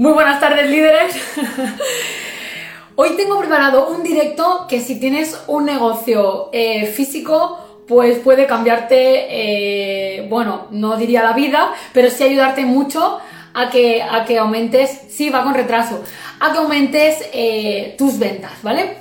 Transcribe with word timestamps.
Muy 0.00 0.12
buenas 0.14 0.40
tardes, 0.40 0.70
líderes. 0.70 1.14
Hoy 2.96 3.18
tengo 3.18 3.38
preparado 3.38 3.90
un 3.90 4.02
directo 4.02 4.64
que 4.66 4.80
si 4.80 4.98
tienes 4.98 5.38
un 5.46 5.66
negocio 5.66 6.48
eh, 6.54 6.86
físico, 6.86 7.82
pues 7.86 8.18
puede 8.20 8.46
cambiarte, 8.46 9.26
eh, 9.28 10.26
bueno, 10.30 10.68
no 10.70 10.96
diría 10.96 11.22
la 11.22 11.34
vida, 11.34 11.74
pero 11.92 12.08
sí 12.08 12.24
ayudarte 12.24 12.64
mucho 12.64 13.18
a 13.52 13.68
que, 13.68 14.02
a 14.02 14.24
que 14.24 14.38
aumentes, 14.38 15.02
sí, 15.10 15.28
va 15.28 15.44
con 15.44 15.52
retraso, 15.52 16.02
a 16.40 16.50
que 16.50 16.58
aumentes 16.60 17.18
eh, 17.34 17.94
tus 17.98 18.18
ventas, 18.18 18.52
¿vale? 18.62 18.96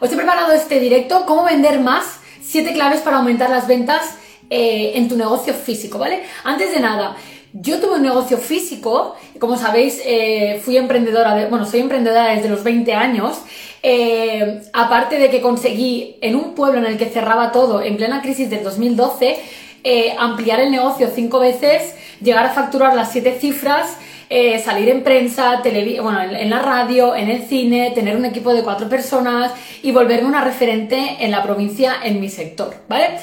Os 0.00 0.10
he 0.10 0.16
preparado 0.16 0.52
este 0.52 0.80
directo, 0.80 1.26
cómo 1.26 1.44
vender 1.44 1.80
más, 1.80 2.20
7 2.40 2.72
claves 2.72 3.02
para 3.02 3.18
aumentar 3.18 3.50
las 3.50 3.68
ventas 3.68 4.16
en 4.48 5.08
tu 5.08 5.16
negocio 5.16 5.52
físico, 5.52 5.98
¿vale? 5.98 6.22
Antes 6.44 6.70
de 6.70 6.78
nada, 6.78 7.16
yo 7.60 7.80
tuve 7.80 7.96
un 7.96 8.02
negocio 8.02 8.36
físico, 8.36 9.14
como 9.38 9.56
sabéis, 9.56 10.00
eh, 10.04 10.60
fui 10.62 10.76
emprendedora, 10.76 11.34
de, 11.34 11.46
bueno, 11.46 11.64
soy 11.64 11.80
emprendedora 11.80 12.34
desde 12.34 12.48
los 12.48 12.62
20 12.62 12.92
años. 12.92 13.38
Eh, 13.82 14.62
aparte 14.72 15.18
de 15.18 15.30
que 15.30 15.40
conseguí 15.40 16.16
en 16.20 16.34
un 16.34 16.54
pueblo 16.54 16.78
en 16.78 16.86
el 16.86 16.98
que 16.98 17.06
cerraba 17.06 17.52
todo, 17.52 17.82
en 17.82 17.96
plena 17.96 18.20
crisis 18.20 18.50
del 18.50 18.62
2012, 18.62 19.38
eh, 19.84 20.14
ampliar 20.18 20.60
el 20.60 20.70
negocio 20.70 21.08
cinco 21.14 21.38
veces, 21.38 21.94
llegar 22.20 22.44
a 22.44 22.50
facturar 22.50 22.94
las 22.94 23.12
siete 23.12 23.38
cifras, 23.38 23.96
salir 24.64 24.88
en 24.88 25.04
prensa, 25.04 25.62
bueno, 26.02 26.20
en, 26.20 26.50
la 26.50 26.58
radio, 26.58 27.14
en 27.14 27.30
el 27.30 27.44
cine, 27.44 27.92
tener 27.94 28.16
un 28.16 28.24
equipo 28.24 28.52
de 28.52 28.64
cuatro 28.64 28.88
personas 28.88 29.52
y 29.82 29.92
volverme 29.92 30.26
una 30.26 30.42
referente 30.42 31.18
en 31.20 31.30
la 31.30 31.44
provincia 31.44 31.94
en 32.02 32.20
mi 32.20 32.28
sector, 32.28 32.74
¿vale? 32.88 33.20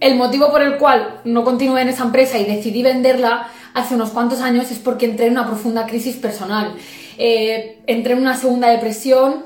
El 0.00 0.16
motivo 0.16 0.50
por 0.50 0.62
el 0.62 0.78
cual 0.78 1.20
no 1.24 1.44
continué 1.44 1.82
en 1.82 1.90
esa 1.90 2.04
empresa 2.04 2.38
y 2.38 2.44
decidí 2.44 2.82
venderla 2.82 3.48
hace 3.74 3.94
unos 3.94 4.10
cuantos 4.10 4.40
años 4.40 4.70
es 4.70 4.78
porque 4.78 5.04
entré 5.04 5.26
en 5.26 5.32
una 5.32 5.46
profunda 5.46 5.86
crisis 5.86 6.16
personal. 6.16 6.74
Eh, 7.18 7.82
entré 7.86 8.14
en 8.14 8.20
una 8.20 8.34
segunda 8.34 8.68
depresión, 8.68 9.44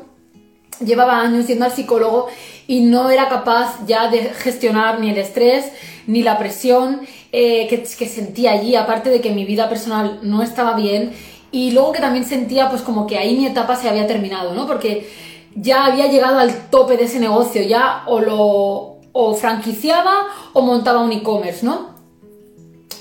llevaba 0.85 1.21
años 1.21 1.49
yendo 1.49 1.65
al 1.65 1.73
psicólogo 1.73 2.29
y 2.69 2.83
no 2.83 3.11
era 3.11 3.29
capaz 3.29 3.85
ya 3.85 4.09
de 4.09 4.23
gestionar 4.33 5.01
ni 5.01 5.11
el 5.11 5.19
estrés 5.19 5.73
ni 6.07 6.23
la 6.23 6.39
presión 6.39 7.01
eh, 7.33 7.67
que, 7.69 7.83
que, 7.83 8.07
sentía 8.07 8.53
allí, 8.53 8.77
aparte 8.77 9.11
de 9.11 9.21
que 9.21 9.31
mi 9.31 9.45
vida 9.45 9.69
personal 9.69 10.21
no 10.23 10.43
estaba 10.43 10.75
bien 10.75 11.13
y 11.51 11.73
luego 11.73 11.93
que 11.93 12.01
también 12.01 12.25
sentía 12.25 12.71
pues 12.71 12.83
como 12.83 13.07
que 13.07 13.19
ahí 13.19 13.37
mi 13.37 13.47
etapa 13.47 13.75
se 13.75 13.89
había 13.89 14.07
terminado, 14.07 14.55
¿no? 14.55 14.67
Porque 14.67 15.11
ya 15.57 15.87
había 15.87 16.07
llegado 16.07 16.39
al 16.39 16.69
tope 16.71 16.97
de 16.97 17.05
ese 17.05 17.19
negocio, 17.19 17.63
ya 17.63 18.03
o 18.07 18.21
lo 18.21 18.94
o 19.15 19.35
franquiciaba 19.35 20.27
o 20.53 20.61
montaba 20.61 21.01
un 21.01 21.13
e-commerce, 21.13 21.65
¿no? 21.65 21.95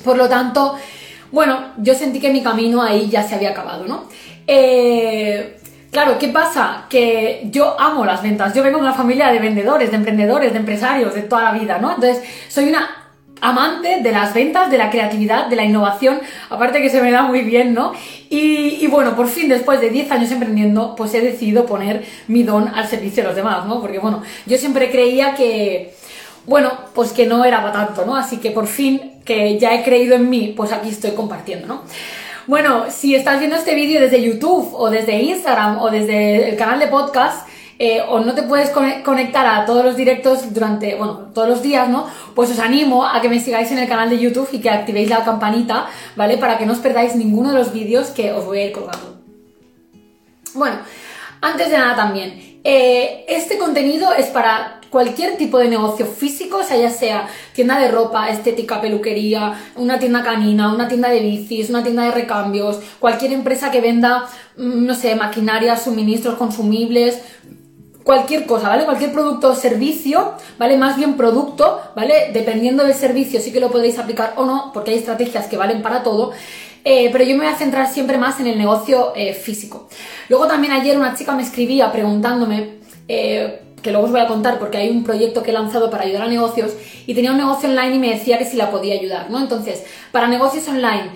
Por 0.05 0.15
lo 0.15 0.29
tanto, 0.29 0.75
bueno, 1.31 1.73
yo 1.77 1.95
sentí 1.95 2.19
que 2.19 2.31
mi 2.31 2.43
camino 2.43 2.81
ahí 2.81 3.09
ya 3.09 3.23
se 3.23 3.35
había 3.35 3.49
acabado, 3.49 3.85
¿no? 3.85 4.05
Eh, 4.45 5.59
claro, 5.91 6.17
¿qué 6.19 6.27
pasa? 6.27 6.85
Que 6.87 7.47
yo 7.51 7.75
amo 7.79 8.05
las 8.05 8.21
ventas, 8.21 8.53
yo 8.53 8.61
vengo 8.61 8.77
de 8.77 8.83
una 8.83 8.93
familia 8.93 9.31
de 9.31 9.39
vendedores, 9.39 9.89
de 9.89 9.97
emprendedores, 9.97 10.53
de 10.53 10.59
empresarios, 10.59 11.15
de 11.15 11.23
toda 11.23 11.43
la 11.43 11.51
vida, 11.51 11.79
¿no? 11.79 11.95
Entonces, 11.95 12.23
soy 12.47 12.65
una 12.69 13.02
amante 13.41 14.01
de 14.01 14.11
las 14.11 14.33
ventas, 14.33 14.71
de 14.71 14.77
la 14.77 14.89
creatividad, 14.89 15.47
de 15.47 15.55
la 15.55 15.65
innovación, 15.65 16.21
aparte 16.49 16.81
que 16.81 16.89
se 16.89 17.01
me 17.01 17.11
da 17.11 17.23
muy 17.23 17.41
bien, 17.41 17.73
¿no? 17.73 17.93
Y, 18.29 18.87
bueno, 18.87 19.15
por 19.15 19.27
fin, 19.27 19.49
después 19.49 19.79
de 19.79 19.89
10 19.89 20.11
años 20.11 20.31
emprendiendo, 20.31 20.95
pues 20.95 21.13
he 21.13 21.21
decidido 21.21 21.65
poner 21.65 22.05
mi 22.27 22.43
don 22.43 22.67
al 22.67 22.87
servicio 22.87 23.21
de 23.21 23.29
los 23.29 23.35
demás, 23.35 23.65
¿no? 23.65 23.79
Porque 23.79 23.99
bueno, 23.99 24.23
yo 24.45 24.57
siempre 24.57 24.89
creía 24.89 25.35
que 25.35 25.93
bueno, 26.45 26.71
pues 26.93 27.11
que 27.13 27.25
no 27.25 27.45
era 27.45 27.61
para 27.61 27.85
tanto, 27.85 28.05
¿no? 28.05 28.15
Así 28.15 28.37
que 28.37 28.51
por 28.51 28.67
fin, 28.67 29.13
que 29.23 29.57
ya 29.57 29.73
he 29.73 29.83
creído 29.83 30.15
en 30.15 30.29
mí, 30.29 30.53
pues 30.55 30.71
aquí 30.71 30.89
estoy 30.89 31.11
compartiendo, 31.11 31.67
¿no? 31.67 31.81
Bueno, 32.47 32.85
si 32.89 33.15
estás 33.15 33.39
viendo 33.39 33.55
este 33.55 33.73
vídeo 33.73 34.01
desde 34.01 34.21
YouTube 34.21 34.73
o 34.73 34.89
desde 34.89 35.21
Instagram 35.21 35.79
o 35.79 35.89
desde 35.89 36.49
el 36.49 36.57
canal 36.57 36.79
de 36.79 36.87
podcast, 36.87 37.47
eh, 37.79 38.01
o 38.07 38.19
no 38.19 38.33
te 38.33 38.43
puedes 38.43 38.69
conectar 38.69 39.45
a 39.45 39.65
todos 39.65 39.83
los 39.83 39.95
directos 39.95 40.53
durante, 40.53 40.95
bueno, 40.95 41.31
todos 41.33 41.49
los 41.49 41.61
días, 41.61 41.89
¿no? 41.89 42.07
Pues 42.35 42.51
os 42.51 42.59
animo 42.59 43.05
a 43.05 43.21
que 43.21 43.29
me 43.29 43.39
sigáis 43.39 43.71
en 43.71 43.79
el 43.79 43.87
canal 43.87 44.09
de 44.09 44.19
YouTube 44.19 44.49
y 44.51 44.59
que 44.59 44.69
activéis 44.69 45.09
la 45.09 45.23
campanita, 45.23 45.87
¿vale? 46.15 46.37
Para 46.37 46.57
que 46.57 46.65
no 46.65 46.73
os 46.73 46.79
perdáis 46.79 47.15
ninguno 47.15 47.51
de 47.51 47.57
los 47.57 47.73
vídeos 47.73 48.07
que 48.07 48.31
os 48.31 48.45
voy 48.45 48.59
a 48.59 48.65
ir 48.65 48.71
colgando. 48.71 49.19
Bueno, 50.53 50.77
antes 51.41 51.69
de 51.69 51.77
nada 51.77 51.95
también, 51.95 52.59
eh, 52.63 53.25
este 53.27 53.57
contenido 53.57 54.13
es 54.13 54.27
para 54.27 54.79
cualquier 54.93 55.37
tipo 55.37 55.57
de 55.57 55.69
negocio 55.69 56.05
físico, 56.05 56.57
o 56.57 56.63
sea, 56.63 56.77
ya 56.77 56.91
sea 56.91 57.27
tienda 57.53 57.79
de 57.79 57.89
ropa, 57.89 58.29
estética, 58.29 58.79
peluquería, 58.79 59.59
una 59.75 59.97
tienda 59.97 60.23
canina, 60.23 60.71
una 60.71 60.87
tienda 60.87 61.09
de 61.09 61.19
bicis, 61.19 61.71
una 61.71 61.81
tienda 61.81 62.03
de 62.03 62.11
recambios, 62.11 62.79
cualquier 62.99 63.33
empresa 63.33 63.71
que 63.71 63.81
venda, 63.81 64.25
mm, 64.55 64.85
no 64.85 64.93
sé, 64.93 65.15
maquinaria, 65.15 65.75
suministros 65.77 66.35
consumibles, 66.35 67.19
cualquier 68.03 68.45
cosa, 68.45 68.69
¿vale? 68.69 68.85
Cualquier 68.85 69.11
producto 69.11 69.49
o 69.51 69.55
servicio, 69.55 70.33
¿vale? 70.57 70.77
Más 70.77 70.97
bien 70.97 71.15
producto, 71.15 71.81
¿vale? 71.95 72.31
Dependiendo 72.33 72.83
del 72.83 72.93
servicio 72.93 73.39
sí 73.39 73.51
que 73.51 73.59
lo 73.59 73.71
podéis 73.71 73.97
aplicar 73.99 74.33
o 74.37 74.45
no, 74.45 74.71
porque 74.73 74.91
hay 74.91 74.97
estrategias 74.97 75.47
que 75.47 75.57
valen 75.57 75.81
para 75.81 76.03
todo. 76.03 76.31
Eh, 76.85 77.09
pero 77.11 77.23
yo 77.23 77.35
me 77.35 77.45
voy 77.45 77.53
a 77.53 77.55
centrar 77.55 77.87
siempre 77.91 78.17
más 78.17 78.39
en 78.41 78.47
el 78.47 78.57
negocio 78.57 79.13
eh, 79.15 79.33
físico. 79.33 79.87
Luego 80.27 80.47
también 80.47 80.73
ayer 80.73 80.97
una 80.97 81.15
chica 81.15 81.33
me 81.33 81.43
escribía 81.43 81.91
preguntándome 81.91 82.79
eh, 83.07 83.61
que 83.81 83.91
luego 83.91 84.05
os 84.05 84.11
voy 84.11 84.19
a 84.19 84.27
contar 84.27 84.59
porque 84.59 84.77
hay 84.77 84.89
un 84.89 85.03
proyecto 85.03 85.43
que 85.43 85.51
he 85.51 85.53
lanzado 85.53 85.89
para 85.89 86.03
ayudar 86.03 86.23
a 86.23 86.27
negocios 86.27 86.73
y 87.07 87.13
tenía 87.13 87.31
un 87.31 87.37
negocio 87.37 87.69
online 87.69 87.95
y 87.95 87.99
me 87.99 88.09
decía 88.09 88.37
que 88.37 88.45
si 88.45 88.57
la 88.57 88.69
podía 88.69 88.95
ayudar, 88.95 89.29
¿no? 89.29 89.39
Entonces, 89.39 89.83
para 90.11 90.27
negocios 90.27 90.67
online 90.67 91.11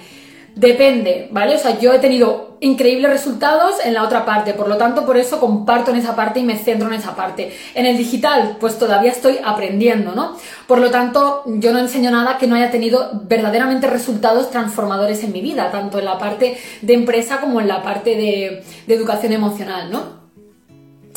depende, 0.57 1.27
¿vale? 1.31 1.55
O 1.55 1.59
sea, 1.59 1.79
yo 1.79 1.93
he 1.93 1.99
tenido 1.99 2.57
increíbles 2.59 3.11
resultados 3.11 3.75
en 3.83 3.93
la 3.93 4.03
otra 4.03 4.25
parte, 4.25 4.53
por 4.53 4.67
lo 4.67 4.77
tanto, 4.77 5.05
por 5.05 5.15
eso 5.15 5.39
comparto 5.39 5.91
en 5.91 5.97
esa 5.97 6.15
parte 6.15 6.39
y 6.39 6.43
me 6.43 6.57
centro 6.57 6.87
en 6.87 6.95
esa 6.95 7.15
parte. 7.15 7.55
En 7.75 7.85
el 7.85 7.95
digital, 7.95 8.57
pues 8.59 8.79
todavía 8.79 9.11
estoy 9.11 9.37
aprendiendo, 9.43 10.13
¿no? 10.13 10.35
Por 10.65 10.79
lo 10.79 10.89
tanto, 10.89 11.43
yo 11.45 11.71
no 11.71 11.79
enseño 11.79 12.09
nada 12.09 12.39
que 12.39 12.47
no 12.47 12.55
haya 12.55 12.71
tenido 12.71 13.11
verdaderamente 13.23 13.85
resultados 13.87 14.49
transformadores 14.49 15.23
en 15.23 15.31
mi 15.31 15.41
vida, 15.41 15.69
tanto 15.71 15.99
en 15.99 16.05
la 16.05 16.17
parte 16.17 16.57
de 16.81 16.93
empresa 16.93 17.39
como 17.39 17.61
en 17.61 17.67
la 17.67 17.83
parte 17.83 18.15
de, 18.15 18.63
educación 18.87 19.33
emocional, 19.33 19.91
¿no? 19.91 20.17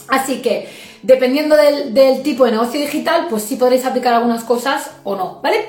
Así 0.09 0.43
que 0.43 0.69
Dependiendo 1.03 1.57
del, 1.57 2.23
tipo 2.23 2.45
de 2.45 2.51
negocio 2.51 2.79
digital, 2.79 3.27
pues 3.31 3.43
sí 3.43 3.57
podréis 3.57 3.87
aplicar 3.87 4.13
algunas 4.13 4.45
cosas 4.45 4.91
o 5.03 5.17
no, 5.17 5.41
¿vale? 5.43 5.65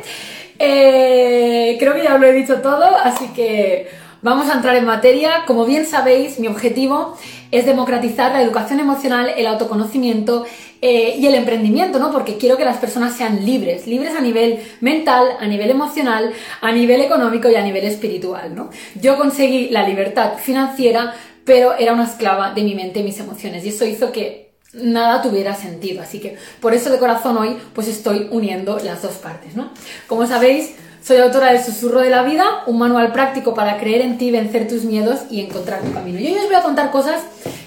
Eh, 0.63 1.75
creo 1.79 1.95
que 1.95 2.03
ya 2.03 2.19
lo 2.19 2.27
he 2.27 2.33
dicho 2.33 2.61
todo, 2.61 2.85
así 3.03 3.29
que 3.29 3.87
vamos 4.21 4.47
a 4.47 4.53
entrar 4.53 4.75
en 4.75 4.85
materia. 4.85 5.43
Como 5.47 5.65
bien 5.65 5.87
sabéis, 5.87 6.39
mi 6.39 6.47
objetivo 6.47 7.17
es 7.49 7.65
democratizar 7.65 8.31
la 8.31 8.43
educación 8.43 8.79
emocional, 8.79 9.31
el 9.35 9.47
autoconocimiento 9.47 10.45
eh, 10.83 11.15
y 11.17 11.25
el 11.25 11.33
emprendimiento, 11.33 11.97
¿no? 11.97 12.11
Porque 12.11 12.37
quiero 12.37 12.57
que 12.57 12.65
las 12.65 12.77
personas 12.77 13.15
sean 13.15 13.43
libres, 13.43 13.87
libres 13.87 14.15
a 14.15 14.21
nivel 14.21 14.59
mental, 14.81 15.29
a 15.39 15.47
nivel 15.47 15.71
emocional, 15.71 16.31
a 16.61 16.71
nivel 16.71 17.01
económico 17.01 17.49
y 17.49 17.55
a 17.55 17.63
nivel 17.63 17.85
espiritual, 17.85 18.53
¿no? 18.53 18.69
Yo 19.01 19.17
conseguí 19.17 19.69
la 19.69 19.87
libertad 19.87 20.37
financiera, 20.37 21.15
pero 21.43 21.73
era 21.73 21.93
una 21.93 22.03
esclava 22.03 22.53
de 22.53 22.61
mi 22.61 22.75
mente 22.75 22.99
y 22.99 23.03
mis 23.03 23.19
emociones, 23.19 23.65
y 23.65 23.69
eso 23.69 23.85
hizo 23.85 24.11
que 24.11 24.50
nada 24.73 25.21
tuviera 25.21 25.55
sentido. 25.55 26.01
Así 26.01 26.19
que 26.19 26.37
por 26.59 26.73
eso 26.73 26.89
de 26.89 26.99
corazón 26.99 27.37
hoy 27.37 27.57
pues 27.73 27.87
estoy 27.87 28.27
uniendo 28.31 28.79
las 28.79 29.01
dos 29.01 29.13
partes, 29.13 29.55
¿no? 29.55 29.71
Como 30.07 30.25
sabéis, 30.27 30.75
soy 31.03 31.17
autora 31.17 31.51
de 31.51 31.63
Susurro 31.63 31.99
de 31.99 32.09
la 32.09 32.23
Vida, 32.23 32.45
un 32.67 32.77
manual 32.77 33.11
práctico 33.11 33.53
para 33.53 33.79
creer 33.79 34.01
en 34.01 34.17
ti, 34.17 34.31
vencer 34.31 34.67
tus 34.67 34.83
miedos 34.83 35.21
y 35.31 35.41
encontrar 35.41 35.81
tu 35.81 35.91
camino. 35.91 36.19
Y 36.19 36.27
hoy 36.27 36.37
os 36.37 36.45
voy 36.45 36.55
a 36.55 36.61
contar 36.61 36.91
cosas 36.91 37.21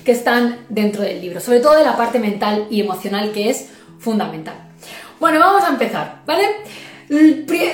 que 0.04 0.12
están 0.12 0.59
dentro 0.69 1.03
del 1.03 1.20
libro, 1.20 1.41
sobre 1.41 1.60
todo 1.60 1.76
de 1.76 1.84
la 1.84 1.97
parte 1.97 2.19
mental 2.19 2.66
y 2.70 2.81
emocional 2.81 3.32
que 3.32 3.50
es 3.50 3.70
fundamental. 3.98 4.54
Bueno, 5.19 5.41
vamos 5.41 5.64
a 5.64 5.69
empezar, 5.69 6.22
¿vale? 6.26 6.44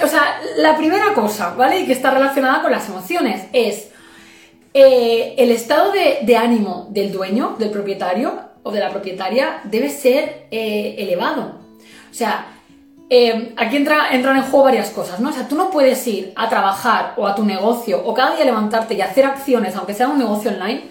O 0.03 0.09
sea, 0.09 0.41
la 0.57 0.77
primera 0.77 1.13
cosa, 1.15 1.55
¿vale? 1.55 1.81
Y 1.81 1.87
que 1.87 1.93
está 1.93 2.11
relacionada 2.11 2.63
con 2.63 2.73
las 2.73 2.89
emociones 2.89 3.47
es 3.53 3.89
eh, 4.73 5.35
el 5.37 5.51
estado 5.51 5.93
de 5.93 6.37
ánimo 6.37 6.89
del 6.91 7.13
dueño, 7.13 7.57
del 7.59 7.71
propietario, 7.71 8.50
o 8.63 8.71
de 8.71 8.81
la 8.81 8.91
propietaria 8.91 9.61
debe 9.65 9.91
ser 9.91 10.47
eh, 10.51 10.97
elevado. 10.99 11.61
O 12.11 12.15
sea, 12.15 12.47
eh, 13.09 13.55
aquí 13.57 13.77
entra, 13.77 14.13
entran 14.13 14.37
en 14.37 14.43
juego 14.43 14.65
varias 14.65 14.91
cosas, 14.91 15.19
¿no? 15.21 15.31
O 15.31 15.33
sea, 15.33 15.49
tú 15.49 15.57
no 15.57 15.71
puedes 15.71 16.07
ir 16.07 16.33
a 16.37 16.49
trabajar 16.49 17.15
o 17.17 17.27
a 17.27 17.35
tu 17.35 17.45
negocio 17.45 18.01
o 18.05 18.15
cada 18.15 18.37
día 18.37 18.45
levantarte 18.45 18.95
y 18.95 19.01
hacer 19.01 19.25
acciones, 19.25 19.75
aunque 19.77 19.95
sea 19.95 20.09
un 20.09 20.19
negocio 20.19 20.51
online, 20.51 20.85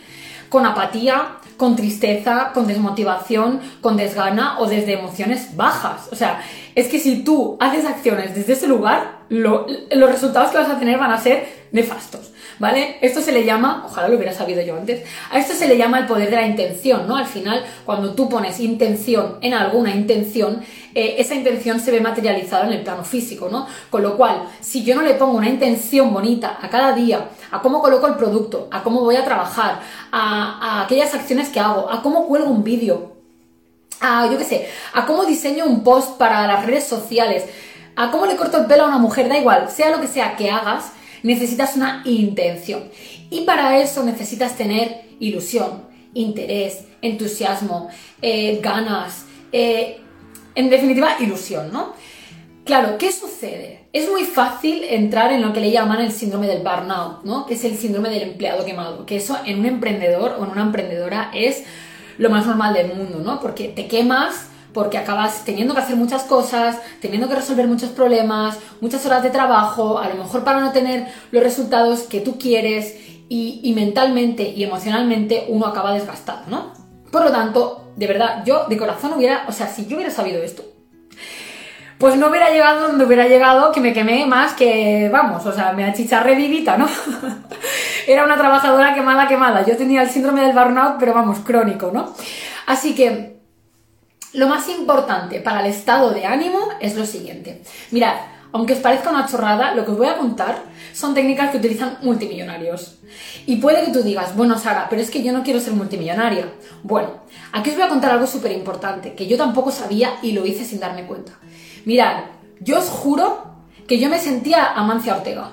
con 0.49 0.65
apatía, 0.65 1.37
con 1.55 1.75
tristeza, 1.75 2.51
con 2.53 2.67
desmotivación, 2.67 3.61
con 3.81 3.95
desgana 3.97 4.59
o 4.59 4.65
desde 4.65 4.93
emociones 4.93 5.55
bajas. 5.55 6.09
O 6.11 6.15
sea, 6.15 6.41
es 6.75 6.87
que 6.87 6.99
si 6.99 7.23
tú 7.23 7.57
haces 7.59 7.85
acciones 7.85 8.33
desde 8.35 8.53
ese 8.53 8.67
lugar, 8.67 9.19
los 9.29 9.65
resultados 9.91 10.51
que 10.51 10.57
vas 10.57 10.69
a 10.69 10.79
tener 10.79 10.97
van 10.97 11.11
a 11.11 11.19
ser 11.19 11.47
nefastos. 11.71 12.31
¿Vale? 12.59 12.97
Esto 13.01 13.21
se 13.21 13.31
le 13.31 13.45
llama, 13.45 13.83
ojalá 13.85 14.09
lo 14.09 14.17
hubiera 14.17 14.33
sabido 14.33 14.61
yo 14.61 14.75
antes, 14.75 15.03
a 15.31 15.39
esto 15.39 15.53
se 15.53 15.67
le 15.67 15.77
llama 15.77 15.99
el 15.99 16.05
poder 16.05 16.29
de 16.29 16.35
la 16.35 16.45
intención, 16.45 17.07
¿no? 17.07 17.15
Al 17.15 17.25
final, 17.25 17.63
cuando 17.85 18.13
tú 18.13 18.29
pones 18.29 18.59
intención 18.59 19.37
en 19.41 19.53
alguna 19.53 19.95
intención, 19.95 20.61
eh, 20.93 21.15
esa 21.17 21.35
intención 21.35 21.79
se 21.79 21.91
ve 21.91 22.01
materializada 22.01 22.67
en 22.67 22.73
el 22.73 22.83
plano 22.83 23.03
físico, 23.03 23.47
¿no? 23.49 23.65
Con 23.89 24.03
lo 24.03 24.17
cual, 24.17 24.43
si 24.59 24.83
yo 24.83 24.95
no 24.95 25.01
le 25.01 25.13
pongo 25.13 25.37
una 25.37 25.49
intención 25.49 26.13
bonita 26.13 26.59
a 26.61 26.69
cada 26.69 26.93
día, 26.93 27.29
a 27.51 27.61
cómo 27.61 27.81
coloco 27.81 28.07
el 28.07 28.15
producto, 28.15 28.67
a 28.71 28.83
cómo 28.83 29.01
voy 29.01 29.15
a 29.15 29.23
trabajar, 29.23 29.79
a, 30.11 30.83
aquellas 30.83 31.13
acciones 31.13 31.49
que 31.49 31.59
hago, 31.59 31.89
a 31.89 32.01
cómo 32.01 32.27
cuelgo 32.27 32.49
un 32.49 32.63
vídeo, 32.63 33.13
a, 34.01 34.29
yo 34.31 34.37
qué 34.37 34.43
sé, 34.43 34.69
a 34.93 35.05
cómo 35.05 35.25
diseño 35.25 35.65
un 35.65 35.83
post 35.83 36.17
para 36.17 36.47
las 36.47 36.65
redes 36.65 36.85
sociales, 36.85 37.45
a 37.95 38.11
cómo 38.11 38.25
le 38.25 38.35
corto 38.35 38.57
el 38.57 38.65
pelo 38.65 38.83
a 38.83 38.87
una 38.87 38.97
mujer, 38.97 39.29
da 39.29 39.37
igual, 39.37 39.69
sea 39.69 39.91
lo 39.91 40.01
que 40.01 40.07
sea 40.07 40.35
que 40.35 40.49
hagas, 40.49 40.93
necesitas 41.23 41.75
una 41.75 42.01
intención. 42.05 42.83
Y 43.29 43.41
para 43.41 43.79
eso 43.79 44.03
necesitas 44.03 44.55
tener 44.55 45.01
ilusión, 45.19 45.83
interés, 46.13 46.85
entusiasmo, 47.01 47.89
eh, 48.21 48.59
ganas, 48.61 49.25
eh, 49.51 50.01
en 50.55 50.69
definitiva, 50.69 51.15
ilusión, 51.19 51.71
¿no? 51.71 51.93
Claro, 52.65 52.97
¿qué 52.97 53.11
sucede? 53.11 53.87
Es 53.93 54.09
muy 54.09 54.25
fácil 54.25 54.83
entrar 54.83 55.31
en 55.31 55.41
lo 55.41 55.53
que 55.53 55.59
le 55.59 55.71
llaman 55.71 56.01
el 56.01 56.11
síndrome 56.11 56.47
del 56.47 56.61
burnout, 56.61 57.23
¿no? 57.23 57.45
Que 57.45 57.55
es 57.55 57.63
el 57.63 57.75
síndrome 57.77 58.09
del 58.09 58.23
empleado 58.23 58.65
quemado, 58.65 59.05
que 59.05 59.15
eso 59.15 59.37
en 59.45 59.59
un 59.59 59.65
emprendedor 59.65 60.35
o 60.39 60.43
en 60.43 60.51
una 60.51 60.61
emprendedora 60.61 61.31
es 61.33 61.63
lo 62.17 62.29
más 62.29 62.45
normal 62.45 62.73
del 62.73 62.93
mundo, 62.93 63.19
¿no? 63.19 63.39
Porque 63.39 63.69
te 63.69 63.87
quemas 63.87 64.48
porque 64.73 64.97
acabas 64.97 65.43
teniendo 65.45 65.73
que 65.73 65.81
hacer 65.81 65.95
muchas 65.95 66.23
cosas, 66.23 66.77
teniendo 67.01 67.27
que 67.27 67.35
resolver 67.35 67.67
muchos 67.67 67.89
problemas, 67.89 68.57
muchas 68.81 69.05
horas 69.05 69.23
de 69.23 69.29
trabajo, 69.29 69.99
a 69.99 70.09
lo 70.09 70.15
mejor 70.15 70.43
para 70.43 70.59
no 70.59 70.71
tener 70.71 71.07
los 71.31 71.43
resultados 71.43 72.01
que 72.01 72.21
tú 72.21 72.37
quieres 72.37 72.95
y, 73.29 73.71
mentalmente 73.75 74.43
y 74.43 74.63
emocionalmente 74.63 75.45
uno 75.49 75.67
acaba 75.67 75.93
desgastado, 75.93 76.41
¿no? 76.47 76.73
Por 77.11 77.23
lo 77.23 77.31
tanto, 77.31 77.91
de 77.95 78.07
verdad, 78.07 78.43
yo 78.45 78.65
de 78.67 78.77
corazón 78.77 79.13
hubiera, 79.13 79.45
o 79.47 79.51
sea, 79.51 79.67
si 79.67 79.85
yo 79.85 79.97
hubiera 79.97 80.11
sabido 80.11 80.41
esto, 80.41 80.63
pues 81.99 82.15
no 82.15 82.27
hubiera 82.27 82.49
llegado 82.49 82.87
donde 82.87 83.05
hubiera 83.05 83.27
llegado, 83.27 83.71
que 83.71 83.81
me 83.81 83.93
quemé 83.93 84.25
más 84.25 84.53
que, 84.53 85.09
vamos, 85.11 85.45
o 85.45 85.51
sea, 85.51 85.73
me 85.73 85.83
achicharré 85.83 86.33
vivita, 86.33 86.77
¿no? 86.77 86.87
Era 88.07 88.23
una 88.23 88.37
trabajadora 88.37 88.95
quemada, 88.95 89.27
quemada. 89.27 89.65
Yo 89.65 89.75
tenía 89.75 90.01
el 90.01 90.09
síndrome 90.09 90.41
del 90.41 90.53
burnout, 90.53 90.95
pero 90.97 91.13
vamos, 91.13 91.39
crónico, 91.39 91.91
¿no? 91.93 92.13
Así 92.65 92.95
que, 92.95 93.38
lo 94.33 94.47
más 94.47 94.69
importante 94.69 95.39
para 95.39 95.61
el 95.61 95.67
estado 95.67 96.11
de 96.11 96.25
ánimo 96.25 96.59
es 96.79 96.95
lo 96.95 97.05
siguiente. 97.05 97.63
Mirad, 97.91 98.15
aunque 98.51 98.73
os 98.73 98.79
parezca 98.79 99.09
una 99.11 99.27
chorrada, 99.27 99.75
lo 99.75 99.85
que 99.85 99.91
os 99.91 99.97
voy 99.97 100.07
a 100.07 100.17
contar 100.17 100.63
son 100.93 101.13
técnicas 101.13 101.51
que 101.51 101.57
utilizan 101.57 101.97
multimillonarios. 102.01 102.97
Y 103.45 103.57
puede 103.57 103.85
que 103.85 103.91
tú 103.91 104.01
digas, 104.01 104.35
bueno, 104.35 104.57
Sara, 104.57 104.87
pero 104.89 105.01
es 105.01 105.11
que 105.11 105.23
yo 105.23 105.31
no 105.31 105.43
quiero 105.43 105.59
ser 105.59 105.73
multimillonaria. 105.73 106.51
Bueno, 106.83 107.09
aquí 107.51 107.69
os 107.69 107.75
voy 107.75 107.85
a 107.85 107.89
contar 107.89 108.11
algo 108.11 108.25
súper 108.27 108.51
importante, 108.51 109.13
que 109.13 109.27
yo 109.27 109.37
tampoco 109.37 109.71
sabía 109.71 110.17
y 110.21 110.31
lo 110.31 110.45
hice 110.45 110.65
sin 110.65 110.79
darme 110.79 111.05
cuenta. 111.05 111.33
Mirad, 111.85 112.23
yo 112.59 112.79
os 112.79 112.89
juro 112.89 113.49
que 113.87 113.99
yo 113.99 114.09
me 114.09 114.19
sentía 114.19 114.73
Amancia 114.73 115.15
Ortega. 115.15 115.51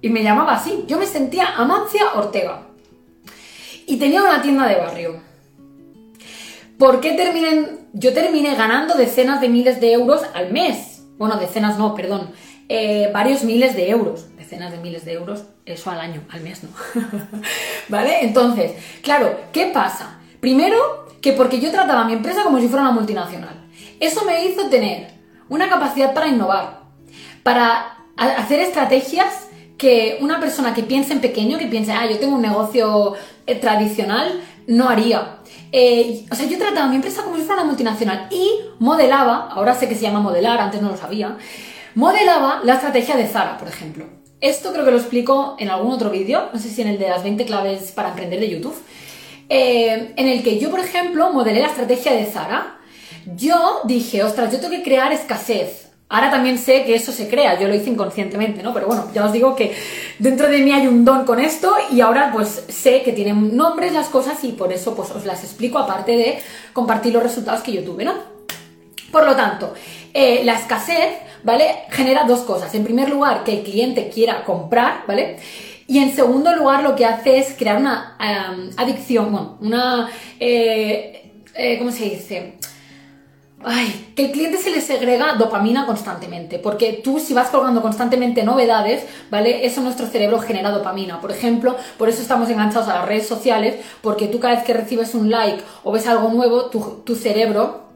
Y 0.00 0.08
me 0.08 0.22
llamaba 0.22 0.54
así, 0.54 0.84
yo 0.86 0.98
me 0.98 1.06
sentía 1.06 1.56
Amancia 1.56 2.14
Ortega. 2.14 2.62
Y 3.86 3.96
tenía 3.96 4.22
una 4.22 4.40
tienda 4.40 4.66
de 4.66 4.76
barrio. 4.76 5.29
¿Por 6.80 7.02
qué 7.02 7.12
terminé, 7.12 7.66
yo 7.92 8.14
terminé 8.14 8.54
ganando 8.54 8.94
decenas 8.94 9.42
de 9.42 9.50
miles 9.50 9.82
de 9.82 9.92
euros 9.92 10.22
al 10.32 10.50
mes? 10.50 11.02
Bueno, 11.18 11.36
decenas 11.36 11.78
no, 11.78 11.94
perdón. 11.94 12.30
Eh, 12.70 13.10
varios 13.12 13.44
miles 13.44 13.76
de 13.76 13.90
euros, 13.90 14.34
decenas 14.38 14.72
de 14.72 14.78
miles 14.78 15.04
de 15.04 15.12
euros, 15.12 15.44
eso 15.66 15.90
al 15.90 16.00
año, 16.00 16.22
al 16.30 16.40
mes 16.40 16.62
no. 16.62 16.70
¿Vale? 17.90 18.24
Entonces, 18.24 18.72
claro, 19.02 19.38
¿qué 19.52 19.66
pasa? 19.66 20.20
Primero, 20.40 21.06
que 21.20 21.34
porque 21.34 21.60
yo 21.60 21.70
trataba 21.70 22.00
a 22.00 22.04
mi 22.06 22.14
empresa 22.14 22.44
como 22.44 22.58
si 22.58 22.68
fuera 22.68 22.80
una 22.84 22.92
multinacional. 22.92 23.68
Eso 24.00 24.24
me 24.24 24.46
hizo 24.46 24.70
tener 24.70 25.10
una 25.50 25.68
capacidad 25.68 26.14
para 26.14 26.28
innovar, 26.28 26.80
para 27.42 27.98
hacer 28.16 28.58
estrategias 28.60 29.48
que 29.76 30.16
una 30.22 30.40
persona 30.40 30.72
que 30.72 30.82
piense 30.82 31.12
en 31.12 31.20
pequeño, 31.20 31.58
que 31.58 31.66
piense, 31.66 31.92
ah, 31.92 32.06
yo 32.10 32.18
tengo 32.18 32.36
un 32.36 32.42
negocio 32.42 33.16
eh, 33.46 33.56
tradicional, 33.56 34.40
no 34.66 34.88
haría. 34.88 35.39
Eh, 35.72 36.26
o 36.30 36.34
sea, 36.34 36.46
yo 36.46 36.58
trataba 36.58 36.88
mi 36.88 36.96
empresa 36.96 37.22
como 37.22 37.36
si 37.36 37.42
fuera 37.42 37.62
una 37.62 37.68
multinacional 37.68 38.28
y 38.30 38.50
modelaba, 38.78 39.48
ahora 39.50 39.74
sé 39.74 39.88
que 39.88 39.94
se 39.94 40.02
llama 40.02 40.20
modelar, 40.20 40.60
antes 40.60 40.82
no 40.82 40.90
lo 40.90 40.96
sabía, 40.96 41.36
modelaba 41.94 42.60
la 42.64 42.74
estrategia 42.74 43.16
de 43.16 43.28
Zara, 43.28 43.56
por 43.56 43.68
ejemplo. 43.68 44.06
Esto 44.40 44.72
creo 44.72 44.84
que 44.84 44.90
lo 44.90 44.96
explico 44.96 45.56
en 45.58 45.68
algún 45.68 45.92
otro 45.92 46.10
vídeo, 46.10 46.48
no 46.52 46.58
sé 46.58 46.70
si 46.70 46.82
en 46.82 46.88
el 46.88 46.98
de 46.98 47.08
las 47.08 47.22
20 47.22 47.44
claves 47.44 47.92
para 47.92 48.08
emprender 48.08 48.40
de 48.40 48.48
YouTube, 48.48 48.76
eh, 49.48 50.12
en 50.16 50.28
el 50.28 50.42
que 50.42 50.58
yo, 50.58 50.70
por 50.70 50.80
ejemplo, 50.80 51.32
modelé 51.32 51.60
la 51.60 51.66
estrategia 51.66 52.12
de 52.12 52.24
Zara. 52.24 52.78
Yo 53.36 53.80
dije, 53.84 54.22
ostras, 54.22 54.50
yo 54.52 54.60
tengo 54.60 54.70
que 54.70 54.82
crear 54.82 55.12
escasez. 55.12 55.89
Ahora 56.12 56.28
también 56.28 56.58
sé 56.58 56.84
que 56.84 56.96
eso 56.96 57.12
se 57.12 57.28
crea, 57.28 57.58
yo 57.60 57.68
lo 57.68 57.74
hice 57.74 57.88
inconscientemente, 57.88 58.64
¿no? 58.64 58.74
Pero 58.74 58.88
bueno, 58.88 59.08
ya 59.14 59.24
os 59.24 59.32
digo 59.32 59.54
que 59.54 59.76
dentro 60.18 60.48
de 60.48 60.58
mí 60.58 60.72
hay 60.72 60.88
un 60.88 61.04
don 61.04 61.24
con 61.24 61.38
esto 61.38 61.72
y 61.92 62.00
ahora 62.00 62.32
pues 62.32 62.64
sé 62.68 63.02
que 63.02 63.12
tienen 63.12 63.56
nombres 63.56 63.92
las 63.92 64.08
cosas 64.08 64.42
y 64.42 64.50
por 64.50 64.72
eso 64.72 64.96
pues 64.96 65.12
os 65.12 65.24
las 65.24 65.44
explico 65.44 65.78
aparte 65.78 66.16
de 66.16 66.38
compartir 66.72 67.14
los 67.14 67.22
resultados 67.22 67.62
que 67.62 67.72
yo 67.72 67.84
tuve, 67.84 68.04
¿no? 68.04 68.14
Por 69.12 69.24
lo 69.24 69.36
tanto, 69.36 69.72
eh, 70.12 70.42
la 70.44 70.54
escasez, 70.54 71.14
¿vale? 71.44 71.76
Genera 71.90 72.24
dos 72.24 72.40
cosas. 72.40 72.74
En 72.74 72.82
primer 72.82 73.08
lugar, 73.08 73.44
que 73.44 73.58
el 73.58 73.62
cliente 73.62 74.08
quiera 74.08 74.44
comprar, 74.44 75.04
¿vale? 75.06 75.36
Y 75.86 75.98
en 75.98 76.12
segundo 76.12 76.54
lugar, 76.56 76.82
lo 76.82 76.96
que 76.96 77.06
hace 77.06 77.38
es 77.38 77.54
crear 77.56 77.78
una 77.78 78.16
adicción, 78.76 79.30
bueno, 79.30 79.58
una... 79.60 80.10
Eh, 80.40 81.32
eh, 81.54 81.78
¿Cómo 81.78 81.92
se 81.92 82.04
dice? 82.04 82.54
Ay, 83.62 84.12
que 84.16 84.26
el 84.26 84.32
cliente 84.32 84.56
se 84.56 84.70
le 84.70 84.80
segrega 84.80 85.34
dopamina 85.34 85.84
constantemente, 85.84 86.58
porque 86.58 86.94
tú 87.04 87.20
si 87.20 87.34
vas 87.34 87.48
colgando 87.50 87.82
constantemente 87.82 88.42
novedades, 88.42 89.04
¿vale? 89.30 89.66
Eso 89.66 89.82
nuestro 89.82 90.06
cerebro 90.06 90.38
genera 90.38 90.70
dopamina. 90.70 91.20
Por 91.20 91.30
ejemplo, 91.30 91.76
por 91.98 92.08
eso 92.08 92.22
estamos 92.22 92.48
enganchados 92.48 92.88
a 92.88 92.94
las 92.94 93.06
redes 93.06 93.26
sociales, 93.26 93.76
porque 94.00 94.28
tú 94.28 94.40
cada 94.40 94.54
vez 94.54 94.64
que 94.64 94.72
recibes 94.72 95.14
un 95.14 95.30
like 95.30 95.62
o 95.84 95.92
ves 95.92 96.06
algo 96.06 96.30
nuevo, 96.30 96.70
tu, 96.70 97.02
tu 97.04 97.14
cerebro 97.14 97.89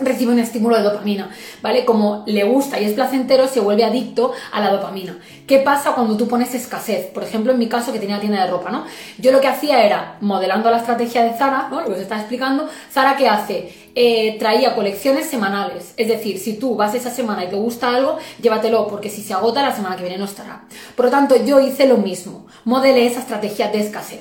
recibe 0.00 0.32
un 0.32 0.38
estímulo 0.38 0.76
de 0.76 0.82
dopamina, 0.82 1.30
¿vale? 1.62 1.84
Como 1.84 2.24
le 2.26 2.44
gusta 2.44 2.80
y 2.80 2.84
es 2.84 2.92
placentero, 2.94 3.46
se 3.46 3.60
vuelve 3.60 3.84
adicto 3.84 4.32
a 4.52 4.60
la 4.60 4.70
dopamina. 4.70 5.18
¿Qué 5.46 5.58
pasa 5.58 5.92
cuando 5.92 6.16
tú 6.16 6.26
pones 6.26 6.54
escasez? 6.54 7.06
Por 7.06 7.22
ejemplo, 7.22 7.52
en 7.52 7.58
mi 7.58 7.68
caso, 7.68 7.92
que 7.92 7.98
tenía 7.98 8.18
tienda 8.18 8.44
de 8.44 8.50
ropa, 8.50 8.70
¿no? 8.70 8.84
Yo 9.18 9.30
lo 9.30 9.40
que 9.40 9.48
hacía 9.48 9.84
era, 9.84 10.16
modelando 10.20 10.70
la 10.70 10.78
estrategia 10.78 11.22
de 11.24 11.34
Zara, 11.36 11.68
¿no? 11.70 11.80
Lo 11.80 11.86
que 11.86 11.92
os 11.92 12.00
estaba 12.00 12.20
explicando, 12.20 12.68
Zara, 12.90 13.16
¿qué 13.16 13.28
hace? 13.28 13.72
Eh, 13.94 14.36
traía 14.38 14.74
colecciones 14.74 15.28
semanales. 15.28 15.94
Es 15.96 16.08
decir, 16.08 16.38
si 16.38 16.54
tú 16.54 16.74
vas 16.74 16.94
esa 16.94 17.10
semana 17.10 17.44
y 17.44 17.48
te 17.48 17.56
gusta 17.56 17.94
algo, 17.94 18.18
llévatelo, 18.40 18.88
porque 18.88 19.10
si 19.10 19.22
se 19.22 19.34
agota, 19.34 19.62
la 19.62 19.74
semana 19.74 19.96
que 19.96 20.02
viene 20.02 20.18
no 20.18 20.24
estará. 20.24 20.64
Por 20.96 21.06
lo 21.06 21.10
tanto, 21.10 21.36
yo 21.44 21.60
hice 21.60 21.86
lo 21.86 21.98
mismo. 21.98 22.46
Modelé 22.64 23.06
esa 23.06 23.20
estrategia 23.20 23.68
de 23.68 23.80
escasez. 23.80 24.20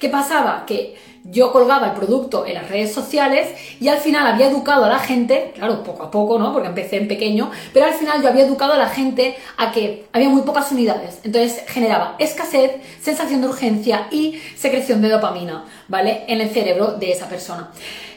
¿Qué 0.00 0.08
pasaba? 0.08 0.64
Que 0.66 0.96
yo 1.24 1.52
colgaba 1.52 1.88
el 1.88 1.92
producto 1.94 2.46
en 2.46 2.54
las 2.54 2.68
redes 2.68 2.92
sociales 2.92 3.48
y 3.80 3.88
al 3.88 3.98
final 3.98 4.26
había 4.26 4.48
educado 4.48 4.84
a 4.84 4.88
la 4.88 4.98
gente, 4.98 5.52
claro, 5.54 5.82
poco 5.82 6.02
a 6.02 6.10
poco, 6.10 6.38
¿no? 6.38 6.52
Porque 6.52 6.68
empecé 6.68 6.98
en 6.98 7.08
pequeño, 7.08 7.50
pero 7.72 7.86
al 7.86 7.94
final 7.94 8.22
yo 8.22 8.28
había 8.28 8.44
educado 8.44 8.74
a 8.74 8.78
la 8.78 8.88
gente 8.88 9.36
a 9.56 9.72
que 9.72 10.06
había 10.12 10.28
muy 10.28 10.42
pocas 10.42 10.70
unidades. 10.70 11.20
Entonces 11.24 11.64
generaba 11.66 12.16
escasez, 12.18 12.72
sensación 13.00 13.40
de 13.40 13.48
urgencia 13.48 14.08
y 14.10 14.38
secreción 14.54 15.00
de 15.00 15.08
dopamina, 15.08 15.64
¿vale? 15.88 16.24
En 16.28 16.42
el 16.42 16.50
cerebro 16.50 16.92
de 16.92 17.12
esa 17.12 17.26
persona. 17.26 17.70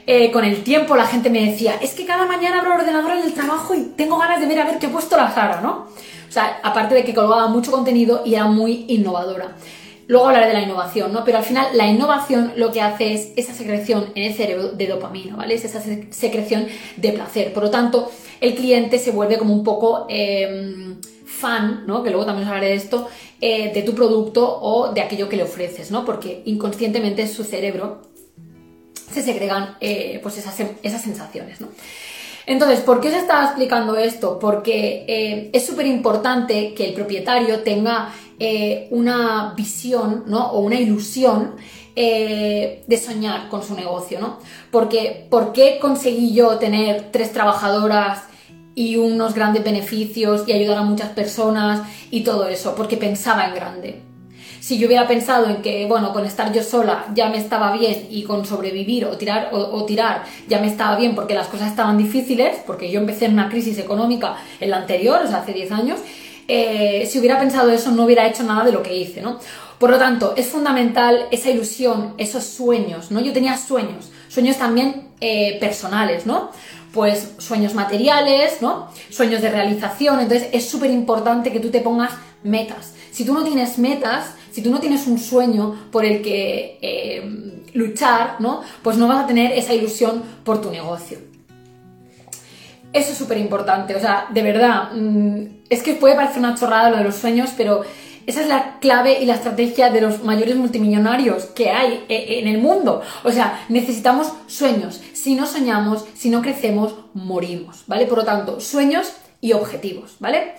Eh, 0.06 0.32
con 0.32 0.44
el 0.46 0.64
tiempo 0.64 0.96
la 0.96 1.06
gente 1.06 1.30
me 1.30 1.46
decía, 1.50 1.76
es 1.82 1.94
que 1.94 2.06
cada 2.06 2.26
mañana 2.26 2.60
abro 2.60 2.74
el 2.74 2.82
ordenador 2.82 3.12
en 3.12 3.24
el 3.24 3.34
trabajo 3.34 3.74
y 3.74 3.94
tengo 3.96 4.18
ganas 4.18 4.40
de 4.40 4.48
ver 4.48 4.60
a 4.60 4.66
ver 4.66 4.80
qué 4.80 4.88
he 4.88 4.90
puesto 4.90 5.16
la 5.18 5.34
Sara, 5.34 5.62
¿no? 5.62 5.88
O 6.28 6.32
sea, 6.32 6.60
aparte 6.62 6.96
de 6.96 7.04
que 7.06 7.14
colgaba 7.14 7.48
mucho 7.48 7.72
contenido 7.72 8.22
y 8.26 8.36
era 8.36 8.46
muy 8.46 8.86
innovadora. 8.90 9.56
Luego 10.08 10.28
hablaré 10.28 10.48
de 10.48 10.54
la 10.54 10.62
innovación, 10.62 11.12
¿no? 11.12 11.26
Pero 11.26 11.40
al 11.40 11.44
final 11.44 11.68
la 11.76 11.86
innovación 11.86 12.54
lo 12.56 12.72
que 12.72 12.82
hace 12.82 13.14
es 13.14 13.34
esa 13.36 13.54
secreción 13.54 14.12
en 14.16 14.24
el 14.24 14.34
cerebro 14.34 14.70
de 14.70 14.88
dopamina, 14.88 15.36
¿vale? 15.36 15.56
Es 15.56 15.66
esa 15.66 15.82
secreción 16.12 16.68
de 16.96 17.12
placer. 17.12 17.54
Por 17.54 17.64
lo 17.64 17.70
tanto, 17.70 18.10
el 18.40 18.56
cliente 18.56 19.00
se 19.00 19.12
vuelve 19.12 19.38
como 19.38 19.54
un 19.54 19.66
poco 19.66 20.06
em, 20.10 21.02
fan, 21.26 21.84
¿no? 21.86 22.04
Que 22.04 22.10
luego 22.10 22.26
también 22.26 22.48
os 22.48 22.50
hablaré 22.50 22.70
de 22.70 22.76
esto, 22.76 23.10
eh, 23.42 23.74
de 23.74 23.82
tu 23.82 23.94
producto 23.94 24.60
o 24.62 24.94
de 24.94 25.02
aquello 25.02 25.28
que 25.28 25.36
le 25.36 25.44
ofreces, 25.44 25.92
¿no? 25.92 26.06
Porque 26.06 26.42
inconscientemente 26.46 27.28
su 27.28 27.44
cerebro 27.44 28.02
se 29.12 29.22
segregan 29.22 29.76
eh, 29.82 30.20
pues 30.24 30.38
esas, 30.38 30.56
sensaciones, 30.56 31.60
¿no? 31.60 31.68
Entonces, 32.46 32.80
¿por 32.80 33.02
qué 33.02 33.10
os 33.10 33.16
estaba 33.16 33.44
explicando 33.44 33.98
esto? 33.98 34.40
Porque 34.40 35.04
eh, 35.06 35.50
es 35.52 35.66
súper 35.66 35.86
importante 35.86 36.74
que 36.74 36.86
el 36.86 36.94
propietario 36.94 37.60
tenga 37.60 38.14
eh, 38.40 38.88
una 38.92 39.54
visión 39.56 40.24
¿no? 40.28 40.52
o 40.52 40.60
una 40.60 40.80
ilusión 40.80 41.56
eh, 41.96 42.84
de 42.86 42.98
soñar 42.98 43.50
con 43.50 43.64
su 43.64 43.74
negocio, 43.74 44.20
¿no? 44.20 44.38
Porque, 44.70 45.26
¿por 45.32 45.52
qué 45.52 45.80
conseguí 45.82 46.34
yo 46.34 46.60
tener 46.60 47.10
tres 47.12 47.34
trabajadoras 47.34 48.26
y 48.76 48.98
unos 48.98 49.34
grandes 49.34 49.64
beneficios 49.64 50.44
y 50.48 50.54
ayudar 50.54 50.78
a 50.78 50.84
muchas 50.84 51.10
personas 51.10 51.82
y 52.12 52.22
todo 52.22 52.48
eso? 52.48 52.76
Porque 52.76 52.98
pensaba 52.98 53.48
en 53.48 53.56
grande. 53.56 54.02
Si 54.60 54.78
yo 54.78 54.86
hubiera 54.86 55.08
pensado 55.08 55.50
en 55.50 55.64
que, 55.64 55.88
bueno, 55.88 56.14
con 56.14 56.26
estar 56.26 56.54
yo 56.54 56.62
sola 56.62 57.06
ya 57.16 57.30
me 57.30 57.38
estaba 57.38 57.72
bien 57.72 58.08
y 58.12 58.24
con 58.24 58.46
sobrevivir 58.46 59.06
o 59.06 59.18
tirar, 59.18 59.50
o, 59.52 59.84
tirar 59.86 60.26
ya 60.48 60.60
me 60.60 60.68
estaba 60.68 60.98
bien 60.98 61.16
porque 61.16 61.34
las 61.34 61.48
cosas 61.48 61.70
estaban 61.70 61.98
difíciles, 61.98 62.58
porque 62.68 62.92
yo 62.92 63.00
empecé 63.00 63.26
en 63.26 63.34
una 63.34 63.50
crisis 63.50 63.80
económica 63.80 64.36
en 64.60 64.70
la 64.70 64.78
anterior, 64.78 65.22
o 65.24 65.28
sea, 65.28 65.38
hace 65.38 65.54
10 65.54 65.72
años, 65.72 66.00
eh, 66.48 67.08
si 67.10 67.20
hubiera 67.20 67.40
pensado 67.40 67.70
eso 67.72 67.92
no 67.92 68.06
hubiera 68.06 68.26
hecho 68.28 68.44
nada 68.44 68.64
de 68.64 68.72
lo 68.72 68.84
que 68.84 68.96
hice, 68.96 69.22
¿no? 69.22 69.40
Por 69.80 69.92
lo 69.92 70.00
tanto, 70.00 70.34
es 70.36 70.48
fundamental 70.48 71.28
esa 71.30 71.52
ilusión, 71.52 72.14
esos 72.18 72.44
sueños, 72.46 73.12
¿no? 73.12 73.20
Yo 73.20 73.34
tenía 73.34 73.58
sueños, 73.58 74.10
sueños 74.28 74.58
también 74.58 75.10
eh, 75.22 75.58
personales, 75.60 76.26
¿no? 76.26 76.52
Pues 76.94 77.34
sueños 77.38 77.76
materiales, 77.76 78.62
¿no? 78.62 78.90
Sueños 79.10 79.42
de 79.42 79.52
realización, 79.52 80.20
entonces 80.20 80.50
es 80.52 80.68
súper 80.68 80.90
importante 80.90 81.52
que 81.52 81.60
tú 81.60 81.70
te 81.70 81.82
pongas 81.82 82.14
metas. 82.44 82.94
Si 83.12 83.24
tú 83.24 83.34
no 83.34 83.44
tienes 83.44 83.78
metas, 83.78 84.32
si 84.52 84.62
tú 84.62 84.72
no 84.72 84.80
tienes 84.80 85.06
un 85.06 85.20
sueño 85.20 85.90
por 85.92 86.06
el 86.06 86.24
que 86.24 86.80
eh, 86.82 87.62
luchar, 87.74 88.38
¿no? 88.40 88.62
Pues 88.82 88.98
no 88.98 89.08
vas 89.08 89.24
a 89.24 89.28
tener 89.28 89.52
esa 89.52 89.74
ilusión 89.74 90.24
por 90.44 90.62
tu 90.62 90.72
negocio. 90.72 91.20
Eso 92.94 93.12
es 93.12 93.18
súper 93.18 93.38
importante, 93.38 93.96
o 93.96 94.00
sea, 94.00 94.28
de 94.30 94.42
verdad, 94.42 94.92
mm, 94.94 95.46
es 95.70 95.84
que 95.84 95.94
puede 95.94 96.16
parecer 96.16 96.40
una 96.40 96.56
chorrada 96.56 96.90
lo 96.90 96.98
de 96.98 97.04
los 97.04 97.16
sueños, 97.16 97.52
pero 97.58 97.84
esa 98.28 98.42
es 98.42 98.48
la 98.48 98.80
clave 98.80 99.22
y 99.22 99.26
la 99.26 99.36
estrategia 99.36 99.90
de 99.90 100.02
los 100.02 100.22
mayores 100.22 100.58
multimillonarios 100.58 101.46
que 101.46 101.70
hay 101.70 102.06
eh, 102.10 102.40
en 102.40 102.50
el 102.50 102.58
mundo. 102.58 103.02
O 103.24 103.32
sea, 103.32 103.66
necesitamos 103.70 104.34
sueños. 104.48 105.00
Si 105.14 105.34
no 105.34 105.48
soñamos, 105.48 106.04
si 106.14 106.30
no 106.30 106.42
crecemos, 106.42 106.94
morimos, 107.14 107.84
¿vale? 107.88 108.06
Por 108.06 108.20
lo 108.20 108.26
tanto, 108.26 108.60
sueños 108.60 109.14
y 109.40 109.54
objetivos, 109.54 110.18
¿vale? 110.20 110.56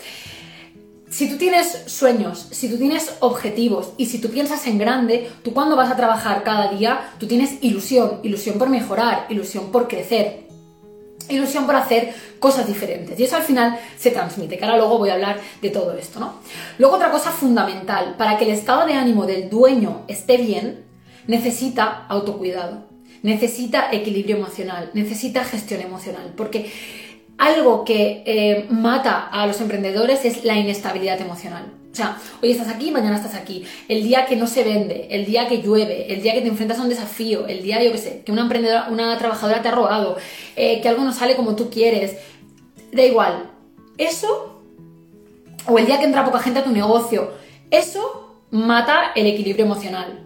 Si 1.11 1.28
tú 1.28 1.37
tienes 1.37 1.85
sueños, 1.87 2.49
si 2.50 2.70
tú 2.70 2.78
tienes 2.78 3.16
objetivos 3.20 3.92
y 3.99 4.06
si 4.06 4.18
tú 4.18 4.30
piensas 4.30 4.66
en 4.66 4.78
grande, 4.78 5.30
tú 5.42 5.52
cuando 5.52 5.76
vas 5.76 5.90
a 5.90 5.97
trabajar 5.97 6.44
cada 6.44 6.70
día, 6.70 7.12
tú 7.18 7.26
tienes 7.26 7.62
ilusión, 7.62 8.20
ilusión 8.23 8.58
por 8.58 8.70
mejorar, 8.70 9.26
ilusión 9.28 9.70
por 9.73 9.88
crecer, 9.88 10.48
ilusión 11.28 11.66
por 11.66 11.76
hacer 11.76 12.14
cosas 12.38 12.66
diferentes. 12.66 13.18
Y 13.18 13.25
eso 13.25 13.37
al 13.37 13.42
final 13.42 13.78
se 13.97 14.11
transmite, 14.11 14.58
que 14.58 14.64
ahora 14.64 14.76
luego 14.76 14.99
voy 14.99 15.11
a 15.11 15.14
hablar 15.14 15.38
de 15.61 15.70
todo 15.70 15.97
esto, 15.97 16.20
¿no? 16.20 16.35
Luego 16.78 16.97
otra 16.97 17.11
cosa 17.11 17.30
fundamental, 17.30 18.14
para 18.16 18.38
que 18.38 18.44
el 18.44 18.50
estado 18.50 18.87
de 18.87 18.94
ánimo 18.94 19.26
del 19.26 19.50
dueño 19.50 20.02
esté 20.08 20.37
bien, 20.37 20.85
necesita 21.26 22.06
autocuidado, 22.08 22.87
necesita 23.23 23.90
equilibrio 23.92 24.37
emocional, 24.37 24.90
necesita 24.94 25.44
gestión 25.44 25.80
emocional, 25.80 26.32
porque 26.37 26.70
algo 27.38 27.85
que 27.85 28.23
eh, 28.26 28.66
mata 28.70 29.28
a 29.28 29.47
los 29.47 29.61
emprendedores 29.61 30.25
es 30.25 30.44
la 30.44 30.56
inestabilidad 30.56 31.20
emocional. 31.20 31.77
O 31.90 31.95
sea, 31.95 32.16
hoy 32.42 32.52
estás 32.52 32.68
aquí, 32.68 32.90
mañana 32.90 33.16
estás 33.16 33.35
aquí. 33.35 33.64
El 33.88 34.02
día 34.02 34.26
que 34.26 34.37
no 34.37 34.47
se 34.47 34.62
vende, 34.62 35.09
el 35.11 35.25
día 35.25 35.49
que 35.49 35.62
llueve, 35.62 36.12
el 36.12 36.23
día 36.23 36.35
que 36.35 36.42
te 36.42 36.49
enfrentas 36.49 36.78
a 36.78 36.83
un 36.83 36.88
desafío, 36.88 37.47
el 37.47 37.62
día, 37.62 37.83
yo 37.83 37.90
qué 37.92 37.99
sé, 37.99 38.23
que 38.25 38.33
una 38.33 38.42
emprendedora, 38.42 38.88
una 38.90 39.16
trabajadora 39.18 39.62
te 39.62 39.68
ha 39.68 39.73
robado, 39.73 40.16
eh, 40.54 40.80
que 40.80 40.88
algo 40.88 41.02
no 41.02 41.12
sale 41.12 41.35
como 41.35 41.57
tú 41.57 41.71
quieres, 41.71 42.16
da 42.92 43.02
igual. 43.02 43.50
Eso, 43.97 44.61
o 45.66 45.78
el 45.78 45.87
día 45.87 45.99
que 45.99 46.04
entra 46.04 46.25
poca 46.25 46.38
gente 46.38 46.61
a 46.61 46.64
tu 46.64 46.71
negocio, 46.71 47.33
eso 47.71 48.37
mata 48.50 49.12
el 49.14 49.26
equilibrio 49.26 49.64
emocional. 49.64 50.25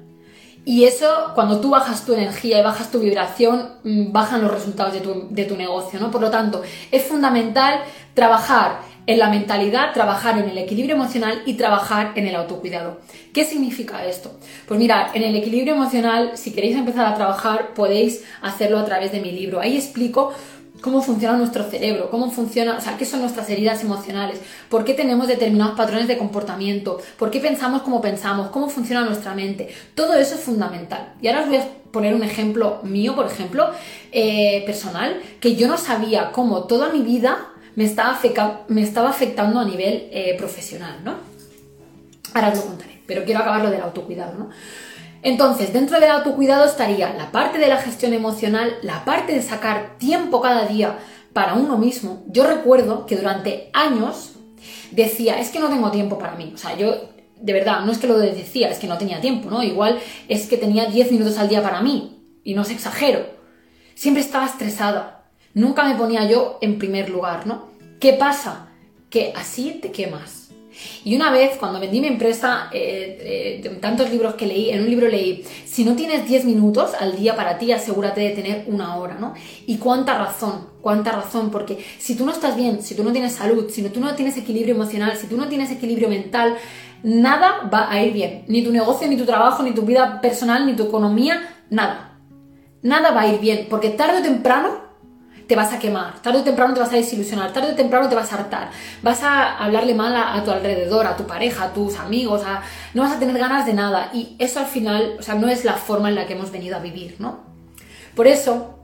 Y 0.64 0.85
eso, 0.85 1.33
cuando 1.35 1.61
tú 1.61 1.71
bajas 1.71 2.04
tu 2.04 2.12
energía 2.12 2.61
y 2.61 2.62
bajas 2.62 2.90
tu 2.90 3.00
vibración, 3.00 3.71
mm, 3.83 4.12
bajan 4.12 4.42
los 4.42 4.52
resultados 4.52 4.92
de 4.92 5.00
tu, 5.00 5.26
de 5.31 5.45
tu 5.45 5.57
negocio, 5.57 5.99
¿no? 5.99 6.11
Por 6.11 6.21
lo 6.21 6.31
tanto, 6.31 6.62
es 6.92 7.02
fundamental 7.02 7.81
trabajar 8.14 8.81
en 9.06 9.18
la 9.18 9.28
mentalidad, 9.28 9.92
trabajar 9.92 10.38
en 10.38 10.49
el 10.49 10.59
equilibrio 10.59 10.94
emocional 10.94 11.42
y 11.47 11.54
trabajar 11.54 12.12
en 12.14 12.26
el 12.26 12.37
autocuidado. 12.37 13.00
¿Qué 13.32 13.44
significa 13.44 14.04
esto? 14.04 14.38
Pues 14.66 14.78
mirad, 14.78 15.14
en 15.14 15.23
el 15.23 15.35
equilibrio 15.37 15.75
emocional, 15.75 16.32
si 16.35 16.52
queréis 16.52 16.76
empezar 16.76 17.06
a 17.06 17.14
trabajar, 17.14 17.75
podéis 17.75 18.25
hacerlo 18.42 18.78
a 18.78 18.85
través 18.85 19.12
de 19.12 19.21
mi 19.21 19.32
libro. 19.32 19.61
Ahí 19.61 19.76
explico 19.76 20.32
cómo 20.82 21.00
funciona 21.00 21.37
nuestro 21.37 21.64
cerebro, 21.64 22.11
cómo 22.11 22.30
funciona, 22.30 22.76
o 22.76 22.80
sea, 22.80 22.97
qué 22.99 23.06
son 23.06 23.21
nuestras 23.21 23.49
heridas 23.49 23.82
emocionales, 23.82 24.40
por 24.68 24.85
qué 24.85 24.94
tenemos 24.94 25.28
determinados 25.28 25.76
patrones 25.76 26.09
de 26.09 26.18
comportamiento, 26.18 27.00
por 27.18 27.30
qué 27.30 27.40
pensamos 27.40 27.82
como 27.82 28.00
pensamos, 28.00 28.50
cómo 28.50 28.68
funciona 28.68 29.04
nuestra 29.04 29.35
mente. 29.35 29.68
Todo 29.94 30.14
eso 30.14 30.35
es 30.35 30.40
fundamental. 30.40 31.14
Y 31.23 31.28
ahora 31.28 31.42
os 31.42 31.49
voy 31.49 31.56
a 31.56 31.68
poner 31.92 32.14
un 32.14 32.23
ejemplo 32.23 32.80
mío, 32.82 33.14
por 33.14 33.26
ejemplo, 33.26 33.71
eh, 34.11 34.62
personal, 34.66 35.21
que 35.40 35.54
yo 35.54 35.68
no 35.68 35.78
sabía 35.78 36.32
cómo 36.32 36.64
toda 36.64 36.90
mi 36.90 37.02
vida 37.02 37.51
me 37.76 37.85
estaba, 37.85 38.19
me 38.69 38.83
estaba 38.83 39.11
afectando 39.11 39.61
a 39.61 39.64
nivel 39.64 40.09
eh, 40.12 40.35
profesional, 40.38 41.00
¿no? 41.05 41.17
Ahora 42.35 42.49
os 42.49 42.57
lo 42.57 42.64
contaré, 42.64 43.02
pero 43.07 43.25
quiero 43.25 43.41
acabar 43.41 43.62
lo 43.62 43.71
del 43.71 43.81
autocuidado, 43.81 44.38
¿no? 44.38 44.50
Entonces, 45.23 45.73
dentro 45.73 46.00
del 46.00 46.11
autocuidado 46.11 46.64
estaría 46.64 47.14
la 47.14 47.31
parte 47.31 47.59
de 47.59 47.69
la 47.69 47.76
gestión 47.76 48.12
emocional, 48.12 48.76
la 48.83 49.05
parte 49.05 49.33
de 49.33 49.43
sacar 49.43 49.97
tiempo 49.99 50.41
cada 50.41 50.67
día 50.67 50.99
para 51.33 51.55
uno 51.55 51.79
mismo. 51.79 52.25
Yo 52.26 52.47
recuerdo 52.47 53.07
que 53.07 53.17
durante 53.17 53.71
años 53.73 54.33
decía, 54.91 55.38
es 55.38 55.50
que 55.50 55.61
no 55.61 55.69
tengo 55.69 55.91
tiempo 55.91 56.19
para 56.19 56.35
mí. 56.35 56.50
O 56.55 56.59
sea, 56.59 56.76
yo, 56.76 56.95
de 57.41 57.52
verdad, 57.52 57.81
no 57.85 57.93
es 57.93 57.99
que 57.99 58.09
lo 58.09 58.19
decía, 58.19 58.69
es 58.69 58.79
que 58.79 58.88
no 58.88 58.99
tenía 58.99 59.21
tiempo, 59.21 59.49
¿no? 59.49 59.62
Igual 59.62 60.00
es 60.29 60.49
que 60.49 60.57
tenía 60.57 60.87
10 60.87 61.12
minutos 61.12 61.38
al 61.38 61.49
día 61.49 61.62
para 61.62 61.81
mí, 61.83 62.23
y 62.43 62.55
no 62.55 62.62
os 62.62 62.71
exagero. 62.71 63.25
Siempre 63.95 64.23
estaba 64.23 64.47
estresada, 64.47 65.22
Nunca 65.54 65.85
me 65.85 65.94
ponía 65.94 66.28
yo 66.28 66.59
en 66.61 66.78
primer 66.78 67.11
lugar, 67.11 67.47
¿no? 67.47 67.68
¿Qué 68.00 68.14
pasa? 68.14 68.68
Que 69.11 69.32
así 69.37 69.78
te 69.82 69.92
quemas. 69.92 70.42
Y 71.04 71.14
una 71.16 71.30
vez, 71.30 71.56
cuando 71.59 71.80
vendí 71.80 72.00
mi 72.00 72.06
empresa, 72.06 72.68
eh, 72.73 73.61
eh, 73.62 73.78
tantos 73.80 74.11
libros 74.11 74.35
que 74.35 74.47
leí, 74.47 74.71
en 74.71 74.80
un 74.80 74.90
libro 74.90 75.09
leí, 75.09 75.44
si 75.64 75.85
no 75.85 75.94
tienes 75.94 76.26
10 76.26 76.44
minutos 76.44 76.92
al 76.99 77.16
día 77.16 77.37
para 77.37 77.59
ti, 77.59 77.73
asegúrate 77.73 78.21
de 78.21 78.30
tener 78.30 78.64
una 78.66 78.97
hora, 78.97 79.16
¿no? 79.18 79.35
Y 79.66 79.76
cuánta 79.78 80.18
razón, 80.18 80.66
cuánta 80.80 81.12
razón, 81.12 81.50
porque 81.50 81.85
si 81.99 82.16
tú 82.16 82.25
no 82.25 82.32
estás 82.32 82.56
bien, 82.56 82.82
si 82.82 82.94
tú 82.94 83.04
no 83.04 83.12
tienes 83.12 83.35
salud, 83.35 83.71
si 83.71 83.82
tú 83.88 84.00
no 84.00 84.14
tienes 84.14 84.37
equilibrio 84.37 84.75
emocional, 84.75 85.16
si 85.16 85.26
tú 85.26 85.37
no 85.37 85.49
tienes 85.49 85.71
equilibrio 85.71 86.09
mental, 86.09 86.56
nada 87.02 87.68
va 87.73 87.90
a 87.90 88.02
ir 88.02 88.12
bien. 88.12 88.44
Ni 88.49 88.62
tu 88.62 88.73
negocio, 88.73 89.09
ni 89.09 89.16
tu 89.16 89.26
trabajo, 89.26 89.62
ni 89.62 89.73
tu 89.73 89.82
vida 89.82 90.21
personal, 90.21 90.66
ni 90.66 90.75
tu 90.75 90.85
economía, 90.85 91.54
nada. 91.71 92.18
Nada 92.82 93.12
va 93.12 93.23
a 93.23 93.28
ir 93.28 93.40
bien, 93.40 93.66
porque 93.68 93.90
tarde 93.90 94.21
o 94.21 94.23
temprano 94.23 94.91
te 95.52 95.56
vas 95.56 95.71
a 95.71 95.78
quemar, 95.78 96.23
tarde 96.23 96.38
o 96.38 96.42
temprano 96.42 96.73
te 96.73 96.80
vas 96.80 96.90
a 96.94 96.97
desilusionar, 96.97 97.52
tarde 97.52 97.73
o 97.73 97.75
temprano 97.75 98.09
te 98.09 98.14
vas 98.14 98.32
a 98.32 98.37
hartar, 98.37 98.71
vas 99.02 99.23
a 99.23 99.59
hablarle 99.59 99.92
mal 99.92 100.16
a, 100.16 100.42
tu 100.42 100.50
alrededor, 100.50 101.06
a 101.06 101.14
tu 101.14 101.26
pareja, 101.26 101.64
a 101.64 101.73
tus 101.75 101.99
amigos, 101.99 102.40
a, 102.42 102.62
no 102.94 103.02
vas 103.02 103.12
a 103.12 103.18
tener 103.18 103.37
ganas 103.37 103.66
de 103.66 103.75
nada. 103.75 104.09
Y 104.14 104.35
eso 104.38 104.61
al 104.61 104.64
final, 104.64 105.16
o 105.18 105.23
sea, 105.23 105.35
no 105.35 105.50
es 105.50 105.66
la 105.66 105.75
forma 105.75 106.09
en 106.09 106.14
la 106.14 106.26
que 106.26 106.32
hemos 106.32 106.50
venido 106.52 106.75
a 106.75 106.78
vivir, 106.78 107.16
¿no? 107.18 107.40
Por 108.14 108.28
eso, 108.28 108.78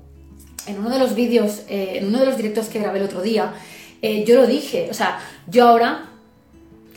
en 0.67 0.79
uno 0.79 0.91
de 0.91 0.99
los 0.99 1.15
vídeos, 1.15 1.63
eh, 1.71 1.95
en 2.01 2.09
uno 2.09 2.19
de 2.19 2.27
los 2.27 2.37
directos 2.37 2.67
que 2.67 2.81
grabé 2.81 2.99
el 2.99 3.07
otro 3.07 3.23
día, 3.23 3.55
eh, 4.03 4.27
yo 4.27 4.35
lo 4.35 4.47
dije, 4.47 4.89
o 4.91 4.95
sea, 4.95 5.21
yo 5.47 5.69
ahora 5.69 6.11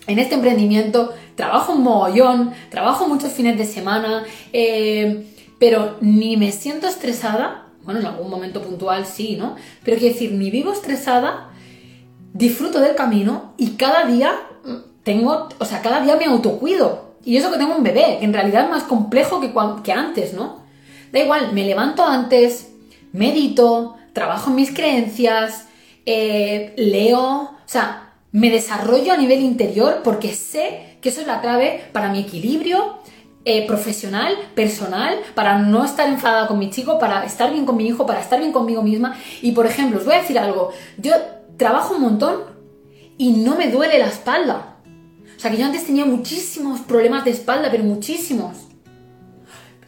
en 0.05 0.19
este 0.19 0.35
emprendimiento 0.35 1.13
trabajo 1.35 1.71
un 1.71 1.83
mogollón, 1.83 2.51
trabajo 2.69 3.07
muchos 3.07 3.31
fines 3.31 3.57
de 3.57 3.65
semana, 3.65 4.25
eh, 4.51 5.33
pero 5.59 5.95
ni 6.01 6.35
me 6.35 6.51
siento 6.51 6.87
estresada 6.87 7.70
bueno, 7.83 7.99
en 7.99 8.05
algún 8.05 8.29
momento 8.29 8.61
puntual 8.61 9.05
sí, 9.05 9.35
¿no? 9.35 9.55
Pero 9.83 9.97
quiero 9.97 10.13
decir, 10.13 10.31
ni 10.31 10.49
vivo 10.49 10.71
estresada, 10.71 11.49
disfruto 12.33 12.79
del 12.79 12.95
camino 12.95 13.53
y 13.57 13.71
cada 13.71 14.05
día 14.05 14.33
tengo, 15.03 15.49
o 15.57 15.65
sea, 15.65 15.81
cada 15.81 16.01
día 16.01 16.15
me 16.15 16.25
autocuido. 16.25 17.11
Y 17.23 17.37
eso 17.37 17.51
que 17.51 17.57
tengo 17.57 17.75
un 17.75 17.83
bebé, 17.83 18.17
que 18.19 18.25
en 18.25 18.33
realidad 18.33 18.65
es 18.65 18.69
más 18.69 18.83
complejo 18.83 19.39
que, 19.39 19.53
que 19.83 19.91
antes, 19.91 20.33
¿no? 20.33 20.61
Da 21.11 21.19
igual, 21.19 21.53
me 21.53 21.65
levanto 21.65 22.03
antes, 22.03 22.71
medito, 23.11 23.95
trabajo 24.13 24.49
en 24.49 24.55
mis 24.55 24.73
creencias, 24.73 25.67
eh, 26.05 26.73
leo, 26.77 27.19
o 27.19 27.57
sea, 27.65 28.13
me 28.31 28.49
desarrollo 28.49 29.13
a 29.13 29.17
nivel 29.17 29.41
interior 29.41 30.01
porque 30.03 30.33
sé 30.33 30.97
que 31.01 31.09
eso 31.09 31.21
es 31.21 31.27
la 31.27 31.41
clave 31.41 31.83
para 31.91 32.11
mi 32.11 32.19
equilibrio, 32.19 32.99
eh, 33.43 33.65
profesional, 33.67 34.35
personal, 34.55 35.19
para 35.33 35.59
no 35.59 35.83
estar 35.83 36.07
enfadada 36.07 36.47
con 36.47 36.59
mi 36.59 36.69
chico, 36.69 36.99
para 36.99 37.25
estar 37.25 37.51
bien 37.51 37.65
con 37.65 37.77
mi 37.77 37.87
hijo, 37.87 38.05
para 38.05 38.21
estar 38.21 38.39
bien 38.39 38.51
conmigo 38.51 38.83
misma. 38.83 39.17
Y 39.41 39.51
por 39.51 39.65
ejemplo, 39.65 39.99
os 39.99 40.05
voy 40.05 40.15
a 40.15 40.21
decir 40.21 40.37
algo, 40.37 40.71
yo 40.97 41.13
trabajo 41.57 41.95
un 41.95 42.01
montón 42.01 42.41
y 43.17 43.31
no 43.31 43.55
me 43.55 43.69
duele 43.71 43.99
la 43.99 44.07
espalda. 44.07 44.77
O 45.35 45.39
sea 45.39 45.49
que 45.49 45.57
yo 45.57 45.65
antes 45.65 45.85
tenía 45.85 46.05
muchísimos 46.05 46.81
problemas 46.81 47.25
de 47.25 47.31
espalda, 47.31 47.69
pero 47.71 47.83
muchísimos 47.83 48.70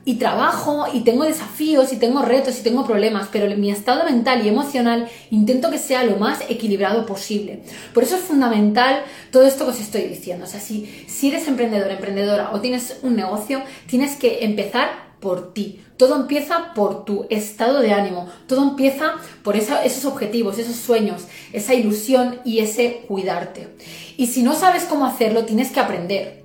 y 0.06 0.16
trabajo 0.16 0.86
y 0.94 1.02
tengo 1.02 1.24
desafíos 1.24 1.94
y 1.94 1.98
tengo 1.98 2.22
retos 2.22 2.60
y 2.60 2.64
tengo 2.64 2.86
problemas, 2.86 3.30
pero 3.32 3.56
mi 3.56 3.72
estado 3.72 4.04
mental 4.04 4.46
y 4.46 4.50
emocional 4.50 5.08
intento 5.32 5.72
que 5.72 5.78
sea 5.78 6.04
lo 6.04 6.18
más 6.18 6.42
equilibrado 6.50 7.06
posible. 7.06 7.64
Por 7.94 8.04
eso 8.04 8.16
es 8.16 8.22
fundamental 8.22 9.04
todo 9.32 9.44
esto 9.44 9.66
que 9.66 9.72
os 9.72 9.80
estoy 9.80 10.02
diciendo. 10.04 10.46
O 10.46 10.48
sea, 10.48 10.60
si, 10.60 11.06
si 11.08 11.30
eres 11.30 11.48
emprendedor, 11.48 11.90
emprendedora 11.92 12.52
o 12.52 12.60
tienes 12.60 13.00
un 13.02 13.16
negocio, 13.16 13.62
tienes 13.88 14.16
que 14.16 14.44
empezar 14.44 15.14
por 15.24 15.54
ti. 15.54 15.80
Todo 15.96 16.18
empieza 16.18 16.74
por 16.74 17.06
tu 17.06 17.26
estado 17.30 17.80
de 17.80 17.94
ánimo. 17.94 18.28
Todo 18.46 18.62
empieza 18.64 19.14
por 19.42 19.56
esos 19.56 20.04
objetivos, 20.04 20.60
esos 20.60 20.76
sueños, 20.76 21.24
esa 21.54 21.74
ilusión 21.74 22.40
y 22.44 22.60
ese 22.60 23.06
cuidarte. 23.08 23.70
Y 24.18 24.28
si 24.28 24.44
no 24.44 24.54
sabes 24.54 24.84
cómo 24.84 25.06
hacerlo, 25.06 25.46
tienes 25.46 25.72
que 25.72 25.80
aprender. 25.80 26.43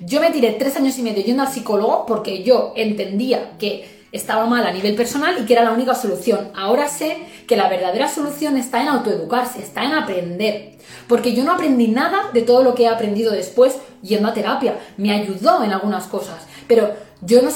Yo 0.00 0.20
me 0.20 0.30
tiré 0.30 0.52
tres 0.52 0.76
años 0.76 0.98
y 0.98 1.02
medio 1.02 1.24
yendo 1.24 1.42
al 1.42 1.52
psicólogo 1.52 2.06
porque 2.06 2.42
yo 2.42 2.72
entendía 2.76 3.52
que 3.58 3.94
estaba 4.12 4.46
mal 4.46 4.64
a 4.64 4.72
nivel 4.72 4.94
personal 4.94 5.36
y 5.40 5.44
que 5.44 5.54
era 5.54 5.64
la 5.64 5.72
única 5.72 5.94
solución. 5.94 6.50
Ahora 6.54 6.88
sé 6.88 7.18
que 7.48 7.56
la 7.56 7.68
verdadera 7.68 8.08
solución 8.08 8.56
está 8.56 8.80
en 8.80 8.88
autoeducarse, 8.88 9.60
está 9.60 9.82
en 9.82 9.92
aprender. 9.92 10.74
Porque 11.08 11.34
yo 11.34 11.42
no 11.42 11.52
aprendí 11.52 11.88
nada 11.88 12.30
de 12.32 12.42
todo 12.42 12.62
lo 12.62 12.74
que 12.74 12.84
he 12.84 12.88
aprendido 12.88 13.32
después 13.32 13.76
yendo 14.02 14.28
a 14.28 14.34
terapia. 14.34 14.78
Me 14.96 15.12
ayudó 15.12 15.64
en 15.64 15.72
algunas 15.72 16.06
cosas. 16.06 16.46
Pero 16.68 16.94
yo 17.26 17.42
no 17.42 17.50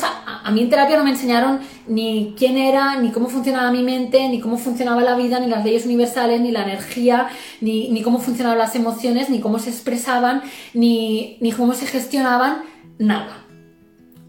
a 0.49 0.51
mí 0.51 0.63
en 0.63 0.71
terapia 0.71 0.97
no 0.97 1.05
me 1.05 1.11
enseñaron 1.11 1.61
ni 1.87 2.35
quién 2.39 2.57
era, 2.57 2.97
ni 3.01 3.11
cómo 3.11 3.29
funcionaba 3.29 3.71
mi 3.71 3.83
mente, 3.83 4.27
ni 4.29 4.41
cómo 4.41 4.57
funcionaba 4.57 5.03
la 5.03 5.15
vida, 5.15 5.41
ni 5.41 5.47
las 5.47 5.65
leyes 5.65 5.85
universales, 5.85 6.41
ni 6.41 6.51
la 6.51 6.63
energía, 6.63 7.29
ni, 7.61 7.91
ni 7.91 8.03
cómo 8.03 8.19
funcionaban 8.19 8.59
las 8.59 8.75
emociones, 8.75 9.29
ni 9.29 9.41
cómo 9.41 9.59
se 9.59 9.71
expresaban, 9.71 10.43
ni, 10.73 11.37
ni 11.41 11.53
cómo 11.53 11.75
se 11.75 11.87
gestionaban, 11.87 12.63
nada. 12.99 13.45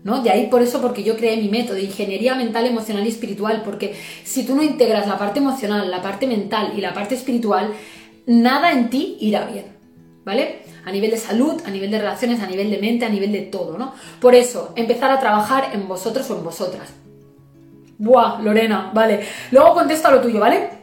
¿No? 0.04 0.22
De 0.22 0.30
ahí 0.30 0.48
por 0.48 0.62
eso, 0.62 0.82
porque 0.82 1.04
yo 1.04 1.16
creé 1.16 1.38
mi 1.38 1.50
método 1.50 1.76
de 1.76 1.84
ingeniería 1.84 2.36
mental, 2.36 2.66
emocional 2.66 3.06
y 3.06 3.10
espiritual, 3.10 3.62
porque 3.64 3.96
si 4.24 4.46
tú 4.46 4.56
no 4.56 4.64
integras 4.64 5.08
la 5.08 5.18
parte 5.18 5.40
emocional, 5.40 5.90
la 5.90 6.02
parte 6.02 6.28
mental 6.28 6.74
y 6.76 6.82
la 6.82 6.94
parte 6.94 7.16
espiritual, 7.16 7.74
nada 8.26 8.72
en 8.72 8.90
ti 8.90 9.18
irá 9.20 9.46
bien, 9.46 9.66
¿vale? 10.30 10.70
a 10.86 10.92
nivel 10.92 11.12
de 11.12 11.18
salud, 11.18 11.62
a 11.66 11.70
nivel 11.70 11.92
de 11.92 12.00
relaciones, 12.00 12.42
a 12.42 12.48
nivel 12.48 12.72
de 12.72 12.78
mente, 12.78 13.06
a 13.06 13.10
nivel 13.10 13.32
de 13.32 13.42
todo, 13.42 13.78
¿no? 13.78 13.94
Por 14.20 14.34
eso, 14.34 14.74
empezar 14.76 15.12
a 15.12 15.20
trabajar 15.20 15.72
en 15.74 15.88
vosotros 15.88 16.30
o 16.30 16.38
en 16.38 16.44
vosotras. 16.44 16.90
Buah, 17.98 18.42
Lorena, 18.42 18.92
vale. 18.94 19.20
Luego 19.52 19.74
contesto 19.74 20.08
a 20.08 20.12
lo 20.12 20.22
tuyo, 20.22 20.40
¿vale? 20.40 20.79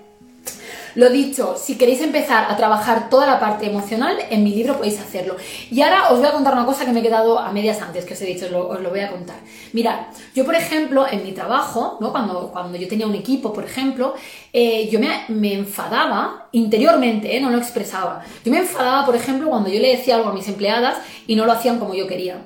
Lo 0.96 1.10
dicho, 1.10 1.56
si 1.58 1.76
queréis 1.76 2.00
empezar 2.00 2.50
a 2.50 2.56
trabajar 2.56 3.10
toda 3.10 3.26
la 3.26 3.38
parte 3.38 3.66
emocional, 3.66 4.16
en 4.30 4.42
mi 4.42 4.54
libro 4.54 4.78
podéis 4.78 4.98
hacerlo. 4.98 5.36
Y 5.70 5.82
ahora 5.82 6.08
os 6.08 6.18
voy 6.18 6.26
a 6.26 6.32
contar 6.32 6.54
una 6.54 6.64
cosa 6.64 6.86
que 6.86 6.92
me 6.92 7.00
he 7.00 7.02
quedado 7.02 7.38
a 7.38 7.52
medias 7.52 7.82
antes, 7.82 8.06
que 8.06 8.14
os 8.14 8.22
he 8.22 8.24
dicho, 8.24 8.46
os 8.46 8.80
lo, 8.80 8.88
voy 8.88 9.00
a 9.00 9.10
contar. 9.10 9.36
Mirad, 9.74 10.06
yo 10.34 10.46
por 10.46 10.54
ejemplo, 10.54 11.06
en 11.06 11.22
mi 11.22 11.32
trabajo, 11.32 11.98
¿no? 12.00 12.12
cuando, 12.12 12.50
cuando 12.50 12.78
yo 12.78 12.88
tenía 12.88 13.06
un 13.06 13.14
equipo, 13.14 13.52
por 13.52 13.64
ejemplo, 13.64 14.14
eh, 14.54 14.88
yo 14.90 14.98
me, 14.98 15.10
me, 15.28 15.52
enfadaba 15.52 16.48
interiormente, 16.52 17.36
¿eh? 17.36 17.42
no 17.42 17.50
lo 17.50 17.58
expresaba. 17.58 18.24
Yo 18.42 18.50
me 18.50 18.60
enfadaba, 18.60 19.04
por 19.04 19.16
ejemplo, 19.16 19.50
cuando 19.50 19.68
yo 19.68 19.78
le 19.78 19.98
decía 19.98 20.16
algo 20.16 20.30
a 20.30 20.32
mis 20.32 20.48
empleadas 20.48 20.96
y 21.26 21.36
no 21.36 21.44
lo 21.44 21.52
hacían 21.52 21.78
como 21.78 21.94
yo 21.94 22.06
quería 22.06 22.38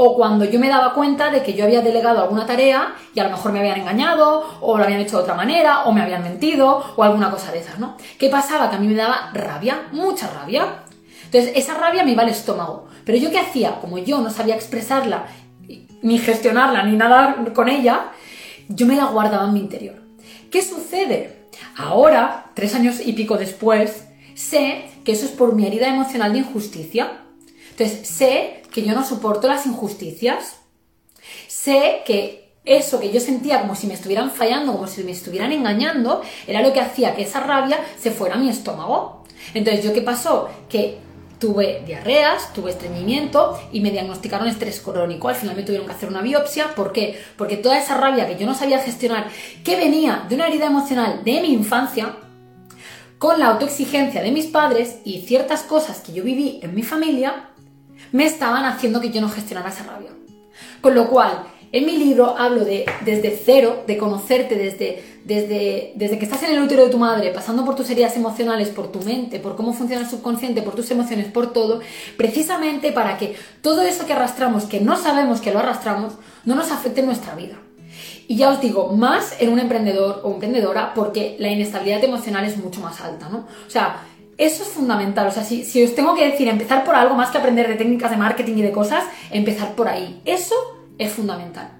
o 0.00 0.14
cuando 0.14 0.44
yo 0.44 0.60
me 0.60 0.68
daba 0.68 0.94
cuenta 0.94 1.28
de 1.28 1.42
que 1.42 1.54
yo 1.54 1.64
había 1.64 1.80
delegado 1.80 2.22
alguna 2.22 2.46
tarea 2.46 2.94
y 3.12 3.18
a 3.18 3.24
lo 3.24 3.30
mejor 3.30 3.50
me 3.50 3.58
habían 3.58 3.80
engañado, 3.80 4.44
o 4.60 4.78
lo 4.78 4.84
habían 4.84 5.00
hecho 5.00 5.16
de 5.16 5.24
otra 5.24 5.34
manera, 5.34 5.86
o 5.86 5.92
me 5.92 6.00
habían 6.00 6.22
mentido, 6.22 6.84
o 6.94 7.02
alguna 7.02 7.32
cosa 7.32 7.50
de 7.50 7.58
esas, 7.58 7.80
¿no? 7.80 7.96
¿Qué 8.16 8.28
pasaba? 8.28 8.70
Que 8.70 8.76
a 8.76 8.78
mí 8.78 8.86
me 8.86 8.94
daba 8.94 9.32
rabia, 9.34 9.88
mucha 9.90 10.28
rabia. 10.28 10.84
Entonces, 11.24 11.50
esa 11.56 11.74
rabia 11.74 12.04
me 12.04 12.12
iba 12.12 12.22
al 12.22 12.28
estómago. 12.28 12.86
Pero 13.04 13.18
yo 13.18 13.32
qué 13.32 13.40
hacía? 13.40 13.80
Como 13.80 13.98
yo 13.98 14.20
no 14.20 14.30
sabía 14.30 14.54
expresarla, 14.54 15.26
ni 16.02 16.20
gestionarla, 16.20 16.84
ni 16.84 16.96
nada 16.96 17.44
con 17.52 17.68
ella, 17.68 18.12
yo 18.68 18.86
me 18.86 18.94
la 18.94 19.06
guardaba 19.06 19.48
en 19.48 19.54
mi 19.54 19.58
interior. 19.58 19.96
¿Qué 20.48 20.62
sucede? 20.62 21.48
Ahora, 21.76 22.52
tres 22.54 22.72
años 22.76 23.00
y 23.04 23.14
pico 23.14 23.36
después, 23.36 24.06
sé 24.36 24.90
que 25.04 25.10
eso 25.10 25.26
es 25.26 25.32
por 25.32 25.56
mi 25.56 25.66
herida 25.66 25.88
emocional 25.88 26.34
de 26.34 26.38
injusticia 26.38 27.24
entonces, 27.78 28.08
sé 28.08 28.57
que 28.78 28.86
yo 28.86 28.94
no 28.94 29.04
soporto 29.04 29.48
las 29.48 29.66
injusticias. 29.66 30.56
Sé 31.48 32.02
que 32.06 32.52
eso 32.64 33.00
que 33.00 33.10
yo 33.10 33.20
sentía 33.20 33.60
como 33.60 33.74
si 33.74 33.88
me 33.88 33.94
estuvieran 33.94 34.30
fallando, 34.30 34.72
como 34.72 34.86
si 34.86 35.02
me 35.02 35.10
estuvieran 35.10 35.50
engañando, 35.52 36.22
era 36.46 36.62
lo 36.62 36.72
que 36.72 36.80
hacía 36.80 37.16
que 37.16 37.22
esa 37.22 37.40
rabia 37.40 37.80
se 37.98 38.12
fuera 38.12 38.36
a 38.36 38.38
mi 38.38 38.48
estómago. 38.48 39.24
Entonces, 39.54 39.84
¿yo 39.84 39.92
qué 39.92 40.02
pasó? 40.02 40.48
Que 40.68 40.98
tuve 41.40 41.82
diarreas, 41.86 42.52
tuve 42.52 42.70
estreñimiento 42.70 43.58
y 43.72 43.80
me 43.80 43.90
diagnosticaron 43.90 44.46
estrés 44.46 44.80
crónico. 44.80 45.28
Al 45.28 45.34
final 45.34 45.56
me 45.56 45.62
tuvieron 45.62 45.86
que 45.86 45.94
hacer 45.94 46.08
una 46.08 46.22
biopsia. 46.22 46.74
¿Por 46.74 46.92
qué? 46.92 47.20
Porque 47.36 47.56
toda 47.56 47.78
esa 47.78 47.96
rabia 47.96 48.28
que 48.28 48.36
yo 48.36 48.46
no 48.46 48.54
sabía 48.54 48.78
gestionar, 48.78 49.28
que 49.64 49.76
venía 49.76 50.24
de 50.28 50.36
una 50.36 50.46
herida 50.46 50.66
emocional 50.66 51.24
de 51.24 51.40
mi 51.40 51.52
infancia, 51.52 52.16
con 53.18 53.40
la 53.40 53.48
autoexigencia 53.48 54.22
de 54.22 54.30
mis 54.30 54.46
padres 54.46 54.98
y 55.04 55.22
ciertas 55.22 55.62
cosas 55.62 56.00
que 56.00 56.12
yo 56.12 56.22
viví 56.22 56.60
en 56.62 56.74
mi 56.74 56.84
familia, 56.84 57.48
me 58.12 58.24
estaban 58.24 58.64
haciendo 58.64 59.00
que 59.00 59.10
yo 59.10 59.20
no 59.20 59.28
gestionara 59.28 59.70
esa 59.70 59.84
rabia. 59.84 60.10
Con 60.80 60.94
lo 60.94 61.08
cual, 61.08 61.44
en 61.70 61.84
mi 61.84 61.98
libro 61.98 62.36
hablo 62.38 62.64
de 62.64 62.86
desde 63.04 63.38
cero, 63.44 63.84
de 63.86 63.98
conocerte 63.98 64.54
desde, 64.54 65.02
desde, 65.24 65.92
desde 65.96 66.18
que 66.18 66.24
estás 66.24 66.42
en 66.44 66.54
el 66.54 66.62
útero 66.62 66.84
de 66.84 66.90
tu 66.90 66.98
madre, 66.98 67.30
pasando 67.30 67.64
por 67.64 67.74
tus 67.74 67.90
heridas 67.90 68.16
emocionales, 68.16 68.68
por 68.68 68.90
tu 68.90 69.00
mente, 69.00 69.38
por 69.38 69.54
cómo 69.54 69.74
funciona 69.74 70.02
el 70.02 70.08
subconsciente, 70.08 70.62
por 70.62 70.74
tus 70.74 70.90
emociones, 70.90 71.26
por 71.26 71.52
todo, 71.52 71.80
precisamente 72.16 72.90
para 72.92 73.18
que 73.18 73.36
todo 73.60 73.82
eso 73.82 74.06
que 74.06 74.14
arrastramos, 74.14 74.64
que 74.64 74.80
no 74.80 74.96
sabemos 74.96 75.40
que 75.40 75.52
lo 75.52 75.58
arrastramos, 75.58 76.14
no 76.46 76.54
nos 76.54 76.70
afecte 76.72 77.00
en 77.00 77.06
nuestra 77.06 77.34
vida. 77.34 77.56
Y 78.26 78.36
ya 78.36 78.50
os 78.50 78.60
digo, 78.60 78.92
más 78.92 79.36
en 79.40 79.50
un 79.50 79.58
emprendedor 79.58 80.20
o 80.22 80.32
emprendedora, 80.32 80.94
porque 80.94 81.36
la 81.38 81.48
inestabilidad 81.48 82.04
emocional 82.04 82.44
es 82.44 82.56
mucho 82.56 82.80
más 82.80 83.00
alta, 83.00 83.28
¿no? 83.28 83.46
O 83.66 83.70
sea, 83.70 84.02
eso 84.38 84.62
es 84.62 84.68
fundamental. 84.68 85.26
O 85.26 85.30
sea, 85.32 85.42
si, 85.42 85.82
os 85.82 85.94
tengo 85.94 86.14
que 86.14 86.24
decir 86.24 86.48
empezar 86.48 86.84
por 86.84 86.94
algo 86.94 87.16
más 87.16 87.30
que 87.30 87.38
aprender 87.38 87.66
de 87.68 87.74
técnicas 87.74 88.10
de 88.10 88.16
marketing 88.16 88.56
y 88.56 88.62
de 88.62 88.70
cosas, 88.70 89.04
empezar 89.30 89.74
por 89.74 89.88
ahí. 89.88 90.22
Eso 90.24 90.54
es 90.96 91.12
fundamental. 91.12 91.70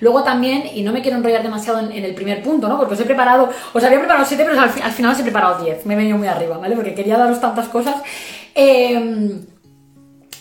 Luego 0.00 0.22
también, 0.22 0.64
y 0.72 0.82
no 0.82 0.92
me 0.92 1.02
quiero 1.02 1.16
enrollar 1.16 1.42
demasiado 1.42 1.80
en, 1.80 2.04
el 2.04 2.14
primer 2.14 2.42
punto, 2.42 2.68
¿no? 2.68 2.78
Porque 2.78 2.94
os 2.94 3.00
he 3.00 3.04
preparado, 3.04 3.50
os 3.72 3.82
había 3.82 3.98
preparado 3.98 4.24
siete, 4.24 4.44
pero 4.44 4.60
al, 4.60 4.70
final 4.70 5.12
os 5.12 5.18
he 5.18 5.24
preparado 5.24 5.64
diez. 5.64 5.84
Me 5.84 5.94
he 5.94 5.96
venido 5.96 6.16
muy 6.16 6.28
arriba, 6.28 6.58
¿vale? 6.58 6.76
Porque 6.76 6.94
quería 6.94 7.18
daros 7.18 7.40
tantas 7.40 7.66
cosas. 7.68 7.96
Em, 8.54 9.44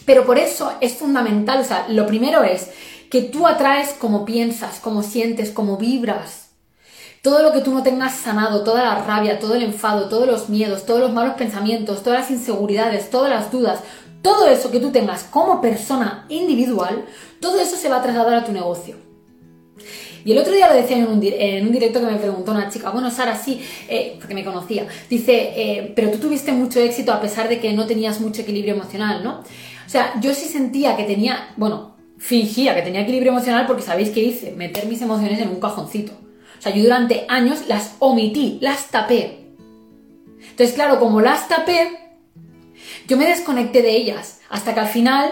pero 0.05 0.23
por 0.23 0.37
eso 0.37 0.73
es 0.81 0.93
fundamental, 0.93 1.61
o 1.61 1.63
sea, 1.63 1.85
lo 1.89 2.05
primero 2.05 2.43
es 2.43 2.69
que 3.09 3.23
tú 3.23 3.47
atraes 3.47 3.93
como 3.93 4.23
piensas, 4.23 4.79
como 4.79 5.01
sientes, 5.01 5.49
como 5.49 5.77
vibras 5.77 6.44
todo 7.25 7.41
lo 7.41 7.51
que 7.51 7.61
tú 7.61 7.73
no 7.73 7.81
tengas 7.81 8.13
sanado, 8.13 8.63
toda 8.63 8.83
la 8.83 9.03
rabia, 9.03 9.39
todo 9.39 9.55
el 9.55 9.63
enfado, 9.63 10.09
todos 10.09 10.27
los 10.27 10.47
miedos, 10.47 10.85
todos 10.85 10.99
los 10.99 11.11
malos 11.11 11.33
pensamientos, 11.33 12.03
todas 12.03 12.19
las 12.19 12.29
inseguridades, 12.29 13.09
todas 13.09 13.31
las 13.31 13.51
dudas, 13.51 13.79
todo 14.21 14.47
eso 14.47 14.69
que 14.69 14.79
tú 14.79 14.91
tengas 14.91 15.23
como 15.23 15.59
persona 15.59 16.27
individual, 16.29 17.03
todo 17.39 17.59
eso 17.59 17.77
se 17.77 17.89
va 17.89 17.95
a 17.95 18.03
trasladar 18.03 18.35
a 18.35 18.45
tu 18.45 18.51
negocio. 18.51 18.97
Y 20.23 20.33
el 20.33 20.37
otro 20.37 20.53
día 20.53 20.67
lo 20.67 20.75
decía 20.75 20.97
en 20.97 21.07
un, 21.07 21.19
directo 21.19 21.99
que 21.99 22.05
me 22.05 22.17
preguntó 22.17 22.51
una 22.51 22.69
chica, 22.69 22.91
bueno, 22.91 23.09
Sara, 23.09 23.35
sí, 23.35 23.59
eh, 23.89 24.17
porque 24.19 24.35
me 24.35 24.45
conocía, 24.45 24.85
dice, 25.09 25.33
eh, 25.55 25.93
pero 25.95 26.11
tú 26.11 26.19
tuviste 26.19 26.51
mucho 26.51 26.79
éxito 26.79 27.11
a 27.11 27.19
pesar 27.21 27.49
de 27.49 27.59
que 27.59 27.73
no 27.73 27.87
tenías 27.87 28.21
mucho 28.21 28.43
equilibrio 28.43 28.75
emocional, 28.75 29.23
¿no? 29.23 29.39
O 29.39 29.89
sea, 29.89 30.13
yo 30.21 30.31
sí 30.35 30.45
sentía 30.47 30.95
que 30.95 31.05
tenía, 31.05 31.55
bueno, 31.57 31.95
fingía 32.19 32.75
que 32.75 32.83
tenía 32.83 33.01
equilibrio 33.01 33.31
emocional 33.31 33.65
porque 33.65 33.81
sabéis 33.81 34.11
qué 34.11 34.19
hice, 34.19 34.51
meter 34.51 34.85
mis 34.85 35.01
emociones 35.01 35.39
en 35.39 35.49
un 35.49 35.59
cajoncito. 35.59 36.24
Yo 36.71 36.83
durante 36.83 37.25
años 37.29 37.67
las 37.67 37.95
omití, 37.99 38.57
las 38.61 38.87
tapé. 38.87 39.45
Entonces, 40.49 40.73
claro, 40.75 40.99
como 40.99 41.21
las 41.21 41.47
tapé, 41.47 41.99
yo 43.07 43.17
me 43.17 43.27
desconecté 43.27 43.81
de 43.81 43.95
ellas 43.95 44.39
hasta 44.49 44.73
que 44.73 44.79
al 44.79 44.87
final 44.87 45.31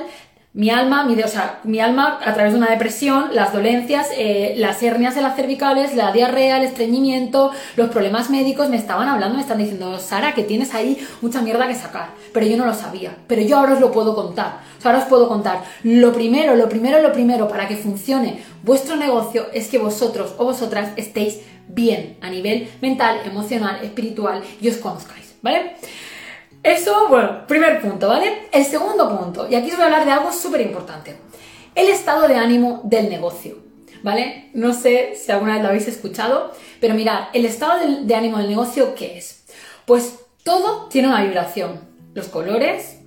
mi 0.54 0.70
alma, 0.70 1.04
mi, 1.04 1.20
o 1.20 1.28
sea, 1.28 1.62
mi 1.64 1.80
alma 1.80 2.20
a 2.24 2.34
través 2.36 2.54
de 2.54 2.60
una 2.60 2.70
depresión, 2.70 3.30
las 3.34 3.54
dolencias, 3.54 4.10
eh, 4.16 4.54
las 4.58 4.84
hernias 4.84 5.16
de 5.16 5.22
las 5.22 5.36
cervicales, 5.36 5.96
la 5.96 6.12
diarrea, 6.12 6.58
el 6.58 6.64
estreñimiento, 6.64 7.52
los 7.76 7.90
problemas 7.90 8.30
médicos 8.30 8.70
me 8.70 8.78
estaban 8.78 9.10
hablando, 9.10 9.36
me 9.36 9.42
están 9.42 9.58
diciendo, 9.58 9.98
Sara, 9.98 10.36
que 10.36 10.44
tienes 10.44 10.76
ahí 10.76 11.04
mucha 11.22 11.42
mierda 11.42 11.68
que 11.68 11.74
sacar. 11.74 12.10
Pero 12.34 12.46
yo 12.46 12.56
no 12.56 12.66
lo 12.66 12.74
sabía. 12.76 13.18
Pero 13.26 13.42
yo 13.42 13.58
ahora 13.58 13.74
os 13.74 13.80
lo 13.80 13.92
puedo 13.92 14.14
contar. 14.14 14.60
Ahora 14.84 15.00
os 15.00 15.06
puedo 15.06 15.28
contar. 15.28 15.64
Lo 15.82 16.14
primero, 16.14 16.56
lo 16.56 16.70
primero, 16.70 17.02
lo 17.02 17.12
primero 17.12 17.48
para 17.48 17.68
que 17.68 17.76
funcione 17.76 18.44
vuestro 18.62 18.96
negocio 18.96 19.48
es 19.54 19.68
que 19.70 19.80
vosotros 19.80 20.36
o 20.38 20.46
vosotras 20.46 20.92
estéis 20.98 21.40
bien 21.68 22.18
a 22.22 22.30
nivel 22.30 22.70
mental, 22.80 23.22
emocional, 23.26 23.80
espiritual 23.82 24.44
y 24.62 24.70
os 24.70 24.78
conozcáis, 24.78 25.34
¿vale? 25.42 25.76
Eso, 26.64 27.10
bueno, 27.10 27.46
primer 27.46 27.82
punto, 27.82 28.08
¿vale? 28.08 28.48
El 28.54 28.64
segundo 28.64 29.20
punto, 29.20 29.50
y 29.50 29.56
aquí 29.56 29.70
os 29.70 29.76
voy 29.76 29.84
a 29.84 29.86
hablar 29.88 30.06
de 30.06 30.12
algo 30.14 30.32
súper 30.32 30.62
importante, 30.62 31.18
el 31.76 31.90
estado 31.90 32.26
de 32.30 32.36
ánimo 32.36 32.80
del 32.86 33.10
negocio, 33.10 33.58
¿vale? 34.02 34.50
No 34.54 34.74
sé 34.74 35.14
si 35.16 35.30
alguna 35.34 35.56
vez 35.56 35.62
lo 35.62 35.68
habéis 35.68 35.90
escuchado, 35.90 36.54
pero 36.80 36.94
mirad, 36.94 37.26
el 37.34 37.46
estado 37.46 37.82
de, 38.06 38.16
ánimo 38.16 38.38
del 38.38 38.48
negocio, 38.48 38.96
¿qué 38.96 39.18
es? 39.18 39.44
Pues 39.86 40.20
todo 40.44 40.88
tiene 40.88 41.10
una 41.10 41.24
vibración, 41.24 41.82
los 42.14 42.30
colores, 42.30 42.98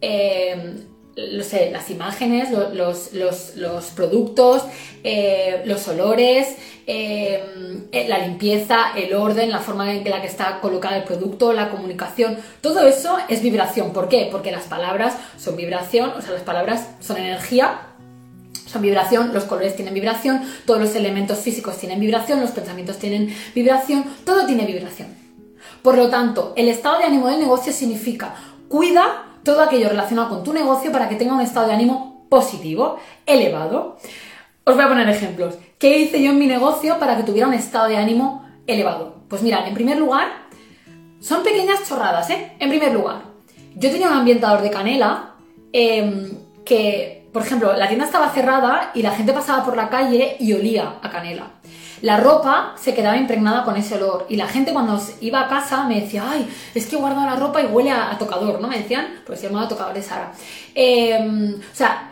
eh, 0.00 0.86
las 1.16 1.90
imágenes, 1.90 2.48
los, 2.50 3.84
productos, 3.94 4.62
eh, 5.04 5.62
los 5.66 5.86
olores, 5.88 6.56
eh, 6.86 7.84
eh, 7.92 8.08
la 8.08 8.18
limpieza, 8.26 8.92
el 8.96 9.14
orden, 9.14 9.50
la 9.50 9.58
forma 9.58 9.92
en 9.92 10.08
la 10.08 10.20
que 10.20 10.26
está 10.26 10.60
colocado 10.60 10.96
el 10.96 11.04
producto, 11.04 11.52
la 11.52 11.70
comunicación, 11.70 12.38
todo 12.60 12.86
eso 12.86 13.18
es 13.28 13.42
vibración. 13.42 13.92
¿Por 13.92 14.08
qué? 14.08 14.28
Porque 14.30 14.50
las 14.50 14.64
palabras 14.64 15.14
son 15.36 15.56
vibración, 15.56 16.10
o 16.10 16.22
sea, 16.22 16.32
las 16.32 16.42
palabras 16.42 16.88
son 17.00 17.18
energía, 17.18 17.88
son 18.66 18.80
vibración, 18.80 19.34
los 19.34 19.44
colores 19.44 19.76
tienen 19.76 19.92
vibración, 19.92 20.42
todos 20.64 20.80
los 20.80 20.94
elementos 20.94 21.38
físicos 21.38 21.76
tienen 21.76 22.00
vibración, 22.00 22.40
los 22.40 22.52
pensamientos 22.52 22.98
tienen 22.98 23.34
vibración, 23.54 24.04
todo 24.24 24.46
tiene 24.46 24.64
vibración. 24.64 25.08
Por 25.82 25.98
lo 25.98 26.08
tanto, 26.08 26.54
el 26.56 26.68
estado 26.68 26.98
de 26.98 27.04
ánimo 27.04 27.28
del 27.28 27.40
negocio 27.40 27.72
significa 27.72 28.34
cuida 28.68 29.31
todo 29.42 29.62
aquello 29.62 29.88
relacionado 29.88 30.28
con 30.28 30.44
tu 30.44 30.52
negocio 30.52 30.92
para 30.92 31.08
que 31.08 31.16
tenga 31.16 31.34
un 31.34 31.40
estado 31.40 31.68
de 31.68 31.74
ánimo 31.74 32.26
positivo, 32.28 32.96
elevado. 33.26 33.96
Os 34.64 34.74
voy 34.74 34.84
a 34.84 34.88
poner 34.88 35.08
ejemplos. 35.08 35.58
¿Qué 35.78 35.98
hice 35.98 36.22
yo 36.22 36.30
en 36.30 36.38
mi 36.38 36.46
negocio 36.46 36.98
para 36.98 37.16
que 37.16 37.24
tuviera 37.24 37.48
un 37.48 37.54
estado 37.54 37.88
de 37.88 37.96
ánimo 37.96 38.48
elevado? 38.66 39.16
Pues 39.28 39.42
mirad, 39.42 39.66
en 39.66 39.74
primer 39.74 39.98
lugar, 39.98 40.28
son 41.20 41.42
pequeñas 41.42 41.88
chorradas, 41.88 42.30
¿eh? 42.30 42.52
En 42.58 42.68
primer 42.68 42.92
lugar, 42.92 43.22
yo 43.74 43.90
tenía 43.90 44.08
un 44.08 44.14
ambientador 44.14 44.62
de 44.62 44.70
canela 44.70 45.34
em, 45.72 46.30
que, 46.64 47.28
por 47.32 47.42
ejemplo, 47.42 47.72
la 47.74 47.88
tienda 47.88 48.04
estaba 48.04 48.30
cerrada 48.30 48.92
y 48.94 49.02
la 49.02 49.12
gente 49.12 49.32
pasaba 49.32 49.64
por 49.64 49.76
la 49.76 49.88
calle 49.88 50.36
y 50.38 50.52
olía 50.52 50.98
a 51.02 51.10
canela. 51.10 51.50
La 52.02 52.18
ropa 52.18 52.74
se 52.76 52.94
quedaba 52.94 53.16
impregnada 53.16 53.64
con 53.64 53.76
ese 53.76 53.94
olor 53.94 54.26
y 54.28 54.36
la 54.36 54.46
gente 54.46 54.72
cuando 54.72 55.00
iba 55.20 55.40
a 55.40 55.48
casa 55.48 55.84
me 55.84 56.00
decía, 56.00 56.24
ay, 56.28 56.48
es 56.74 56.86
que 56.86 56.96
he 56.96 56.98
guardado 56.98 57.26
la 57.26 57.36
ropa 57.36 57.62
y 57.62 57.66
huele 57.66 57.90
a, 57.90 58.16
tocador, 58.18 58.60
¿no? 58.60 58.68
Me 58.68 58.78
decían, 58.78 59.20
pues 59.24 59.40
se 59.40 59.46
llamaba 59.46 59.68
tocador 59.68 59.94
de 59.94 60.02
Sara. 60.02 60.32
Em, 60.74 61.54
o 61.54 61.74
sea, 61.74 62.11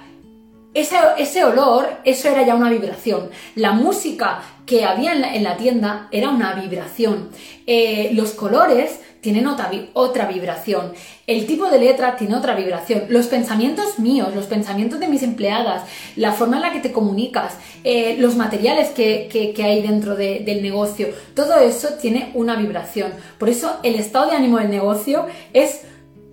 ese, 0.73 1.45
olor, 1.45 1.89
eso 2.05 2.29
era 2.29 2.45
ya 2.45 2.55
una 2.55 2.71
vibración. 2.71 3.31
La 3.57 3.73
música 3.73 4.43
que 4.67 4.85
había 4.85 5.13
en 5.13 5.43
la, 5.43 5.57
tienda 5.57 6.09
era 6.13 6.31
una 6.31 6.55
vibración. 6.55 7.31
Eh, 7.67 8.11
los 8.13 8.31
colores 8.33 9.01
tienen 9.21 9.49
otra, 9.49 9.71
otra, 9.95 10.27
vibración. 10.27 10.93
El 11.27 11.47
tipo 11.47 11.69
de 11.69 11.81
letra 11.81 12.17
tiene 12.17 12.37
otra 12.37 12.55
vibración. 12.55 13.05
Los 13.09 13.27
pensamientos 13.27 13.99
míos, 13.99 14.29
los 14.35 14.47
pensamientos 14.47 15.01
de 15.01 15.09
mis 15.09 15.25
empleadas, 15.25 15.83
la 16.15 16.33
forma 16.33 16.57
en 16.57 16.63
la 16.63 16.73
que 16.73 16.81
te 16.81 16.93
comunicas, 16.93 17.55
eh, 17.83 18.17
los 18.19 18.37
materiales 18.37 18.91
que, 18.91 19.55
hay 19.59 19.83
dentro 19.83 20.15
del 20.15 20.63
negocio, 20.63 21.09
todo 21.35 21.57
eso 21.57 21.95
tiene 22.01 22.31
una 22.35 22.55
vibración. 22.55 23.13
Por 23.39 23.49
eso 23.49 23.81
el 23.83 23.97
estado 23.97 24.31
de 24.31 24.37
ánimo 24.37 24.59
del 24.59 24.71
negocio 24.71 25.27
es 25.53 25.83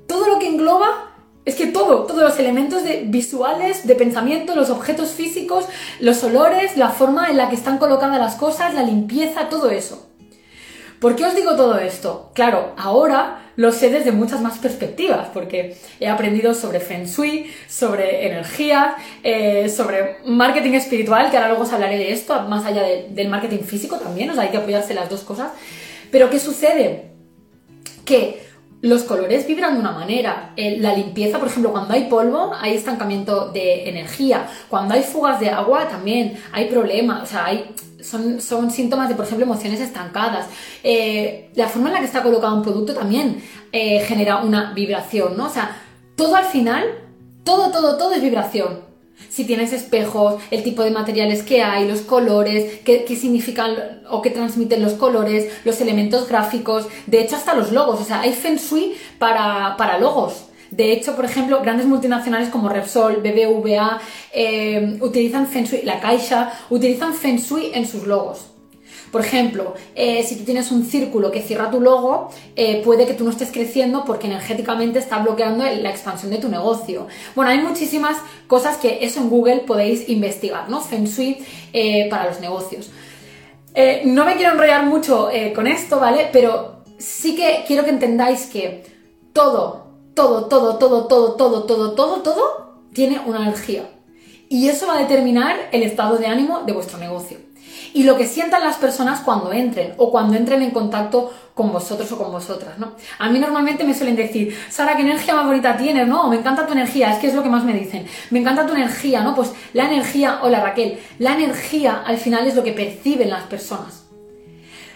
todo 0.08 0.28
lo 0.28 0.39
que 0.39 0.47
engloba 0.47 1.07
es 1.48 1.56
que 1.56 1.68
todo, 1.68 2.04
todos 2.04 2.22
los 2.22 2.38
elementos 2.40 2.84
de, 2.84 3.04
visuales, 3.06 3.88
de 3.88 3.96
pensamiento, 3.96 4.54
los 4.54 4.70
objetos 4.70 5.12
físicos, 5.12 5.64
los 6.02 6.22
olores, 6.26 6.76
la 6.76 6.90
forma 6.90 7.30
en 7.30 7.38
la 7.38 7.48
que 7.48 7.56
están 7.56 7.78
colocadas 7.78 8.20
las 8.20 8.36
cosas, 8.36 8.74
la 8.74 8.84
limpieza, 8.84 9.48
todo 9.48 9.70
eso. 9.70 10.10
¿Por 11.00 11.16
qué 11.16 11.24
os 11.24 11.34
digo 11.36 11.56
todo 11.56 11.80
esto? 11.80 12.32
Claro, 12.34 12.74
ahora 12.76 13.52
lo 13.56 13.72
sé 13.72 13.90
desde 13.90 14.12
muchas 14.12 14.42
más 14.42 14.58
perspectivas, 14.58 15.30
porque 15.34 15.78
he 16.02 16.10
aprendido 16.10 16.54
sobre 16.54 16.82
Feng 16.82 17.06
Shui, 17.06 17.50
sobre 17.70 18.28
energía, 18.28 18.98
eh, 19.24 19.70
sobre 19.70 20.18
marketing 20.26 20.74
espiritual, 20.74 21.32
que 21.32 21.38
ahora 21.38 21.48
luego 21.48 21.64
os 21.64 21.72
hablaré 21.72 21.98
de 21.98 22.12
esto, 22.12 22.42
más 22.42 22.66
allá 22.66 22.84
del 22.84 23.30
marketing 23.30 23.64
físico 23.64 23.96
también, 23.96 24.30
o 24.32 24.34
sea, 24.34 24.44
hay 24.44 24.50
que 24.50 24.58
apoyarse 24.58 24.94
las 24.94 25.10
dos 25.10 25.22
cosas. 25.22 25.54
Pero 26.12 26.30
¿qué 26.30 26.40
sucede? 26.42 27.12
Que 28.04 28.47
los 28.82 29.04
colores 29.04 29.48
vibran 29.48 29.74
de 29.74 29.80
una 29.80 29.92
manera. 29.92 30.54
La 30.56 30.94
limpieza, 30.94 31.40
por 31.40 31.48
ejemplo, 31.48 31.72
cuando 31.72 31.94
hay 31.94 32.06
polvo, 32.06 32.54
hay 32.60 32.76
estancamiento 32.76 33.50
de 33.50 33.90
energía. 33.90 34.48
Cuando 34.70 34.94
hay 34.94 35.04
fugas 35.04 35.40
de 35.40 35.50
agua, 35.50 35.88
también 35.88 36.38
hay 36.52 36.66
problemas. 36.66 37.24
O 37.24 37.26
sea, 37.26 37.46
hay, 37.46 37.74
son, 38.02 38.40
son 38.40 38.70
síntomas 38.70 39.10
de, 39.10 39.16
por 39.16 39.26
ejemplo, 39.26 39.46
emociones 39.46 39.80
estancadas. 39.80 40.48
Eh, 40.84 41.50
la 41.56 41.68
forma 41.68 41.90
en 41.90 41.96
la 41.96 42.00
que 42.00 42.06
está 42.06 42.22
colocado 42.22 42.56
un 42.56 42.63
producto 42.63 42.94
también 42.94 43.42
eh, 43.72 44.00
genera 44.02 44.38
una 44.38 44.74
vibración, 44.74 45.36
¿no? 45.36 45.46
O 45.46 45.50
sea, 45.50 45.76
todo 46.16 46.36
al 46.36 46.46
final, 46.46 46.84
todo, 47.44 47.72
todo, 47.72 47.98
todo 47.98 48.13
es 48.13 48.22
vibración 48.22 48.87
si 49.30 49.45
tienes 49.45 49.73
espejos, 49.73 50.41
el 50.51 50.63
tipo 50.63 50.84
de 50.84 50.91
materiales 50.91 51.43
que 51.43 51.62
hay, 51.62 51.88
los 51.88 52.01
colores, 52.01 52.80
qué, 52.84 53.06
significan 53.15 54.01
o 54.10 54.21
qué 54.21 54.30
transmiten 54.30 54.82
los 54.82 54.93
colores, 54.93 55.51
los 55.63 55.80
elementos 55.82 56.27
gráficos, 56.27 56.88
de 57.06 57.21
hecho 57.21 57.36
hasta 57.36 57.53
los 57.53 57.71
logos, 57.71 58.01
o 58.01 58.03
sea, 58.03 58.21
hay 58.21 58.34
Feng 58.34 58.58
Shui 58.58 58.95
para, 59.19 59.75
para 59.77 59.99
logos. 59.99 60.45
De 60.71 60.91
hecho, 60.91 61.15
por 61.15 61.25
ejemplo, 61.25 61.62
grandes 61.62 61.86
multinacionales 61.86 62.49
como 62.49 62.67
Repsol, 62.67 63.17
BBVA, 63.17 64.01
eh, 64.34 64.97
utilizan 65.01 65.47
Feng 65.47 65.65
Shui, 65.65 65.84
la 65.84 65.99
Caixa, 65.99 66.51
utilizan 66.69 67.13
Feng 67.13 67.38
Shui 67.38 67.71
en 67.73 67.88
sus 67.88 68.06
logos. 68.06 68.57
Por 69.12 69.22
ejemplo, 69.22 69.74
eh, 69.96 70.24
si 70.24 70.36
tú 70.36 70.43
tienes 70.43 70.72
un 70.72 70.86
círculo 70.86 71.32
que 71.32 71.41
cierra 71.41 71.72
tu 71.72 71.80
logo, 71.80 72.30
eh, 72.56 72.82
puede 72.84 73.06
que 73.06 73.13
tú 73.13 73.24
no 73.24 73.32
estés 73.32 73.52
creciendo 73.52 74.04
porque 74.06 74.28
energéticamente 74.28 75.00
está 75.00 75.20
bloqueando 75.20 75.63
la 75.63 75.89
expansión 75.89 76.32
de 76.32 76.39
tu 76.39 76.50
negocio. 76.50 77.08
Bueno, 77.36 77.52
hay 77.52 77.60
muchísimas 77.60 78.17
cosas 78.48 78.78
que 78.78 79.06
eso 79.06 79.22
en 79.22 79.30
Google 79.30 79.60
podéis 79.60 80.10
investigar, 80.10 80.70
¿no? 80.70 80.82
Feng 80.82 81.06
Shui 81.06 81.38
eh, 81.74 82.08
para 82.10 82.28
los 82.28 82.39
negocios. 82.39 82.89
no 84.06 84.26
me 84.26 84.36
quiero 84.36 84.54
enrollar 84.54 84.86
mucho 84.86 85.30
con 85.54 85.67
esto, 85.67 86.00
¿vale? 86.00 86.30
Pero 86.34 86.84
sí 86.98 87.36
que 87.36 87.63
quiero 87.67 87.84
que 87.84 87.91
entendáis 87.91 88.48
que 88.48 88.84
todo, 89.34 89.88
todo, 90.15 90.48
todo, 90.48 90.78
todo, 90.78 91.06
todo, 91.06 91.36
todo, 91.36 91.63
todo, 91.63 91.93
todo, 91.93 92.22
todo 92.22 92.82
tiene 92.93 93.22
una 93.26 93.43
energía. 93.43 93.88
Y 94.50 94.70
eso 94.70 94.88
va 94.88 94.96
a 94.96 95.02
determinar 95.02 95.70
el 95.72 95.84
estado 95.84 96.17
de 96.17 96.26
ánimo 96.26 96.63
de 96.65 96.74
vuestro 96.74 96.98
negocio 96.98 97.47
y 97.93 98.04
lo 98.04 98.17
que 98.17 98.26
sientan 98.26 98.63
las 98.63 98.78
personas 98.78 99.21
cuando 99.21 99.52
entren 99.52 99.93
o 99.97 100.12
cuando 100.12 100.36
entren 100.36 100.62
en 100.62 100.71
contacto 100.71 101.34
con 101.54 101.71
vosotros 101.71 102.12
o 102.12 102.17
con 102.17 102.32
vosotras, 102.32 102.78
¿no? 102.78 102.93
A 103.19 103.30
mí 103.30 103.39
normalmente 103.39 103.84
me 103.84 103.93
suelen 103.93 104.15
decir, 104.15 104.56
Sara, 104.69 104.95
¿qué 104.95 105.02
energía 105.02 105.34
más 105.34 105.47
bonita 105.47 105.76
tienes? 105.76 106.08
No, 106.08 106.28
me 106.28 106.38
encanta 106.38 106.65
tu 106.65 106.73
energía, 106.73 107.12
es 107.12 107.19
que 107.19 107.28
es 107.28 107.34
lo 107.34 107.43
que 107.43 107.50
más 107.50 107.63
me 107.63 107.73
dicen. 107.73 108.06
Me 108.30 108.39
encanta 108.39 108.65
tu 108.65 108.73
energía, 108.73 109.23
¿no? 109.23 109.36
Pues 109.36 109.52
la 109.73 109.86
energía, 109.86 110.39
hola 110.43 110.62
Raquel, 110.62 111.00
la 111.19 111.34
energía 111.34 112.04
al 112.06 112.17
final 112.17 112.45
es 112.47 112.56
lo 112.56 112.63
que 112.63 112.73
perciben 112.73 113.30
las 113.30 113.43
personas. 113.43 114.06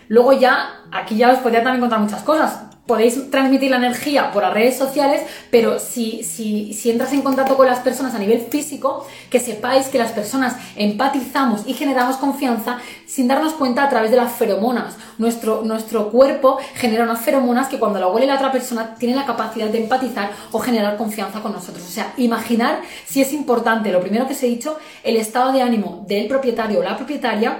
Luego 0.07 0.33
ya, 0.33 0.81
aquí 0.91 1.15
ya 1.15 1.31
os 1.31 1.39
podría 1.39 1.63
también 1.63 1.81
contar 1.81 1.99
muchas 1.99 2.21
cosas 2.21 2.70
podéis 2.85 3.29
transmitir 3.29 3.69
la 3.69 3.77
energía 3.77 4.31
por 4.31 4.43
las 4.43 4.53
redes 4.53 4.77
sociales, 4.77 5.21
pero 5.49 5.79
si, 5.79 6.23
si, 6.23 6.73
si, 6.73 6.89
entras 6.89 7.13
en 7.13 7.21
contacto 7.21 7.55
con 7.55 7.67
las 7.67 7.79
personas 7.79 8.15
a 8.15 8.19
nivel 8.19 8.41
físico, 8.41 9.07
que 9.29 9.39
sepáis 9.39 9.87
que 9.87 9.97
las 9.97 10.11
personas 10.11 10.55
empatizamos 10.75 11.61
y 11.67 11.73
generamos 11.73 12.17
confianza 12.17 12.79
sin 13.05 13.27
darnos 13.27 13.53
cuenta 13.53 13.83
a 13.83 13.89
través 13.89 14.11
de 14.11 14.17
las 14.17 14.33
feromonas. 14.33 14.97
Nuestro, 15.17 15.61
nuestro 15.63 16.09
cuerpo 16.09 16.57
genera 16.75 17.03
unas 17.03 17.21
feromonas 17.21 17.67
que 17.67 17.79
cuando 17.79 17.99
la 17.99 18.07
huele 18.07 18.27
la 18.27 18.35
otra 18.35 18.51
persona 18.51 18.95
tiene 18.95 19.15
la 19.15 19.25
capacidad 19.25 19.67
de 19.67 19.83
empatizar 19.83 20.31
o 20.51 20.59
generar 20.59 20.97
confianza 20.97 21.41
con 21.41 21.53
nosotros. 21.53 21.85
O 21.85 21.91
sea, 21.91 22.13
imaginar 22.17 22.81
si 23.05 23.21
es 23.21 23.31
importante, 23.33 23.91
lo 23.91 24.01
primero 24.01 24.27
que 24.27 24.33
os 24.33 24.43
he 24.43 24.47
dicho, 24.47 24.77
el 25.03 25.17
estado 25.17 25.51
de 25.53 25.61
ánimo 25.61 26.03
del 26.07 26.27
propietario 26.27 26.79
o 26.79 26.83
la 26.83 26.97
propietaria 26.97 27.59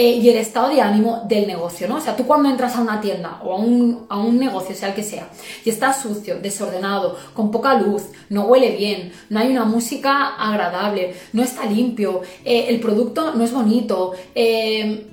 eh, 0.00 0.12
y 0.12 0.30
el 0.30 0.36
estado 0.36 0.68
de 0.68 0.80
ánimo 0.80 1.24
del 1.26 1.48
negocio, 1.48 1.88
¿no? 1.88 1.96
O 1.96 2.00
sea, 2.00 2.14
tú 2.14 2.24
cuando 2.24 2.48
entras 2.48 2.76
a 2.76 2.82
una 2.82 3.00
tienda 3.00 3.40
o 3.42 3.52
a 3.52 3.56
un, 3.56 4.06
a 4.08 4.20
un 4.20 4.38
negocio, 4.38 4.72
sea 4.72 4.90
el 4.90 4.94
que 4.94 5.02
sea, 5.02 5.28
y 5.64 5.70
está 5.70 5.92
sucio, 5.92 6.38
desordenado, 6.38 7.16
con 7.34 7.50
poca 7.50 7.74
luz, 7.74 8.04
no 8.28 8.44
huele 8.44 8.76
bien, 8.76 9.10
no 9.28 9.40
hay 9.40 9.48
una 9.50 9.64
música 9.64 10.36
agradable, 10.36 11.16
no 11.32 11.42
está 11.42 11.64
limpio, 11.64 12.22
eh, 12.44 12.66
el 12.68 12.78
producto 12.78 13.34
no 13.34 13.42
es 13.42 13.52
bonito, 13.52 14.12
eh, 14.36 15.04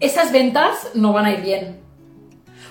esas 0.00 0.32
ventas 0.32 0.92
no 0.94 1.12
van 1.12 1.26
a 1.26 1.32
ir 1.34 1.42
bien. 1.42 1.85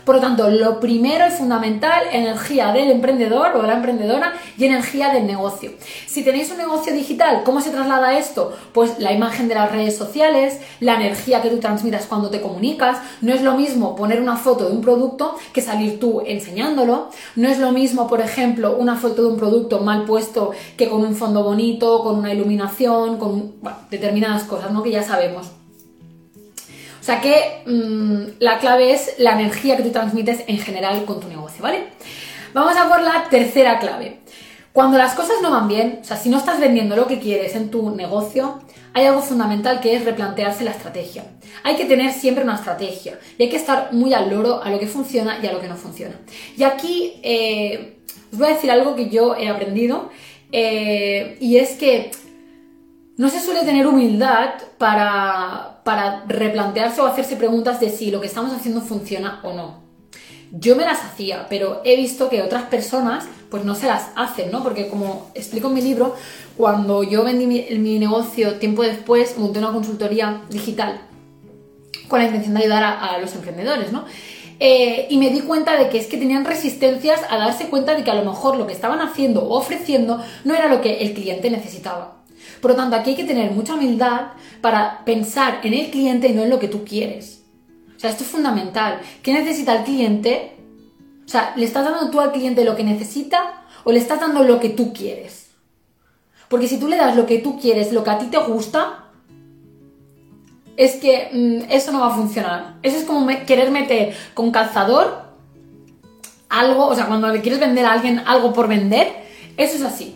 Por 0.06 0.16
lo 0.16 0.22
tanto, 0.22 0.50
lo 0.52 0.80
primero 0.80 1.26
y 1.28 1.32
fundamental, 1.32 2.04
energía 2.12 2.72
del 2.72 2.92
emprendedor 2.92 3.56
o 3.56 3.62
de 3.64 3.68
la 3.68 3.74
emprendedora 3.74 4.34
y 4.56 4.66
energía 4.66 5.12
del 5.12 5.26
negocio. 5.26 5.72
Si 6.06 6.24
tenéis 6.24 6.52
un 6.52 6.58
negocio 6.58 6.94
digital, 6.94 7.42
¿cómo 7.44 7.60
se 7.60 7.72
traslada 7.72 8.16
esto? 8.18 8.56
Pues 8.72 9.00
la 9.00 9.12
imagen 9.12 9.48
de 9.48 9.56
las 9.56 9.72
redes 9.72 9.98
sociales, 9.98 10.60
la 10.80 10.96
energía 10.96 11.42
que 11.42 11.50
tú 11.50 11.58
transmitas 11.58 12.06
cuando 12.06 12.30
te 12.30 12.40
comunicas. 12.40 13.00
No 13.22 13.34
es 13.34 13.42
lo 13.42 13.56
mismo 13.56 13.96
poner 13.96 14.22
una 14.22 14.38
foto 14.38 14.70
de 14.70 14.76
un 14.76 14.82
producto 14.82 15.36
que 15.54 15.62
salir 15.62 16.00
tú 16.00 16.22
enseñándolo. 16.24 17.10
No 17.36 17.50
es 17.50 17.58
lo 17.58 17.72
mismo, 17.72 18.08
por 18.08 18.22
ejemplo, 18.22 18.78
una 18.78 18.98
foto 18.98 19.24
de 19.24 19.30
un 19.30 19.38
producto 19.38 19.80
mal 19.80 20.06
puesto 20.06 20.52
que 20.78 20.88
con 20.88 21.02
un 21.02 21.16
fondo 21.16 21.44
bonito, 21.44 22.04
con 22.04 22.20
una 22.20 22.32
iluminación, 22.32 23.18
con 23.18 23.56
determinadas 23.90 24.44
cosas, 24.44 24.72
¿no? 24.72 24.84
Que 24.84 24.92
ya 24.92 25.02
sabemos. 25.02 25.65
O 27.06 27.08
sea 27.08 27.22
que 27.22 27.62
mm, 27.68 28.40
la 28.40 28.58
clave 28.58 28.92
es 28.92 29.14
la 29.20 29.34
energía 29.34 29.78
que 29.78 29.84
tú 29.84 29.92
transmites 29.92 30.40
en 30.48 30.58
general 30.58 31.06
con 31.06 31.20
tu 31.20 31.28
negocio, 31.28 31.62
¿vale? 31.62 31.90
Vamos 32.52 32.76
a 32.76 32.90
por 32.90 33.00
la 33.00 33.26
tercera 33.30 33.78
clave. 33.78 34.22
Cuando 34.74 34.98
las 34.98 35.14
cosas 35.14 35.36
no 35.44 35.52
van 35.52 35.68
bien, 35.68 36.00
o 36.02 36.04
sea, 36.04 36.18
si 36.18 36.30
no 36.30 36.40
estás 36.40 36.60
vendiendo 36.60 36.96
lo 36.96 37.06
que 37.06 37.20
quieres 37.20 37.56
en 37.56 37.70
tu 37.70 37.96
negocio, 37.96 38.60
hay 38.96 39.06
algo 39.06 39.22
fundamental 39.22 39.82
que 39.82 39.96
es 39.96 40.04
replantearse 40.04 40.64
la 40.64 40.72
estrategia. 40.72 41.26
Hay 41.62 41.76
que 41.76 41.86
tener 41.86 42.12
siempre 42.12 42.44
una 42.44 42.56
estrategia 42.56 43.20
y 43.38 43.44
hay 43.44 43.50
que 43.50 43.58
estar 43.58 43.94
muy 43.94 44.16
al 44.16 44.32
loro 44.32 44.64
a 44.64 44.72
lo 44.72 44.80
que 44.80 44.88
funciona 44.88 45.38
y 45.44 45.46
a 45.46 45.54
lo 45.54 45.62
que 45.62 45.68
no 45.68 45.76
funciona. 45.76 46.16
Y 46.58 46.64
aquí 46.64 47.20
eh, 47.22 48.00
os 48.34 48.40
voy 48.40 48.48
a 48.48 48.54
decir 48.56 48.72
algo 48.72 48.96
que 48.96 49.10
yo 49.12 49.36
he 49.36 49.48
aprendido 49.48 50.10
eh, 50.52 51.38
y 51.40 51.58
es 51.58 51.76
que 51.76 52.10
no 53.18 53.30
se 53.30 53.42
suele 53.42 53.62
tener 53.62 53.86
humildad 53.86 54.56
para, 54.80 55.75
para 55.86 56.24
replantearse 56.28 57.00
o 57.00 57.06
hacerse 57.06 57.36
preguntas 57.36 57.80
de 57.80 57.92
si 57.92 58.10
lo 58.10 58.20
que 58.20 58.26
estamos 58.26 58.52
haciendo 58.52 58.82
funciona 58.82 59.40
o 59.44 59.54
no. 59.54 59.82
Yo 60.52 60.76
me 60.76 60.84
las 60.84 61.04
hacía, 61.04 61.46
pero 61.48 61.84
he 61.86 61.96
visto 61.96 62.28
que 62.28 62.42
otras 62.42 62.64
personas 62.64 63.28
pues 63.52 63.64
no 63.66 63.76
se 63.76 63.86
las 63.86 64.08
hacen, 64.16 64.52
¿no? 64.52 64.64
Porque 64.64 64.88
como 64.88 65.30
explico 65.36 65.68
en 65.68 65.76
mi 65.76 65.84
libro, 65.84 66.16
cuando 66.58 67.04
yo 67.04 67.24
vendí 67.24 67.46
mi, 67.46 68.00
negocio 68.00 68.56
tiempo 68.56 68.82
después, 68.82 69.38
monté 69.38 69.60
una 69.60 69.72
consultoría 69.72 70.42
digital 70.50 71.02
con 72.08 72.18
la 72.18 72.26
intención 72.26 72.56
de 72.56 72.62
ayudar 72.62 72.84
a, 72.84 73.20
los 73.20 73.36
emprendedores, 73.36 73.92
¿no? 73.92 74.06
eh, 74.60 75.06
y 75.12 75.18
me 75.18 75.30
di 75.30 75.42
cuenta 75.42 75.78
de 75.78 75.90
que 75.90 76.00
es 76.00 76.08
que 76.08 76.18
tenían 76.18 76.46
resistencias 76.46 77.22
a 77.30 77.38
darse 77.38 77.68
cuenta 77.68 77.94
de 77.94 78.04
que 78.04 78.10
a 78.10 78.16
lo 78.16 78.26
mejor 78.26 78.56
lo 78.56 78.66
que 78.66 78.74
estaban 78.74 79.02
haciendo 79.02 79.44
o 79.44 79.56
ofreciendo 79.56 80.20
no 80.46 80.56
era 80.56 80.68
lo 80.68 80.82
que 80.82 81.02
el 81.02 81.14
cliente 81.14 81.52
necesitaba. 81.52 82.25
Por 82.66 82.72
lo 82.72 82.78
tanto, 82.78 82.96
aquí 82.96 83.12
hay 83.12 83.16
que 83.16 83.26
tener 83.26 83.52
mucha 83.52 83.76
humildad 83.76 84.30
para 84.60 85.06
pensar 85.06 85.60
en 85.62 85.76
el 85.76 85.92
cliente 85.92 86.30
y 86.30 86.34
no 86.34 86.42
en 86.42 86.50
lo 86.50 86.58
que 86.58 86.68
tú 86.68 86.84
quieres. 86.84 87.44
O 87.96 88.00
sea, 88.00 88.10
esto 88.10 88.24
es 88.24 88.30
fundamental. 88.32 89.02
¿Qué 89.22 89.34
necesita 89.34 89.76
el 89.76 89.84
cliente? 89.84 90.56
O 91.24 91.28
sea, 91.28 91.54
¿le 91.58 91.64
estás 91.64 91.86
dando 91.86 92.10
tú 92.10 92.20
al 92.20 92.32
cliente 92.32 92.66
lo 92.66 92.76
que 92.76 92.84
necesita 92.84 93.66
o 93.84 93.92
le 93.92 94.00
estás 94.00 94.20
dando 94.20 94.44
lo 94.44 94.60
que 94.60 94.70
tú 94.70 94.94
quieres? 94.94 95.52
Porque 96.50 96.68
si 96.68 96.80
tú 96.80 96.88
le 96.88 96.98
das 96.98 97.16
lo 97.16 97.28
que 97.28 97.38
tú 97.38 97.60
quieres, 97.60 97.94
lo 97.94 98.04
que 98.04 98.10
a 98.10 98.18
ti 98.18 98.26
te 98.32 98.40
gusta, 98.40 99.12
es 100.76 100.96
que 100.96 101.30
mm, 101.32 101.72
eso 101.72 101.92
no 101.92 102.00
va 102.00 102.08
a 102.08 102.16
funcionar. 102.16 102.78
Eso 102.82 102.98
es 102.98 103.04
como 103.04 103.28
querer 103.46 103.70
meter 103.70 104.16
con 104.34 104.50
calzador 104.50 105.36
algo, 106.50 106.88
o 106.88 106.96
sea, 106.96 107.06
cuando 107.06 107.28
le 107.28 107.42
quieres 107.42 107.60
vender 107.60 107.86
a 107.86 107.92
alguien 107.92 108.24
algo 108.26 108.54
por 108.54 108.68
vender, 108.68 109.14
eso 109.56 109.76
es 109.76 109.84
así. 109.84 110.16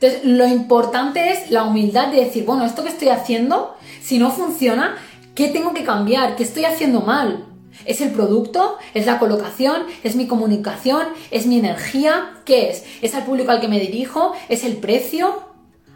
Entonces, 0.00 0.24
lo 0.24 0.46
importante 0.46 1.32
es 1.32 1.50
la 1.50 1.64
humildad 1.64 2.08
de 2.08 2.24
decir, 2.24 2.44
bueno, 2.44 2.64
esto 2.64 2.84
que 2.84 2.90
estoy 2.90 3.08
haciendo, 3.08 3.74
si 4.00 4.20
no 4.20 4.30
funciona, 4.30 4.96
¿qué 5.34 5.48
tengo 5.48 5.74
que 5.74 5.82
cambiar? 5.82 6.36
¿Qué 6.36 6.44
estoy 6.44 6.66
haciendo 6.66 7.00
mal? 7.00 7.46
¿Es 7.84 8.00
el 8.00 8.10
producto? 8.10 8.78
¿Es 8.94 9.06
la 9.06 9.18
colocación? 9.18 9.82
¿Es 10.04 10.14
mi 10.14 10.28
comunicación? 10.28 11.08
¿Es 11.32 11.46
mi 11.46 11.58
energía? 11.58 12.30
¿Qué 12.44 12.70
es? 12.70 12.84
¿Es 13.02 13.14
el 13.14 13.24
público 13.24 13.50
al 13.50 13.60
que 13.60 13.66
me 13.66 13.80
dirijo? 13.80 14.34
¿Es 14.48 14.62
el 14.62 14.76
precio? 14.76 15.42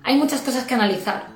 Hay 0.03 0.17
muchas 0.17 0.41
cosas 0.41 0.65
que 0.65 0.75
analizar. 0.75 1.27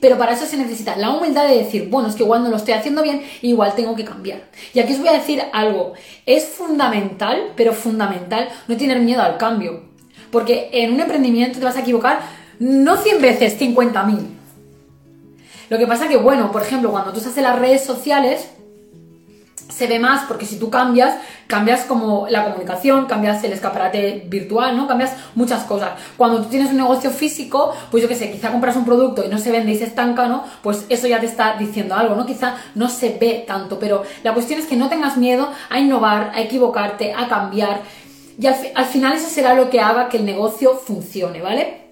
Pero 0.00 0.16
para 0.16 0.32
eso 0.32 0.46
se 0.46 0.56
necesita 0.56 0.96
la 0.96 1.10
humildad 1.10 1.46
de 1.46 1.58
decir, 1.58 1.88
bueno, 1.90 2.08
es 2.08 2.14
que 2.14 2.22
igual 2.22 2.42
no 2.42 2.48
lo 2.48 2.56
estoy 2.56 2.72
haciendo 2.72 3.02
bien, 3.02 3.22
igual 3.42 3.74
tengo 3.74 3.94
que 3.94 4.06
cambiar. 4.06 4.48
Y 4.72 4.80
aquí 4.80 4.94
os 4.94 5.00
voy 5.00 5.08
a 5.08 5.12
decir 5.18 5.42
algo, 5.52 5.92
es 6.24 6.46
fundamental, 6.46 7.52
pero 7.56 7.74
fundamental, 7.74 8.48
no 8.68 8.76
tener 8.78 9.00
miedo 9.00 9.20
al 9.20 9.36
cambio. 9.36 9.85
Porque 10.30 10.70
en 10.72 10.92
un 10.92 11.00
emprendimiento 11.00 11.58
te 11.58 11.64
vas 11.64 11.76
a 11.76 11.80
equivocar 11.80 12.20
no 12.58 12.96
100 12.96 13.20
veces, 13.20 13.60
50.000. 13.60 14.18
Lo 15.68 15.78
que 15.78 15.86
pasa 15.86 16.08
que, 16.08 16.16
bueno, 16.16 16.52
por 16.52 16.62
ejemplo, 16.62 16.90
cuando 16.90 17.12
tú 17.12 17.18
estás 17.18 17.36
en 17.36 17.42
las 17.42 17.58
redes 17.58 17.84
sociales, 17.84 18.48
se 19.68 19.86
ve 19.86 19.98
más 19.98 20.24
porque 20.26 20.46
si 20.46 20.58
tú 20.58 20.70
cambias, 20.70 21.16
cambias 21.46 21.82
como 21.82 22.26
la 22.30 22.44
comunicación, 22.44 23.06
cambias 23.06 23.42
el 23.44 23.52
escaparate 23.52 24.24
virtual, 24.26 24.76
¿no? 24.76 24.86
Cambias 24.86 25.12
muchas 25.34 25.64
cosas. 25.64 25.90
Cuando 26.16 26.42
tú 26.42 26.48
tienes 26.48 26.70
un 26.70 26.76
negocio 26.76 27.10
físico, 27.10 27.74
pues 27.90 28.02
yo 28.02 28.08
qué 28.08 28.14
sé, 28.14 28.30
quizá 28.30 28.50
compras 28.52 28.76
un 28.76 28.84
producto 28.84 29.24
y 29.24 29.28
no 29.28 29.38
se 29.38 29.50
vende 29.50 29.72
y 29.72 29.78
se 29.78 29.84
estanca, 29.84 30.28
¿no? 30.28 30.44
Pues 30.62 30.86
eso 30.88 31.06
ya 31.08 31.20
te 31.20 31.26
está 31.26 31.56
diciendo 31.58 31.94
algo, 31.94 32.14
¿no? 32.14 32.24
Quizá 32.26 32.56
no 32.74 32.88
se 32.88 33.18
ve 33.20 33.44
tanto, 33.46 33.78
pero 33.78 34.02
la 34.22 34.32
cuestión 34.32 34.60
es 34.60 34.66
que 34.66 34.76
no 34.76 34.88
tengas 34.88 35.16
miedo 35.16 35.50
a 35.68 35.78
innovar, 35.78 36.32
a 36.34 36.40
equivocarte, 36.40 37.12
a 37.12 37.28
cambiar. 37.28 37.82
Y 38.38 38.46
al, 38.46 38.84
final 38.86 39.14
eso 39.14 39.28
será 39.28 39.54
lo 39.54 39.70
que 39.70 39.80
haga 39.80 40.08
que 40.08 40.18
el 40.18 40.26
negocio 40.26 40.76
funcione, 40.76 41.40
¿vale? 41.40 41.86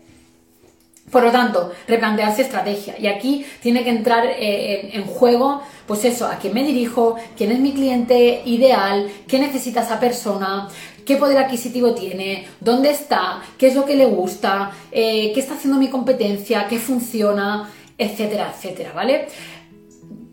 Por 1.11 1.23
lo 1.23 1.31
tanto, 1.31 1.73
replantearse 1.87 2.43
estrategia. 2.43 2.97
Y 2.99 3.07
aquí 3.07 3.47
tiene 3.63 3.85
que 3.85 3.91
entrar 3.91 4.27
eh, 4.27 4.91
en, 4.93 5.05
juego, 5.05 5.63
pues 5.87 6.05
eso, 6.05 6.27
a 6.27 6.37
quién 6.39 6.55
me 6.55 6.65
dirijo, 6.65 7.17
quién 7.37 7.53
es 7.53 7.61
mi 7.61 7.73
cliente 7.73 8.43
ideal, 8.45 9.11
qué 9.27 9.39
necesita 9.39 9.83
esa 9.83 10.01
persona, 10.01 10.69
qué 11.07 11.17
poder 11.17 11.39
adquisitivo 11.39 11.95
tiene, 11.95 12.47
dónde 12.61 12.91
está, 12.91 13.43
qué 13.59 13.69
es 13.69 13.75
lo 13.75 13.85
que 13.85 13.97
le 13.97 14.07
gusta, 14.07 14.73
eh, 14.91 15.33
qué 15.33 15.41
está 15.41 15.55
haciendo 15.55 15.79
mi 15.79 15.89
competencia, 15.89 16.67
qué 16.69 16.79
funciona, 16.79 17.71
etcétera, 17.97 18.53
etcétera, 18.55 18.93
¿vale? 18.93 19.29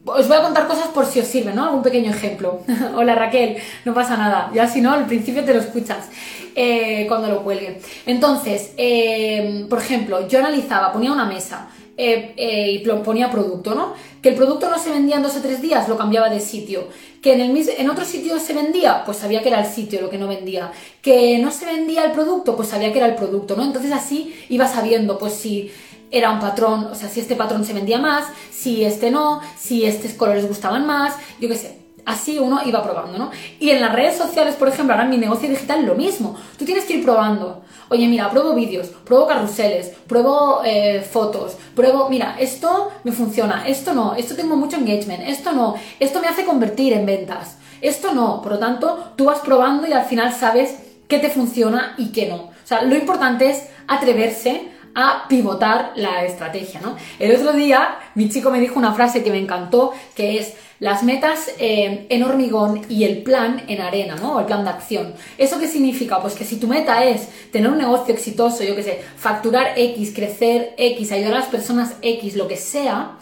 Os 0.03 0.27
voy 0.27 0.37
a 0.37 0.41
contar 0.41 0.67
cosas 0.67 0.87
por 0.87 1.05
si 1.05 1.19
os 1.19 1.27
sirve, 1.27 1.53
¿no? 1.53 1.65
Algún 1.65 1.83
pequeño 1.83 2.09
ejemplo. 2.09 2.61
Hola 2.95 3.13
Raquel, 3.13 3.57
no 3.85 3.93
pasa 3.93 4.17
nada. 4.17 4.51
Ya 4.53 4.67
si 4.67 4.81
no, 4.81 4.91
al 4.91 5.05
principio 5.05 5.43
te 5.43 5.53
lo 5.53 5.59
escuchas 5.59 6.09
eh, 6.55 7.05
cuando 7.07 7.27
lo 7.27 7.43
cuelgue. 7.43 7.79
Entonces, 8.07 8.73
eh, 8.77 9.65
por 9.69 9.79
ejemplo, 9.79 10.27
yo 10.27 10.39
analizaba, 10.39 10.91
ponía 10.91 11.11
una 11.11 11.25
mesa 11.25 11.69
eh, 11.95 12.81
y 12.83 12.87
ponía 13.03 13.29
producto, 13.29 13.75
¿no? 13.75 13.93
Que 14.23 14.29
el 14.29 14.35
producto 14.35 14.71
no 14.71 14.79
se 14.79 14.89
vendía 14.89 15.17
en 15.17 15.23
dos 15.23 15.35
o 15.35 15.41
tres 15.41 15.61
días, 15.61 15.87
lo 15.87 15.97
cambiaba 15.97 16.29
de 16.29 16.39
sitio. 16.39 16.87
Que 17.21 17.33
en, 17.33 17.41
el, 17.41 17.69
en 17.69 17.89
otro 17.89 18.03
sitio 18.03 18.39
se 18.39 18.53
vendía, 18.53 19.03
pues 19.05 19.17
sabía 19.17 19.43
que 19.43 19.49
era 19.49 19.59
el 19.59 19.71
sitio 19.71 20.01
lo 20.01 20.09
que 20.09 20.17
no 20.17 20.27
vendía. 20.27 20.71
Que 21.03 21.37
no 21.37 21.51
se 21.51 21.65
vendía 21.65 22.05
el 22.05 22.11
producto, 22.11 22.55
pues 22.55 22.69
sabía 22.69 22.91
que 22.91 22.97
era 22.97 23.07
el 23.07 23.15
producto, 23.15 23.55
¿no? 23.55 23.63
Entonces 23.63 23.91
así 23.91 24.33
iba 24.49 24.67
sabiendo, 24.67 25.19
pues 25.19 25.33
si 25.33 25.71
era 26.11 26.31
un 26.31 26.39
patrón, 26.39 26.89
o 26.91 26.95
sea, 26.95 27.09
si 27.09 27.21
este 27.21 27.35
patrón 27.35 27.65
se 27.65 27.73
vendía 27.73 27.97
más, 27.97 28.25
si 28.51 28.83
este 28.83 29.09
no, 29.09 29.41
si 29.57 29.85
estos 29.85 30.11
colores 30.13 30.47
gustaban 30.47 30.85
más, 30.85 31.15
yo 31.39 31.47
qué 31.47 31.55
sé. 31.55 31.81
Así 32.05 32.39
uno 32.39 32.61
iba 32.65 32.81
probando, 32.81 33.17
¿no? 33.17 33.31
Y 33.59 33.69
en 33.69 33.79
las 33.79 33.93
redes 33.93 34.17
sociales, 34.17 34.55
por 34.55 34.67
ejemplo, 34.67 34.93
ahora 34.93 35.05
en 35.05 35.11
mi 35.11 35.17
negocio 35.17 35.47
digital, 35.47 35.85
lo 35.85 35.93
mismo. 35.93 36.35
Tú 36.57 36.65
tienes 36.65 36.85
que 36.85 36.95
ir 36.95 37.03
probando. 37.03 37.61
Oye, 37.89 38.07
mira, 38.07 38.29
pruebo 38.29 38.55
vídeos, 38.55 38.87
pruebo 38.87 39.27
carruseles, 39.27 39.91
pruebo 40.07 40.61
eh, 40.65 41.01
fotos, 41.01 41.57
pruebo, 41.75 42.09
mira, 42.09 42.35
esto 42.39 42.91
me 43.03 43.11
funciona, 43.11 43.67
esto 43.67 43.93
no, 43.93 44.15
esto 44.15 44.35
tengo 44.35 44.55
mucho 44.55 44.77
engagement, 44.77 45.23
esto 45.27 45.51
no, 45.51 45.75
esto 45.99 46.21
me 46.21 46.27
hace 46.27 46.45
convertir 46.45 46.93
en 46.93 47.05
ventas, 47.05 47.57
esto 47.81 48.13
no. 48.13 48.41
Por 48.41 48.53
lo 48.53 48.59
tanto, 48.59 49.13
tú 49.15 49.25
vas 49.25 49.39
probando 49.39 49.87
y 49.87 49.93
al 49.93 50.05
final 50.05 50.33
sabes 50.33 50.75
qué 51.07 51.19
te 51.19 51.29
funciona 51.29 51.93
y 51.97 52.11
qué 52.11 52.27
no. 52.27 52.35
O 52.35 52.67
sea, 52.67 52.81
lo 52.83 52.95
importante 52.95 53.49
es 53.49 53.67
atreverse 53.87 54.71
a 54.95 55.27
pivotar 55.27 55.93
la 55.95 56.25
estrategia, 56.25 56.81
¿no? 56.81 56.95
El 57.19 57.35
otro 57.35 57.53
día 57.53 57.97
mi 58.15 58.29
chico 58.29 58.51
me 58.51 58.59
dijo 58.59 58.77
una 58.77 58.93
frase 58.93 59.23
que 59.23 59.31
me 59.31 59.39
encantó, 59.39 59.93
que 60.15 60.37
es 60.37 60.53
las 60.79 61.03
metas 61.03 61.51
eh, 61.59 62.07
en 62.09 62.23
hormigón 62.23 62.81
y 62.89 63.03
el 63.03 63.21
plan 63.21 63.63
en 63.67 63.81
arena, 63.81 64.15
¿no? 64.15 64.35
O 64.35 64.39
el 64.39 64.47
plan 64.47 64.63
de 64.63 64.71
acción. 64.71 65.13
¿Eso 65.37 65.59
qué 65.59 65.67
significa? 65.67 66.19
Pues 66.21 66.33
que 66.33 66.43
si 66.43 66.57
tu 66.57 66.67
meta 66.67 67.05
es 67.05 67.29
tener 67.51 67.69
un 67.69 67.77
negocio 67.77 68.13
exitoso, 68.13 68.63
yo 68.63 68.75
qué 68.75 68.83
sé, 68.83 69.01
facturar 69.15 69.73
X, 69.77 70.11
crecer 70.13 70.73
X, 70.77 71.11
ayudar 71.11 71.33
a 71.33 71.39
las 71.39 71.49
personas 71.49 71.93
X, 72.01 72.35
lo 72.35 72.47
que 72.47 72.57
sea, 72.57 73.17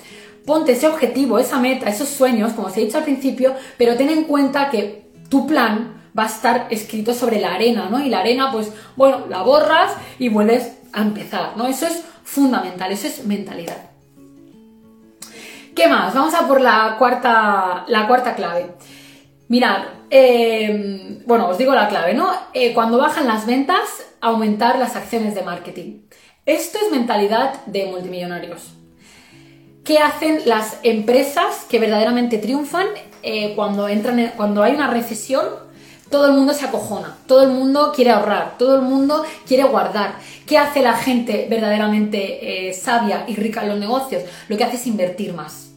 ponte 0.45 0.71
ese 0.71 0.87
objetivo, 0.87 1.37
esa 1.37 1.59
meta, 1.59 1.89
esos 1.89 2.07
sueños, 2.07 2.53
como 2.53 2.67
os 2.67 2.77
he 2.77 2.81
dicho 2.81 2.97
al 2.97 3.03
principio, 3.03 3.53
pero 3.77 3.97
ten 3.97 4.09
en 4.09 4.23
cuenta 4.23 4.69
que 4.69 5.09
tu 5.29 5.45
plan 5.45 6.01
va 6.17 6.23
a 6.23 6.27
estar 6.27 6.67
escrito 6.69 7.13
sobre 7.13 7.39
la 7.39 7.53
arena, 7.53 7.89
¿no? 7.91 8.03
Y 8.03 8.09
la 8.09 8.21
arena, 8.21 8.51
pues, 8.51 8.71
bueno, 8.95 9.25
la 9.29 9.41
borras 9.41 9.93
y 10.17 10.29
vuelves 10.29 10.78
a 10.93 11.01
empezar, 11.01 11.55
¿no? 11.55 11.67
Eso 11.67 11.87
es 11.87 12.03
fundamental, 12.23 12.91
eso 12.91 13.07
es 13.07 13.25
mentalidad. 13.25 13.89
¿Qué 15.75 15.87
más? 15.87 16.13
Vamos 16.13 16.33
a 16.33 16.47
por 16.47 16.59
la 16.61 16.95
cuarta, 16.97 17.85
la 17.87 18.07
cuarta 18.07 18.35
clave. 18.35 18.73
Mirad, 19.47 19.83
em, 20.09 21.23
bueno, 21.25 21.47
os 21.47 21.57
digo 21.57 21.73
la 21.73 21.87
clave, 21.87 22.13
¿no? 22.13 22.31
Eh, 22.53 22.73
cuando 22.73 22.97
bajan 22.97 23.27
las 23.27 23.45
ventas, 23.45 24.05
aumentar 24.21 24.77
las 24.77 24.95
acciones 24.95 25.35
de 25.35 25.41
marketing. 25.41 26.01
Esto 26.45 26.79
es 26.83 26.91
mentalidad 26.91 27.65
de 27.65 27.85
multimillonarios. 27.85 28.73
¿Qué 29.83 29.99
hacen 29.99 30.41
las 30.45 30.79
empresas 30.83 31.65
que 31.69 31.79
verdaderamente 31.79 32.37
triunfan 32.37 32.87
eh, 33.23 33.53
cuando, 33.55 33.87
entran 33.87 34.33
cuando 34.35 34.61
hay 34.63 34.73
una 34.73 34.87
recesión? 34.87 35.68
Todo 36.09 36.25
el 36.25 36.33
mundo 36.33 36.53
se 36.53 36.65
acojona, 36.65 37.17
todo 37.27 37.43
el 37.43 37.49
mundo 37.49 37.91
quiere 37.95 38.11
ahorrar, 38.11 38.57
todo 38.57 38.75
el 38.75 38.81
mundo 38.81 39.23
quiere 39.47 39.63
guardar. 39.63 40.15
¿Qué 40.47 40.57
hace 40.57 40.81
la 40.81 40.93
gente 40.93 41.47
verdaderamente 41.49 42.69
eh, 42.69 42.73
sabia 42.73 43.25
y 43.27 43.35
rica 43.35 43.61
en 43.61 43.69
los 43.69 43.79
negocios? 43.79 44.23
Lo 44.47 44.57
que 44.57 44.63
hace 44.63 44.77
es 44.77 44.87
invertir 44.87 45.33
más. 45.33 45.69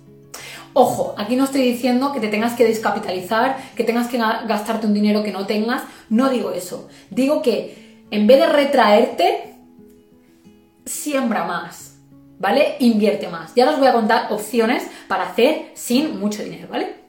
Ojo, 0.74 1.14
aquí 1.18 1.36
no 1.36 1.44
estoy 1.44 1.60
diciendo 1.62 2.12
que 2.12 2.20
te 2.20 2.28
tengas 2.28 2.54
que 2.54 2.64
descapitalizar, 2.64 3.58
que 3.76 3.84
tengas 3.84 4.08
que 4.08 4.16
gastarte 4.16 4.86
un 4.86 4.94
dinero 4.94 5.22
que 5.22 5.32
no 5.32 5.46
tengas, 5.46 5.82
no 6.08 6.30
digo 6.30 6.52
eso. 6.52 6.88
Digo 7.10 7.42
que 7.42 8.06
en 8.10 8.26
vez 8.26 8.40
de 8.40 8.46
retraerte, 8.46 9.54
siembra 10.86 11.44
más, 11.44 11.96
¿vale? 12.38 12.76
Invierte 12.78 13.28
más. 13.28 13.54
Ya 13.54 13.68
os 13.68 13.78
voy 13.78 13.88
a 13.88 13.92
contar 13.92 14.32
opciones 14.32 14.84
para 15.08 15.24
hacer 15.24 15.72
sin 15.74 16.18
mucho 16.18 16.42
dinero, 16.42 16.68
¿vale? 16.70 17.01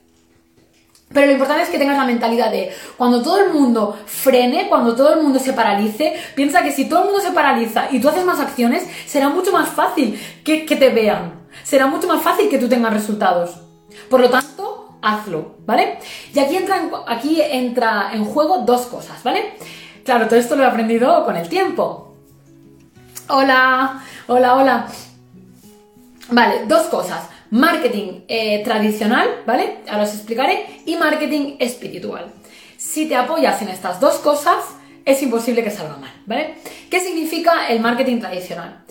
Pero 1.13 1.27
lo 1.27 1.33
importante 1.33 1.63
es 1.63 1.69
que 1.69 1.77
tengas 1.77 1.97
la 1.97 2.05
mentalidad 2.05 2.51
de 2.51 2.73
cuando 2.97 3.21
todo 3.21 3.39
el 3.39 3.53
mundo 3.53 3.97
frene, 4.05 4.67
cuando 4.67 4.95
todo 4.95 5.13
el 5.13 5.21
mundo 5.21 5.39
se 5.39 5.53
paralice, 5.53 6.15
piensa 6.35 6.63
que 6.63 6.71
si 6.71 6.85
todo 6.89 7.03
el 7.03 7.05
mundo 7.05 7.21
se 7.21 7.31
paraliza 7.31 7.87
y 7.91 8.01
tú 8.01 8.09
haces 8.09 8.25
más 8.25 8.39
acciones, 8.39 8.87
será 9.05 9.29
mucho 9.29 9.51
más 9.51 9.69
fácil 9.69 10.19
que, 10.43 10.65
te 10.65 10.89
vean. 10.89 11.33
Será 11.63 11.85
mucho 11.85 12.07
más 12.07 12.21
fácil 12.23 12.49
que 12.49 12.57
tú 12.57 12.67
tengas 12.67 12.91
resultados. 12.91 13.61
Por 14.09 14.21
lo 14.21 14.29
tanto, 14.29 14.97
hazlo, 15.03 15.55
¿vale? 15.65 15.99
Y 16.33 16.39
aquí 16.39 16.57
entra, 16.57 16.77
en, 16.77 16.89
aquí 17.07 17.41
entra 17.41 18.09
en 18.11 18.25
juego 18.25 18.59
dos 18.59 18.87
cosas, 18.87 19.21
¿vale? 19.23 19.53
Claro, 20.03 20.27
todo 20.27 20.39
esto 20.39 20.55
lo 20.55 20.63
he 20.63 20.67
aprendido 20.67 21.23
con 21.25 21.37
el 21.37 21.47
tiempo. 21.47 22.15
Hola, 23.29 24.01
hola, 24.27 24.55
hola. 24.55 24.87
Vale, 26.31 26.65
dos 26.65 26.83
cosas 26.87 27.32
marketing 27.53 28.21
eh, 28.27 28.63
tradicional, 28.63 29.27
¿vale? 29.45 29.77
Ahora 29.87 30.05
os 30.05 30.13
explicaré, 30.15 30.65
y 30.87 30.95
marketing 30.95 31.57
espiritual. 31.59 32.25
Si 32.77 33.07
te 33.07 33.15
apoyas 33.15 33.61
en 33.61 33.69
estas 33.69 33.99
dos 33.99 34.15
cosas, 34.15 34.57
es 35.05 35.21
imposible 35.21 35.63
que 35.63 35.69
salga 35.69 35.97
mal, 35.97 36.11
¿vale? 36.25 36.55
¿Qué 36.89 36.99
significa 36.99 37.67
el 37.67 37.79
marketing 37.79 38.19
tradicional? 38.19 38.83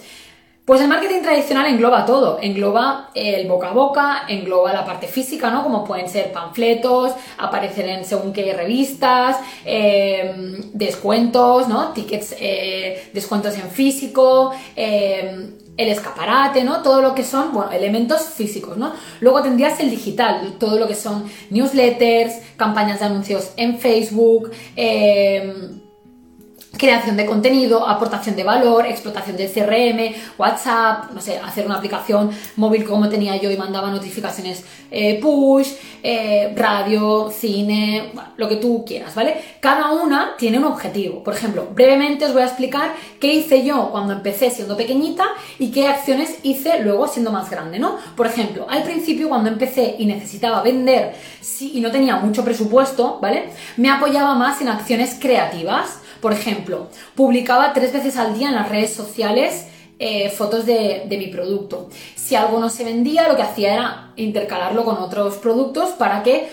Pues 0.65 0.81
el 0.81 0.87
marketing 0.87 1.23
tradicional 1.23 1.67
engloba 1.67 2.07
todo, 2.07 2.39
engloba 2.41 3.11
el 3.17 3.49
boca 3.49 3.71
a 3.71 3.73
boca, 3.73 4.23
engloba 4.29 4.73
la 4.73 4.85
parte 4.85 5.09
física, 5.09 5.51
¿no? 5.51 5.65
Como 5.65 5.85
pueden 5.85 6.09
ser 6.09 6.31
panfletos, 6.31 7.15
aparecer 7.39 7.89
en 7.89 8.05
según 8.05 8.33
qué 8.33 8.55
revistas, 8.55 9.39
em, 9.65 10.71
descuentos, 10.73 11.67
¿no? 11.67 11.89
Tickets, 11.93 12.37
eh, 12.39 13.11
descuentos 13.13 13.59
en 13.59 13.69
físico, 13.71 14.53
em, 14.77 15.62
el 15.83 15.91
escaparate, 15.91 16.65
¿no? 16.65 16.83
Todo 16.83 17.03
lo 17.03 17.15
que 17.15 17.25
son, 17.25 17.53
bueno, 17.53 17.71
elementos 17.73 18.23
físicos, 18.23 18.77
¿no? 18.77 18.93
Luego 19.21 19.43
tendrías 19.43 19.79
el 19.81 19.91
digital, 19.91 20.55
todo 20.59 20.79
lo 20.79 20.89
que 20.89 20.95
son 20.95 21.25
newsletters, 21.51 22.35
campañas 22.57 23.01
de 23.01 23.07
anuncios 23.07 23.53
en 23.57 23.79
Facebook, 23.79 24.51
eh, 24.77 25.82
creación 26.77 27.17
de 27.17 27.27
contenido, 27.27 27.87
aportación 27.87 28.35
de 28.35 28.45
valor, 28.45 28.87
explotación 28.87 29.37
del 29.37 29.51
CRM, 29.51 30.15
WhatsApp, 30.39 31.13
no 31.13 31.21
sé, 31.21 31.39
hacer 31.39 31.67
una 31.67 31.77
aplicación 31.77 32.31
móvil 32.57 32.85
como 32.85 33.09
tenía 33.09 33.37
yo 33.37 33.51
y 33.51 33.57
mandaba 33.57 33.91
notificaciones 33.91 34.65
eh, 34.91 35.21
push, 35.21 35.69
eh, 36.03 36.53
radio, 36.57 37.31
cine, 37.31 38.13
lo 38.37 38.49
que 38.49 38.57
tú 38.57 38.85
quieras, 38.87 39.15
¿vale? 39.15 39.41
Cada 39.61 39.93
una 39.93 40.35
tiene 40.37 40.59
un 40.59 40.65
objetivo. 40.65 41.23
Por 41.23 41.35
ejemplo, 41.35 41.69
brevemente 41.73 42.25
os 42.25 42.33
voy 42.33 42.43
a 42.43 42.47
explicar 42.47 42.93
qué 43.21 43.33
hice 43.33 43.65
yo 43.65 43.91
cuando 43.91 44.13
empecé 44.13 44.51
siendo 44.51 44.77
pequeñita 44.77 45.27
y 45.59 45.71
qué 45.71 45.89
acciones 45.89 46.39
hice 46.43 46.81
luego 46.81 47.07
siendo 47.07 47.31
más 47.33 47.51
grande, 47.51 47.79
¿no? 47.79 47.97
Por 48.17 48.27
ejemplo, 48.27 48.67
al 48.69 48.83
principio 48.83 49.29
cuando 49.29 49.49
empecé 49.49 49.95
y 49.99 50.07
necesitaba 50.07 50.63
vender 50.63 51.15
sí, 51.41 51.73
y 51.75 51.81
no 51.81 51.91
tenía 51.91 52.17
mucho 52.17 52.45
presupuesto, 52.45 53.19
¿vale? 53.21 53.51
Me 53.77 53.91
apoyaba 53.91 54.35
más 54.35 54.61
en 54.61 54.69
acciones 54.69 55.17
creativas 55.21 56.02
por 56.23 56.33
ejemplo, 56.33 56.87
publicaba 57.17 57.73
tres 57.75 57.93
veces 57.93 58.17
al 58.17 58.39
día 58.39 58.49
en 58.49 58.55
las 58.55 58.69
redes 58.69 58.95
sociales 58.95 59.67
eh, 59.99 60.31
fotos 60.31 60.65
de, 60.65 61.05
mi 61.11 61.27
producto. 61.27 61.91
Si 62.15 62.37
algo 62.37 62.59
no 62.59 62.71
se 62.71 62.85
vendía, 62.85 63.29
lo 63.29 63.37
que 63.37 63.43
hacía 63.43 63.75
era 63.75 64.13
intercalarlo 64.17 64.85
con 64.85 64.97
otros 64.97 65.37
productos 65.37 65.91
para 65.91 66.23
que 66.23 66.49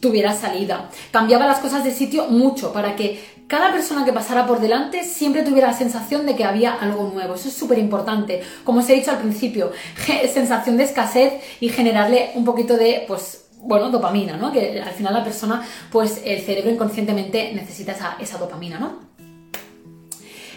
tuviera 0.00 0.34
salida. 0.34 0.88
Cambiaba 1.10 1.46
las 1.46 1.58
cosas 1.58 1.84
de 1.84 1.90
sitio 1.90 2.28
mucho 2.28 2.72
para 2.72 2.96
que 2.96 3.20
cada 3.48 3.72
persona 3.72 4.04
que 4.04 4.12
pasara 4.12 4.46
por 4.46 4.60
delante 4.60 5.04
siempre 5.04 5.42
tuviera 5.42 5.68
la 5.68 5.76
sensación 5.76 6.24
de 6.24 6.36
que 6.36 6.44
había 6.44 6.72
algo 6.72 7.10
nuevo. 7.12 7.34
Eso 7.34 7.48
es 7.48 7.54
súper 7.54 7.78
importante. 7.78 8.42
Como 8.64 8.80
os 8.80 8.88
he 8.88 8.94
dicho 8.94 9.10
al 9.10 9.18
principio, 9.18 9.72
sensación 10.32 10.76
de 10.76 10.84
escasez 10.84 11.34
y 11.60 11.68
generarle 11.68 12.30
un 12.34 12.44
poquito 12.44 12.76
de, 12.76 13.04
pues, 13.06 13.41
bueno, 13.62 13.90
dopamina, 13.90 14.36
¿no? 14.36 14.52
Que 14.52 14.80
al 14.80 14.92
final 14.92 15.14
la 15.14 15.24
persona, 15.24 15.62
pues 15.90 16.22
el 16.24 16.40
cerebro 16.42 16.70
inconscientemente 16.70 17.52
necesita 17.54 17.92
esa, 17.92 18.16
esa 18.20 18.38
dopamina, 18.38 18.78
¿no? 18.78 19.11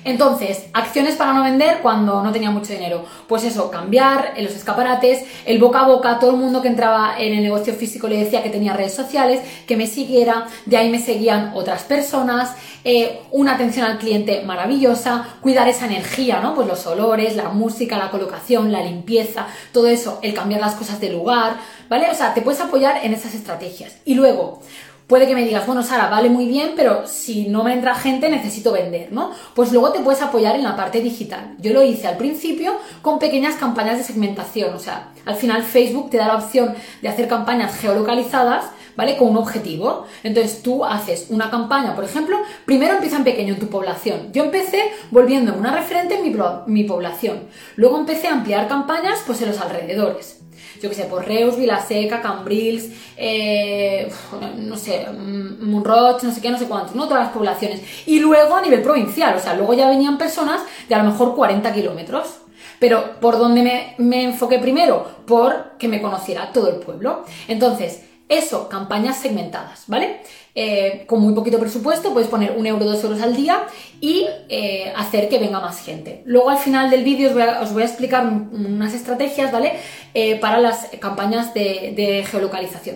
Entonces, 0.06 0.68
acciones 0.72 1.16
para 1.16 1.34
no 1.34 1.44
vender 1.44 1.80
cuando 1.82 2.22
no 2.24 2.32
tenía 2.32 2.52
mucho 2.52 2.72
dinero. 2.72 3.04
Pues 3.28 3.44
eso, 3.44 3.72
cambiar 3.72 4.34
en 4.38 4.46
los 4.46 4.54
escaparates, 4.54 5.26
el 5.46 5.58
boca 5.58 5.80
a 5.80 5.88
boca, 5.88 6.20
todo 6.20 6.30
el 6.30 6.38
mundo 6.38 6.62
que 6.62 6.68
entraba 6.68 7.16
en 7.18 7.34
el 7.34 7.42
negocio 7.42 7.74
físico 7.74 8.08
le 8.08 8.20
decía 8.20 8.44
que 8.44 8.52
tenía 8.52 8.74
redes 8.74 8.94
sociales, 8.94 9.42
que 9.66 9.76
me 9.76 9.88
siguiera, 9.88 10.46
de 10.68 10.78
ahí 10.78 10.92
me 10.92 11.00
seguían 11.00 11.54
otras 11.56 11.84
personas, 11.84 12.56
eh, 12.84 13.20
una 13.32 13.56
atención 13.56 13.84
al 13.84 13.98
cliente 13.98 14.44
maravillosa, 14.44 15.26
cuidar 15.42 15.68
esa 15.68 15.88
energía, 15.88 16.40
¿no? 16.40 16.54
Pues 16.54 16.68
los 16.68 16.86
olores, 16.86 17.36
la 17.36 17.50
música, 17.50 17.98
la 17.98 18.12
colocación, 18.12 18.72
la 18.72 18.84
limpieza, 18.84 19.48
todo 19.72 19.88
eso, 19.88 20.20
el 20.22 20.36
cambiar 20.36 20.62
las 20.62 20.76
cosas 20.76 21.00
de 21.00 21.10
lugar, 21.10 21.56
¿vale? 21.90 22.12
O 22.12 22.14
sea, 22.14 22.36
te 22.36 22.44
puedes 22.44 22.62
apoyar 22.62 23.04
en 23.04 23.12
esas 23.12 23.34
estrategias. 23.34 23.96
Y 24.06 24.14
luego, 24.14 24.62
Puede 25.08 25.28
que 25.28 25.36
me 25.36 25.44
digas, 25.46 25.68
bueno, 25.68 25.84
Sara, 25.84 26.10
vale 26.10 26.30
muy 26.30 26.48
bien, 26.48 26.72
pero 26.76 27.06
si 27.06 27.48
no 27.48 27.64
me 27.64 27.74
entra 27.74 27.94
gente 27.94 28.28
necesito 28.28 28.72
vender, 28.72 29.12
¿no? 29.12 29.32
Pues 29.54 29.72
luego 29.72 29.92
te 29.92 30.00
puedes 30.00 30.24
apoyar 30.24 30.56
en 30.56 30.64
la 30.64 30.76
parte 30.76 31.00
digital. 31.00 31.56
Yo 31.60 31.74
lo 31.74 31.84
hice 31.84 32.08
al 32.08 32.18
principio 32.18 32.74
con 33.04 33.20
pequeñas 33.20 33.56
campañas 33.56 34.00
de 34.00 34.04
segmentación, 34.04 34.74
o 34.74 34.80
sea, 34.80 35.12
al 35.26 35.36
final 35.36 35.62
Facebook 35.62 36.10
te 36.10 36.18
da 36.18 36.28
la 36.28 36.38
opción 36.38 36.74
de 37.04 37.08
hacer 37.08 37.28
campañas 37.28 37.78
geolocalizadas, 37.78 38.66
¿vale? 38.96 39.16
Con 39.18 39.30
un 39.30 39.38
objetivo. 39.38 40.08
Entonces 40.24 40.64
tú 40.64 40.84
haces 40.84 41.28
una 41.30 41.52
campaña, 41.52 41.94
por 41.94 42.04
ejemplo, 42.04 42.40
primero 42.66 42.96
empieza 42.96 43.18
en 43.18 43.26
pequeño 43.26 43.54
en 43.54 43.60
tu 43.60 43.68
población. 43.68 44.32
Yo 44.34 44.46
empecé 44.46 44.92
volviendo 45.12 45.54
una 45.54 45.72
referente 45.72 46.16
en 46.16 46.24
mi, 46.24 46.36
mi 46.66 46.84
población. 46.84 47.44
Luego 47.76 48.00
empecé 48.00 48.28
a 48.28 48.34
ampliar 48.34 48.68
campañas 48.68 49.22
pues 49.28 49.40
en 49.44 49.50
los 49.50 49.62
alrededores 49.62 50.45
yo 50.82 50.90
que 50.90 50.96
sé, 50.96 51.06
por 51.06 51.26
Reus, 51.26 51.58
Vilaseca, 51.58 52.22
Cambrils, 52.22 52.90
eh, 53.18 54.12
no 54.58 54.78
sé, 54.78 55.08
Munroch, 55.12 56.24
no 56.24 56.32
sé 56.32 56.42
qué, 56.42 56.50
no 56.50 56.58
sé 56.58 56.68
cuántos, 56.68 56.96
¿no? 56.96 57.08
Todas 57.08 57.26
las 57.26 57.34
poblaciones. 57.34 57.82
Y 58.06 58.20
luego 58.20 58.56
a 58.56 58.62
nivel 58.62 58.82
provincial, 58.82 59.36
o 59.36 59.40
sea, 59.40 59.56
luego 59.56 59.74
ya 59.74 59.90
venían 59.90 60.18
personas 60.18 60.62
de 60.88 60.96
a 60.96 61.04
lo 61.04 61.12
mejor 61.12 61.36
40 61.36 61.74
kilómetros. 61.74 62.40
Pero 62.80 63.20
¿por 63.22 63.38
dónde 63.38 63.64
me, 63.64 63.96
me 63.98 64.24
enfoqué 64.24 64.60
primero? 64.60 65.08
Por 65.26 65.78
que 65.78 65.88
me 65.88 66.02
conociera 66.02 66.52
todo 66.52 66.70
el 66.70 66.78
pueblo. 66.78 67.24
Entonces, 67.48 68.02
eso, 68.28 68.68
campañas 68.70 69.18
segmentadas, 69.18 69.84
¿vale? 69.88 70.22
Eh, 70.58 71.04
con 71.06 71.20
muy 71.20 71.34
poquito 71.34 71.60
presupuesto, 71.60 72.14
puedes 72.14 72.30
poner 72.30 72.56
un 72.58 72.66
euro, 72.66 72.86
dos 72.86 73.04
euros 73.04 73.22
al 73.22 73.36
día 73.36 73.66
y 74.00 74.26
eh, 74.48 74.94
hacer 74.96 75.28
que 75.28 75.38
venga 75.38 75.60
más 75.60 75.82
gente. 75.82 76.24
Luego 76.26 76.50
al 76.50 76.58
final 76.58 76.90
del 76.90 77.04
vídeo 77.04 77.32
os, 77.62 77.74
voy 77.74 77.82
a 77.84 77.86
explicar 77.86 78.26
unas 78.26 78.94
estrategias, 78.94 79.52
¿vale? 79.52 79.74
Eh, 80.14 80.40
para 80.40 80.60
las 80.60 80.88
campañas 81.02 81.54
de, 81.54 82.26
geolocalización. 82.32 82.96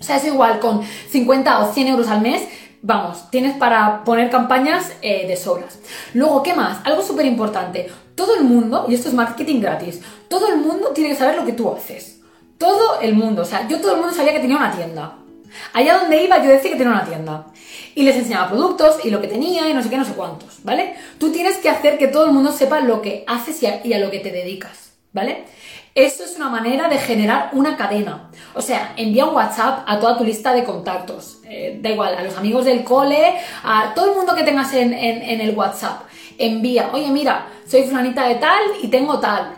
O 0.00 0.02
sea, 0.02 0.16
es 0.16 0.24
igual 0.24 0.58
con 0.58 0.82
50 0.82 1.60
o 1.60 1.72
100 1.72 1.86
euros 1.86 2.08
al 2.08 2.20
mes, 2.20 2.42
vamos, 2.82 3.30
tienes 3.30 3.56
para 3.56 4.02
poner 4.02 4.28
campañas 4.28 4.92
de 5.02 5.36
sobras. 5.36 5.78
Luego, 6.14 6.42
¿qué 6.42 6.54
más? 6.54 6.78
Algo 6.84 7.02
súper 7.02 7.26
importante. 7.26 7.88
Todo 8.16 8.34
el 8.34 8.42
mundo, 8.42 8.86
y 8.88 8.94
esto 8.94 9.08
es 9.08 9.14
marketing 9.14 9.60
gratis, 9.60 10.00
todo 10.28 10.48
el 10.48 10.56
mundo 10.56 10.88
tiene 10.88 11.10
que 11.10 11.16
saber 11.16 11.36
lo 11.36 11.44
que 11.44 11.52
tú 11.52 11.70
haces. 11.70 12.22
Todo 12.58 13.00
el 13.00 13.14
mundo, 13.14 13.42
o 13.42 13.44
sea, 13.44 13.68
yo 13.68 13.80
todo 13.80 13.92
el 13.92 14.00
mundo 14.00 14.14
sabía 14.14 14.32
que 14.32 14.40
tenía 14.40 14.56
una 14.56 14.72
tienda. 14.72 15.19
Allá 15.72 15.98
donde 15.98 16.22
iba 16.22 16.42
yo 16.42 16.50
decía 16.50 16.70
que 16.70 16.76
tenía 16.76 16.92
una 16.92 17.04
tienda. 17.04 17.46
Y 17.94 18.02
les 18.02 18.16
enseñaba 18.16 18.48
productos 18.48 19.04
y 19.04 19.10
lo 19.10 19.20
que 19.20 19.28
tenía 19.28 19.68
y 19.68 19.74
no 19.74 19.82
sé 19.82 19.90
qué, 19.90 19.96
no 19.96 20.04
sé 20.04 20.12
cuántos, 20.12 20.62
¿vale? 20.62 20.94
Tú 21.18 21.30
tienes 21.32 21.56
que 21.58 21.68
hacer 21.68 21.98
que 21.98 22.08
todo 22.08 22.26
el 22.26 22.32
mundo 22.32 22.52
sepa 22.52 22.80
lo 22.80 23.02
que 23.02 23.24
haces 23.26 23.62
y 23.62 23.92
a, 23.92 23.98
lo 23.98 24.10
que 24.10 24.20
te 24.20 24.30
dedicas, 24.30 24.92
¿vale? 25.12 25.44
Eso 25.94 26.22
es 26.24 26.36
una 26.36 26.48
manera 26.48 26.88
de 26.88 26.98
generar 26.98 27.50
una 27.52 27.76
cadena. 27.76 28.30
O 28.54 28.62
sea, 28.62 28.94
envía 28.96 29.26
un 29.26 29.34
WhatsApp 29.34 29.84
a 29.86 29.98
toda 29.98 30.16
tu 30.16 30.24
lista 30.24 30.52
de 30.52 30.62
contactos. 30.62 31.38
Eh, 31.44 31.80
da 31.82 31.90
igual, 31.90 32.14
a 32.14 32.22
los 32.22 32.36
amigos 32.36 32.64
del 32.64 32.84
cole, 32.84 33.36
a 33.64 33.92
todo 33.92 34.10
el 34.10 34.16
mundo 34.16 34.36
que 34.36 34.44
tengas 34.44 34.72
en, 34.72 34.94
en 34.94 35.40
el 35.40 35.56
WhatsApp. 35.56 36.02
Envía, 36.38 36.90
oye, 36.92 37.08
mira, 37.08 37.48
soy 37.66 37.82
fulanita 37.82 38.26
de 38.28 38.36
tal 38.36 38.60
y 38.80 38.88
tengo 38.88 39.18
tal. 39.18 39.56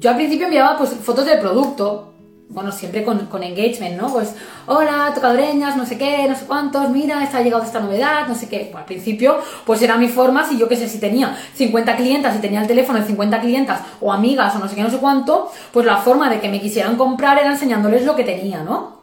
Yo 0.00 0.10
al 0.10 0.16
principio 0.16 0.46
enviaba 0.46 0.78
pues 0.78 0.90
fotos 0.90 1.26
del 1.26 1.40
producto, 1.40 2.14
bueno, 2.50 2.72
siempre 2.72 3.04
con, 3.04 3.42
engagement, 3.42 4.00
¿no? 4.00 4.10
Pues, 4.10 4.34
hola, 4.66 5.12
tocadoreñas, 5.14 5.76
no 5.76 5.84
sé 5.84 5.98
qué, 5.98 6.26
no 6.28 6.34
sé 6.34 6.46
cuántos, 6.46 6.88
mira, 6.90 7.22
está 7.22 7.42
llegado 7.42 7.62
esta 7.62 7.80
novedad, 7.80 8.26
no 8.26 8.34
sé 8.34 8.48
qué. 8.48 8.72
al 8.74 8.84
principio, 8.86 9.38
pues 9.66 9.82
era 9.82 9.96
mi 9.98 10.08
forma, 10.08 10.48
si 10.48 10.56
yo 10.58 10.66
qué 10.66 10.76
sé, 10.76 10.88
si 10.88 10.98
tenía 10.98 11.36
50 11.54 11.96
clientas, 11.96 12.34
si 12.34 12.40
tenía 12.40 12.62
el 12.62 12.66
teléfono 12.66 13.00
de 13.00 13.06
50 13.06 13.40
clientas, 13.40 13.80
o 14.00 14.12
amigas, 14.12 14.56
o 14.56 14.58
no 14.60 14.68
sé 14.68 14.74
qué, 14.74 14.82
no 14.82 14.90
sé 14.90 14.98
cuánto, 14.98 15.50
pues 15.72 15.84
la 15.84 15.98
forma 15.98 16.30
de 16.30 16.40
que 16.40 16.48
me 16.48 16.60
quisieran 16.60 16.96
comprar 16.96 17.38
era 17.38 17.50
enseñándoles 17.50 18.04
lo 18.04 18.16
que 18.16 18.24
tenía, 18.24 18.62
¿no? 18.62 18.98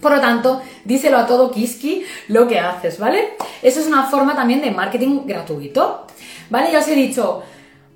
Por 0.00 0.12
lo 0.12 0.20
tanto, 0.20 0.62
díselo 0.84 1.18
a 1.18 1.26
todo 1.26 1.50
Kiski 1.50 2.02
lo 2.28 2.48
que 2.48 2.60
haces, 2.60 2.98
¿vale? 2.98 3.34
Eso 3.62 3.80
es 3.80 3.86
una 3.86 4.04
forma 4.04 4.34
también 4.34 4.60
de 4.60 4.70
marketing 4.70 5.26
gratuito, 5.26 6.06
¿vale? 6.48 6.70
Ya 6.72 6.78
os 6.78 6.88
he 6.88 6.94
dicho, 6.94 7.42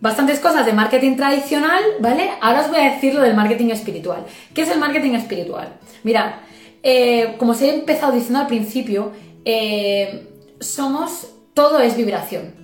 bastantes 0.00 0.40
cosas 0.40 0.66
de 0.66 0.72
marketing 0.72 1.16
tradicional, 1.16 1.82
¿vale? 2.00 2.30
Ahora 2.40 2.62
os 2.62 2.68
voy 2.68 2.80
a 2.80 2.92
decir 2.92 3.14
lo 3.14 3.22
del 3.22 3.34
marketing 3.34 3.68
espiritual. 3.68 4.24
¿Qué 4.54 4.62
es 4.62 4.70
el 4.70 4.78
marketing 4.78 5.12
espiritual? 5.12 5.74
Mirad, 6.02 6.32
eh, 6.82 7.34
como 7.38 7.52
os 7.52 7.60
he 7.60 7.74
empezado 7.74 8.12
diciendo 8.12 8.40
al 8.40 8.46
principio, 8.46 9.12
eh, 9.44 10.28
somos, 10.60 11.28
todo 11.54 11.80
es 11.80 11.96
vibración. 11.96 12.58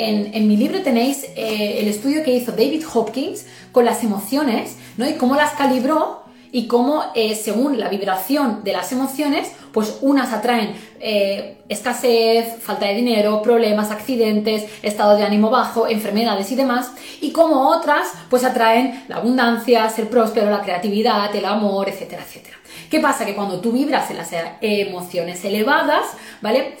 En, 0.00 0.46
mi 0.46 0.56
libro 0.56 0.80
tenéis 0.82 1.24
eh, 1.34 1.80
el 1.80 1.88
estudio 1.88 2.22
que 2.22 2.32
hizo 2.32 2.52
David 2.52 2.84
Hopkins 2.94 3.46
con 3.72 3.84
las 3.84 4.04
emociones, 4.04 4.76
¿no? 4.96 5.08
Y 5.08 5.14
cómo 5.14 5.34
las 5.34 5.54
calibró 5.54 6.22
y 6.52 6.68
cómo 6.68 7.02
según 7.34 7.80
la 7.80 7.88
vibración 7.88 8.62
de 8.62 8.72
las 8.72 8.92
emociones, 8.92 9.52
pues 9.78 9.98
unas 10.00 10.32
atraen 10.32 10.74
eh, 10.98 11.58
escasez, 11.68 12.60
falta 12.60 12.86
de 12.86 12.94
dinero, 12.94 13.40
problemas, 13.42 13.92
accidentes, 13.92 14.64
estado 14.82 15.16
de 15.16 15.22
ánimo 15.22 15.50
bajo, 15.50 15.86
enfermedades 15.86 16.50
y 16.50 16.56
demás, 16.56 16.90
y 17.20 17.30
como 17.30 17.68
otras 17.68 18.08
pues 18.28 18.42
atraen 18.42 19.04
la 19.06 19.18
abundancia, 19.18 19.88
ser 19.88 20.10
próspero, 20.10 20.50
la 20.50 20.62
creatividad, 20.62 21.32
el 21.32 21.44
amor, 21.44 21.88
etcétera, 21.88 22.24
etcétera. 22.26 22.56
¿Qué 22.90 22.98
pasa? 22.98 23.24
Que 23.24 23.36
cuando 23.36 23.60
tú 23.60 23.70
vibras 23.70 24.10
en 24.10 24.16
las 24.16 24.30
emociones 24.60 25.44
elevadas, 25.44 26.06
¿vale? 26.40 26.74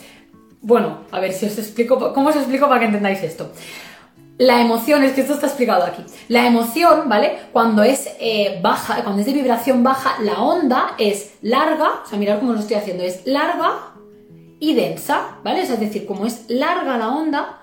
Bueno, 0.60 1.02
a 1.12 1.20
ver 1.20 1.32
si 1.32 1.46
os 1.46 1.56
explico, 1.56 2.12
¿cómo 2.12 2.30
os 2.30 2.36
explico 2.36 2.66
para 2.66 2.80
que 2.80 2.86
entendáis 2.86 3.22
esto? 3.22 3.52
La 4.38 4.60
emoción, 4.60 5.02
es 5.02 5.12
que 5.12 5.22
esto 5.22 5.34
está 5.34 5.48
explicado 5.48 5.82
aquí. 5.82 6.04
La 6.28 6.46
emoción, 6.46 7.08
¿vale? 7.08 7.38
Cuando 7.52 7.82
es 7.82 8.08
eh, 8.20 8.60
baja, 8.62 9.02
cuando 9.02 9.20
es 9.20 9.26
de 9.26 9.32
vibración 9.32 9.82
baja, 9.82 10.22
la 10.22 10.40
onda 10.40 10.94
es 10.96 11.32
larga, 11.42 12.02
o 12.04 12.08
sea, 12.08 12.18
mirad 12.18 12.38
cómo 12.38 12.52
lo 12.52 12.60
estoy 12.60 12.76
haciendo, 12.76 13.02
es 13.02 13.26
larga 13.26 13.94
y 14.60 14.74
densa, 14.74 15.38
¿vale? 15.42 15.62
es 15.62 15.80
decir, 15.80 16.06
como 16.06 16.24
es 16.24 16.44
larga 16.48 16.96
la 16.98 17.08
onda, 17.08 17.62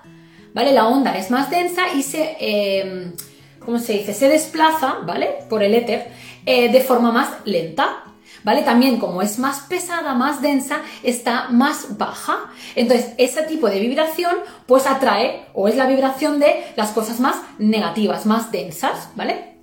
¿vale? 0.52 0.72
La 0.72 0.86
onda 0.86 1.16
es 1.16 1.30
más 1.30 1.50
densa 1.50 1.92
y 1.94 2.02
se, 2.02 2.36
eh, 2.40 3.12
¿cómo 3.58 3.78
se 3.78 3.94
dice? 3.94 4.12
Se 4.12 4.28
desplaza, 4.28 4.98
¿vale? 5.04 5.30
Por 5.48 5.62
el 5.62 5.74
éter 5.74 6.08
eh, 6.44 6.70
de 6.70 6.80
forma 6.80 7.10
más 7.10 7.30
lenta. 7.44 8.02
¿Vale? 8.46 8.62
También 8.62 9.00
como 9.00 9.22
es 9.22 9.40
más 9.40 9.62
pesada, 9.62 10.14
más 10.14 10.40
densa, 10.40 10.82
está 11.02 11.48
más 11.48 11.98
baja. 11.98 12.48
Entonces, 12.76 13.08
ese 13.18 13.42
tipo 13.42 13.68
de 13.68 13.80
vibración 13.80 14.36
pues 14.66 14.86
atrae 14.86 15.46
o 15.52 15.66
es 15.66 15.74
la 15.74 15.88
vibración 15.88 16.38
de 16.38 16.64
las 16.76 16.92
cosas 16.92 17.18
más 17.18 17.34
negativas, 17.58 18.24
más 18.24 18.52
densas, 18.52 19.08
¿vale? 19.16 19.56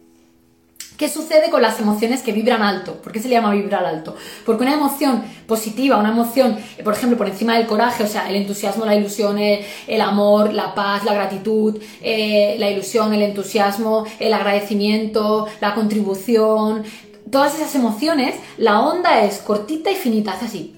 ¿Qué 0.97 1.09
sucede 1.09 1.49
con 1.49 1.61
las 1.61 1.79
emociones 1.79 2.21
que 2.21 2.31
vibran 2.31 2.61
alto? 2.61 3.01
¿Por 3.01 3.11
qué 3.11 3.19
se 3.19 3.27
le 3.27 3.35
llama 3.35 3.51
vibrar 3.51 3.83
alto? 3.83 4.15
Porque 4.45 4.63
una 4.63 4.73
emoción 4.73 5.23
positiva, 5.47 5.97
una 5.97 6.11
emoción, 6.11 6.57
por 6.83 6.93
ejemplo, 6.93 7.17
por 7.17 7.27
encima 7.27 7.57
del 7.57 7.65
coraje, 7.65 8.03
o 8.03 8.07
sea, 8.07 8.29
el 8.29 8.35
entusiasmo, 8.35 8.85
la 8.85 8.95
ilusión, 8.95 9.37
el 9.39 10.01
amor, 10.01 10.53
la 10.53 10.75
paz, 10.75 11.03
la 11.03 11.13
gratitud, 11.13 11.81
eh, 12.01 12.57
la 12.59 12.69
ilusión, 12.69 13.11
el 13.13 13.23
entusiasmo, 13.23 14.05
el 14.19 14.33
agradecimiento, 14.33 15.47
la 15.61 15.73
contribución, 15.73 16.83
todas 17.33 17.55
esas 17.55 17.73
emociones, 17.75 18.35
la 18.57 18.79
onda 18.81 19.23
es 19.23 19.39
cortita 19.39 19.91
y 19.91 19.95
finita, 19.95 20.35
es 20.35 20.43
así. 20.43 20.75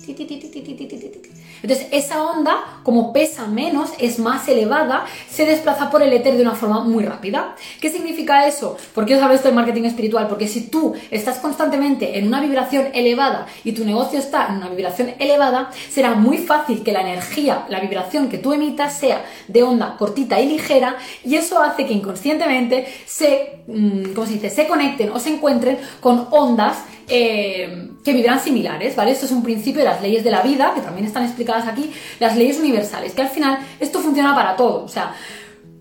Entonces, 1.66 1.88
esa 1.90 2.22
onda, 2.22 2.64
como 2.84 3.12
pesa 3.12 3.48
menos, 3.48 3.90
es 3.98 4.20
más 4.20 4.48
elevada, 4.48 5.06
se 5.28 5.48
desplaza 5.48 5.90
por 5.90 6.04
el 6.04 6.14
éter 6.14 6.36
de 6.36 6.44
una 6.44 6.54
forma 6.54 6.82
muy 6.82 7.04
rápida. 7.04 7.56
¿Qué 7.82 7.90
significa 7.90 8.46
eso? 8.46 8.78
¿Por 8.94 9.08
qué 9.08 9.16
os 9.16 9.22
hablo 9.24 9.34
esto 9.34 9.48
del 9.48 9.56
marketing 9.56 9.86
espiritual? 9.86 10.28
Porque 10.28 10.48
si 10.48 10.68
tú 10.68 10.94
estás 11.10 11.40
constantemente 11.40 12.20
en 12.20 12.28
una 12.28 12.40
vibración 12.40 12.90
elevada 12.94 13.48
y 13.64 13.72
tu 13.72 13.84
negocio 13.84 14.20
está 14.20 14.46
en 14.50 14.58
una 14.58 14.70
vibración 14.70 15.16
elevada, 15.18 15.72
será 15.90 16.14
muy 16.14 16.38
fácil 16.38 16.84
que 16.84 16.92
la 16.92 17.02
energía, 17.02 17.66
la 17.68 17.80
vibración 17.80 18.30
que 18.30 18.38
tú 18.38 18.54
emitas 18.54 19.00
sea 19.00 19.26
de 19.48 19.64
onda 19.64 19.96
cortita 19.98 20.40
y 20.40 20.48
ligera 20.48 20.98
y 21.24 21.34
eso 21.34 21.64
hace 21.64 21.88
que 21.88 21.94
inconscientemente 21.94 22.86
se, 23.08 23.64
mm, 23.66 24.14
¿cómo 24.14 24.28
se 24.28 24.34
dice?, 24.34 24.52
se 24.52 24.68
conecten 24.68 25.10
o 25.10 25.20
se 25.20 25.34
encuentren 25.34 25.80
con 26.00 26.28
ondas 26.30 26.78
eh, 27.08 27.90
que 28.06 28.14
vibran 28.14 28.40
similares, 28.40 28.96
¿vale? 28.96 29.12
Esto 29.12 29.26
es 29.26 29.32
un 29.32 29.42
principio 29.42 29.82
de 29.82 29.90
las 29.90 30.02
leyes 30.02 30.24
de 30.24 30.30
la 30.30 30.42
vida, 30.42 30.74
que 30.76 30.82
también 30.82 31.08
están 31.08 31.26
explicadas 31.26 31.68
aquí, 31.68 31.92
las 32.20 32.38
leyes 32.38 32.60
universales, 32.60 33.14
que 33.14 33.24
al 33.24 33.30
final 33.30 33.58
esto 33.80 34.00
funciona 34.00 34.36
para 34.36 34.56
todo, 34.56 34.86
o 34.86 34.88
sea, 34.88 35.16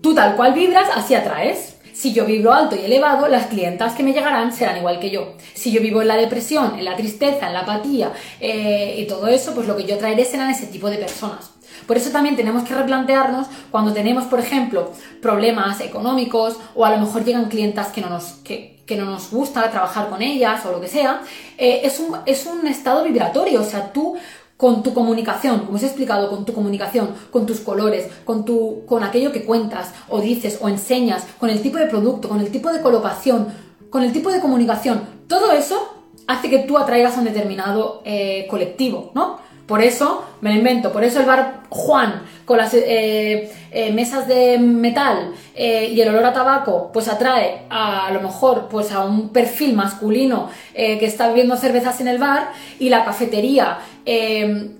tú 0.01 0.15
tal 0.15 0.35
cual 0.35 0.53
vibras, 0.53 0.89
así 0.93 1.13
atraes. 1.13 1.73
Si 1.93 2.11
yo 2.11 2.25
vibro 2.25 2.51
alto 2.51 2.75
y 2.75 2.83
elevado, 2.83 3.29
las 3.29 3.45
clientas 3.45 3.93
que 3.93 4.03
me 4.03 4.11
llegarán 4.11 4.51
serán 4.51 4.75
igual 4.75 4.99
que 4.99 5.11
yo. 5.11 5.35
Si 5.53 5.71
yo 5.71 5.79
vivo 5.79 6.01
en 6.01 6.09
la 6.09 6.17
depresión, 6.17 6.77
en 6.77 6.83
la 6.83 6.97
tristeza, 6.97 7.47
en 7.47 7.53
la 7.53 7.61
apatía 7.61 8.11
eh, 8.41 8.97
y 8.99 9.07
todo 9.07 9.27
eso, 9.27 9.53
pues 9.55 9.65
lo 9.65 9.77
que 9.77 9.85
yo 9.85 9.97
traeré 9.97 10.25
serán 10.25 10.49
ese 10.49 10.65
tipo 10.65 10.89
de 10.89 10.97
personas. 10.97 11.51
Por 11.87 11.95
eso 11.95 12.09
también 12.09 12.35
tenemos 12.35 12.63
que 12.63 12.73
replantearnos 12.73 13.47
cuando 13.71 13.93
tenemos, 13.93 14.25
por 14.25 14.41
ejemplo, 14.41 14.91
problemas 15.21 15.79
económicos 15.79 16.57
o 16.73 16.83
a 16.83 16.91
lo 16.91 16.97
mejor 16.97 17.23
llegan 17.23 17.45
clientas 17.45 17.87
que 17.87 18.01
no 18.01 18.09
nos, 18.09 18.33
que, 18.43 18.74
no 18.95 19.05
nos 19.05 19.31
gusta 19.31 19.69
trabajar 19.71 20.09
con 20.09 20.21
ellas 20.21 20.65
o 20.65 20.71
lo 20.71 20.79
que 20.79 20.87
sea, 20.87 21.21
eh, 21.57 21.81
es, 21.83 21.99
un, 21.99 22.17
es 22.25 22.45
un 22.45 22.67
estado 22.67 23.03
vibratorio. 23.03 23.61
O 23.61 23.65
sea, 23.65 23.91
tú 23.91 24.15
con 24.57 24.83
tu 24.83 24.93
comunicación, 24.93 25.61
como 25.61 25.75
os 25.77 25.83
he 25.83 25.87
explicado, 25.87 26.29
con 26.29 26.45
tu 26.45 26.53
comunicación, 26.53 27.09
con 27.31 27.45
tus 27.45 27.59
colores, 27.59 28.09
con, 28.23 28.45
tu, 28.45 28.85
con 28.85 29.03
aquello 29.03 29.31
que 29.31 29.43
cuentas 29.43 29.91
o 30.07 30.21
dices 30.21 30.59
o 30.61 30.69
enseñas, 30.69 31.25
con 31.39 31.49
el 31.49 31.61
tipo 31.61 31.77
de 31.77 31.87
producto, 31.87 32.29
con 32.29 32.39
el 32.39 32.51
tipo 32.51 32.71
de 32.71 32.81
colocación, 32.81 33.47
con 33.89 34.03
el 34.03 34.13
tipo 34.13 34.31
de 34.31 34.39
comunicación, 34.39 35.01
todo 35.27 35.51
eso 35.51 35.95
hace 36.27 36.49
que 36.49 36.59
tú 36.59 36.77
atraigas 36.77 37.15
a 37.15 37.19
un 37.19 37.25
determinado 37.25 38.01
eh, 38.05 38.47
colectivo, 38.49 39.11
¿no? 39.13 39.39
Por 39.67 39.81
eso, 39.81 40.23
me 40.41 40.51
lo 40.51 40.57
invento, 40.57 40.91
por 40.91 41.03
eso 41.03 41.19
el 41.19 41.25
bar 41.25 41.61
Juan 41.69 42.21
con 42.45 42.57
las 42.57 42.73
eh, 42.75 43.51
eh, 43.71 43.91
mesas 43.91 44.27
de 44.27 44.59
metal 44.59 45.33
eh, 45.55 45.91
y 45.91 45.99
el 45.99 46.09
olor 46.09 46.25
a 46.25 46.33
tabaco, 46.33 46.91
pues 46.93 47.07
atrae 47.07 47.63
a, 47.69 48.05
a, 48.05 48.11
lo 48.11 48.21
mejor 48.21 48.67
pues 48.69 48.91
a 48.91 49.03
un 49.03 49.29
perfil 49.29 49.75
masculino 49.75 50.49
que 50.73 51.05
está 51.05 51.29
bebiendo 51.29 51.57
cervezas 51.57 51.99
en 52.01 52.07
el 52.07 52.17
bar 52.17 52.51
y 52.79 52.89
la 52.89 53.05
cafetería 53.05 53.79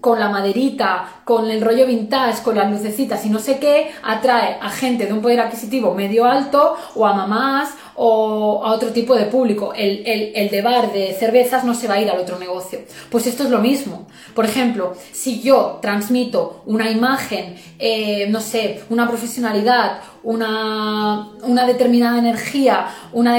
con 0.01 0.19
la 0.19 0.29
maderita, 0.29 1.21
con 1.23 1.49
el 1.49 1.61
rollo 1.61 1.87
vintage, 1.87 2.43
con 2.43 2.55
las 2.55 2.69
lucecitas 2.69 3.25
y 3.25 3.29
no 3.29 3.39
sé 3.39 3.57
qué, 3.57 3.91
atrae 4.03 4.57
a 4.61 4.69
gente 4.69 5.07
de 5.07 5.13
un 5.13 5.21
poder 5.21 5.39
adquisitivo 5.39 5.95
medio 5.95 6.25
alto 6.25 6.75
o 6.93 7.07
a 7.07 7.13
mamás 7.13 7.73
o 7.95 8.63
a 8.63 8.71
otro 8.71 8.91
tipo 8.91 9.15
de 9.15 9.25
público. 9.25 9.73
El, 9.73 10.03
el 10.05 10.49
de 10.49 10.61
bar 10.61 10.91
de 10.91 11.13
cervezas 11.13 11.63
no 11.63 11.73
se 11.73 11.87
va 11.87 11.95
a 11.95 12.01
ir 12.01 12.09
al 12.09 12.19
otro 12.19 12.37
negocio. 12.37 12.79
Pues 13.09 13.27
esto 13.27 13.43
es 13.43 13.49
lo 13.49 13.59
mismo. 13.59 14.07
Por 14.33 14.45
ejemplo, 14.45 14.95
si 15.11 15.41
yo 15.41 15.79
transmito 15.81 16.63
una 16.65 16.89
imagen, 16.89 17.55
eh, 17.79 18.27
no 18.29 18.41
sé, 18.41 18.81
una 18.89 19.07
profesionalidad, 19.07 19.99
una, 20.23 21.29
una 21.43 21.65
determinada 21.65 22.19
energía, 22.19 22.87
una 23.13 23.37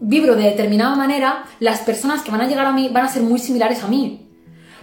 vibro 0.00 0.34
de 0.34 0.44
determinada 0.44 0.96
manera, 0.96 1.44
las 1.60 1.80
personas 1.80 2.22
que 2.22 2.30
van 2.30 2.40
a 2.40 2.48
llegar 2.48 2.66
a 2.66 2.72
mí 2.72 2.88
van 2.92 3.04
a 3.04 3.08
ser 3.08 3.22
muy 3.22 3.38
similares 3.38 3.84
a 3.84 3.88
mí. 3.88 4.29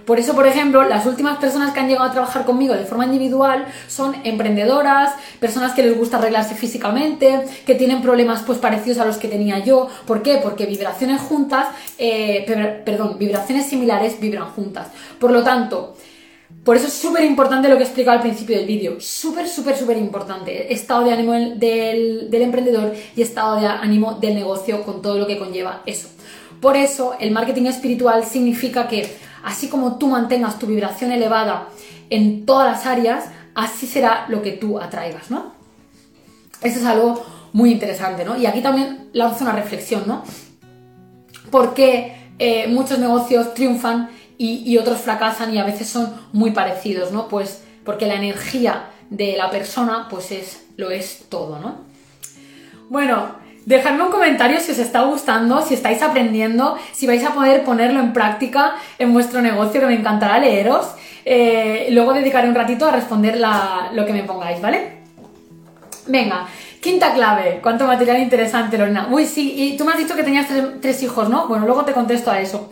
Por 0.08 0.20
eso, 0.20 0.34
por 0.36 0.48
ejemplo, 0.48 0.84
las 0.84 1.06
últimas 1.06 1.38
personas 1.38 1.74
que 1.74 1.82
han 1.82 1.90
llegado 1.90 2.08
a 2.08 2.12
trabajar 2.14 2.46
conmigo 2.46 2.74
de 2.74 2.86
forma 2.86 3.04
individual 3.04 3.66
son 3.90 4.16
emprendedoras, 4.24 5.14
personas 5.42 5.74
que 5.74 5.84
les 5.84 5.98
gusta 5.98 6.16
arreglarse 6.16 6.56
físicamente, 6.56 7.44
que 7.66 7.76
tienen 7.76 8.02
problemas 8.02 8.42
pues 8.44 8.58
parecidos 8.58 9.00
a 9.00 9.06
los 9.06 9.18
que 9.18 9.28
tenía 9.28 9.60
yo. 9.60 9.90
¿Por 10.06 10.24
qué? 10.24 10.40
Porque 10.42 10.66
vibraciones 10.66 11.20
juntas, 11.20 11.68
eh, 11.98 12.46
perdón, 12.86 13.18
vibraciones 13.20 13.66
similares 13.66 14.18
vibran 14.18 14.46
juntas. 14.52 14.88
Por 15.20 15.32
lo 15.32 15.44
tanto, 15.44 15.98
por 16.64 16.78
eso 16.78 16.88
es 16.88 16.94
súper 16.94 17.26
importante 17.26 17.68
lo 17.68 17.76
que 17.76 17.84
he 17.84 17.86
explicado 17.86 18.16
al 18.16 18.24
principio 18.24 18.56
del 18.56 18.66
vídeo. 18.66 19.02
Súper, 19.02 19.50
súper, 19.50 19.76
súper 19.76 19.98
importante. 19.98 20.74
Estado 20.74 21.04
de 21.04 21.12
ánimo 21.12 21.34
del, 21.34 22.30
emprendedor 22.32 22.94
y 23.14 23.22
estado 23.22 23.60
de 23.60 23.68
ánimo 23.68 24.14
del 24.14 24.36
negocio 24.36 24.84
con 24.84 25.02
todo 25.02 25.18
lo 25.18 25.28
que 25.28 25.38
conlleva 25.38 25.82
eso. 25.86 26.08
Por 26.62 26.78
eso 26.78 27.16
el 27.20 27.32
marketing 27.32 27.66
espiritual 27.66 28.24
significa 28.24 28.88
que 28.88 29.28
así 29.48 29.70
como 29.70 29.98
tú 29.98 30.08
mantengas 30.08 30.60
tu 30.60 30.68
vibración 30.68 31.14
elevada 31.14 31.70
en 32.10 32.46
todas 32.46 32.70
las 32.70 32.86
áreas, 32.86 33.30
así 33.56 33.88
será 33.88 34.26
lo 34.28 34.42
que 34.42 34.52
tú 34.52 34.78
atraigas, 34.78 35.32
¿no? 35.32 35.54
Eso 36.62 36.80
es 36.80 36.86
algo 36.86 37.26
muy 37.54 37.72
interesante, 37.72 38.26
¿no? 38.26 38.36
Y 38.38 38.46
aquí 38.46 38.62
también 38.62 39.10
lanzo 39.14 39.46
una 39.46 39.54
reflexión, 39.54 40.04
¿no? 40.06 40.24
¿Por 41.50 41.74
qué 41.74 42.30
eh, 42.40 42.68
muchos 42.68 43.00
negocios 43.00 43.54
triunfan 43.54 44.10
y, 44.38 44.78
otros 44.78 45.00
fracasan 45.00 45.54
y 45.54 45.60
a 45.60 45.64
veces 45.64 45.88
son 45.88 46.14
muy 46.34 46.52
parecidos, 46.52 47.14
¿no? 47.14 47.30
Pues 47.30 47.64
porque 47.86 48.06
la 48.06 48.16
energía 48.16 48.90
de 49.10 49.38
la 49.38 49.50
persona 49.50 50.08
pues 50.10 50.32
es, 50.32 50.66
lo 50.76 50.92
es 50.92 51.24
todo, 51.30 51.58
¿no? 51.60 51.78
Bueno, 52.90 53.38
dejadme 53.68 54.04
un 54.04 54.12
comentario 54.12 54.62
si 54.62 54.72
os 54.72 54.80
está 54.80 55.02
gustando, 55.04 55.62
si 55.62 55.74
estáis 55.74 56.02
aprendiendo, 56.02 56.78
si 56.94 57.06
vais 57.06 57.24
a 57.26 57.34
poder 57.34 57.66
ponerlo 57.66 58.00
en 58.00 58.14
práctica 58.14 58.76
en 58.98 59.12
vuestro 59.12 59.42
negocio, 59.42 59.82
que 59.82 59.88
me 59.88 59.96
encantará 59.96 60.40
leeros. 60.40 60.88
Eh, 61.26 61.90
luego 61.92 62.14
dedicaré 62.14 62.48
un 62.48 62.56
ratito 62.56 62.88
a 62.88 62.92
responder 62.92 63.38
lo 63.92 64.06
que 64.06 64.14
me 64.14 64.24
pongáis, 64.24 64.62
¿vale? 64.62 65.00
Venga, 66.08 66.48
Quinta 66.82 67.12
clave, 67.14 67.60
cuánto 67.64 67.88
material 67.88 68.20
interesante, 68.20 68.78
Lorena. 68.78 69.08
Uy, 69.12 69.26
sí, 69.26 69.54
y 69.58 69.78
tú 69.78 69.84
me 69.84 69.94
has 69.94 69.98
dicho 69.98 70.16
que 70.16 70.24
tenías 70.24 70.48
tres, 70.80 71.02
hijos, 71.02 71.28
¿no? 71.28 71.48
Bueno, 71.48 71.66
luego 71.66 71.84
te 71.84 71.92
contesto 71.92 72.30
a 72.30 72.40
eso. 72.40 72.70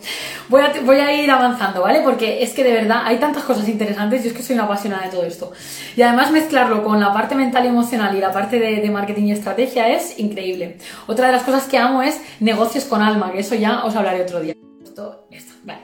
Voy 0.48 0.60
a, 0.62 1.12
ir 1.12 1.28
avanzando, 1.28 1.82
¿vale? 1.82 2.02
Porque 2.02 2.42
es 2.42 2.52
que 2.52 2.62
de 2.62 2.72
verdad 2.72 3.02
hay 3.04 3.18
tantas 3.18 3.42
cosas 3.42 3.68
interesantes, 3.68 4.22
yo 4.22 4.30
es 4.30 4.36
que 4.36 4.42
soy 4.42 4.54
una 4.54 4.64
apasionada 4.64 5.04
de 5.04 5.10
todo 5.10 5.24
esto. 5.24 5.50
Y 5.96 6.02
además 6.02 6.30
mezclarlo 6.30 6.84
con 6.84 7.00
la 7.00 7.12
parte 7.12 7.34
mental 7.34 7.64
y 7.64 7.68
emocional 7.68 8.16
y 8.16 8.20
la 8.20 8.32
parte 8.32 8.60
de, 8.60 8.88
marketing 8.90 9.24
y 9.24 9.32
estrategia 9.32 9.88
es 9.88 10.18
increíble. 10.20 10.78
Otra 11.08 11.26
de 11.26 11.32
las 11.32 11.42
cosas 11.42 11.64
que 11.64 11.76
amo 11.76 12.02
es 12.02 12.20
negocios 12.38 12.84
con 12.84 13.02
alma, 13.02 13.32
que 13.32 13.40
eso 13.40 13.56
ya 13.56 13.84
os 13.84 13.96
hablaré 13.96 14.22
otro 14.22 14.40
día. 14.40 14.54
Esto, 14.84 15.26
esto, 15.32 15.52
vale. 15.64 15.80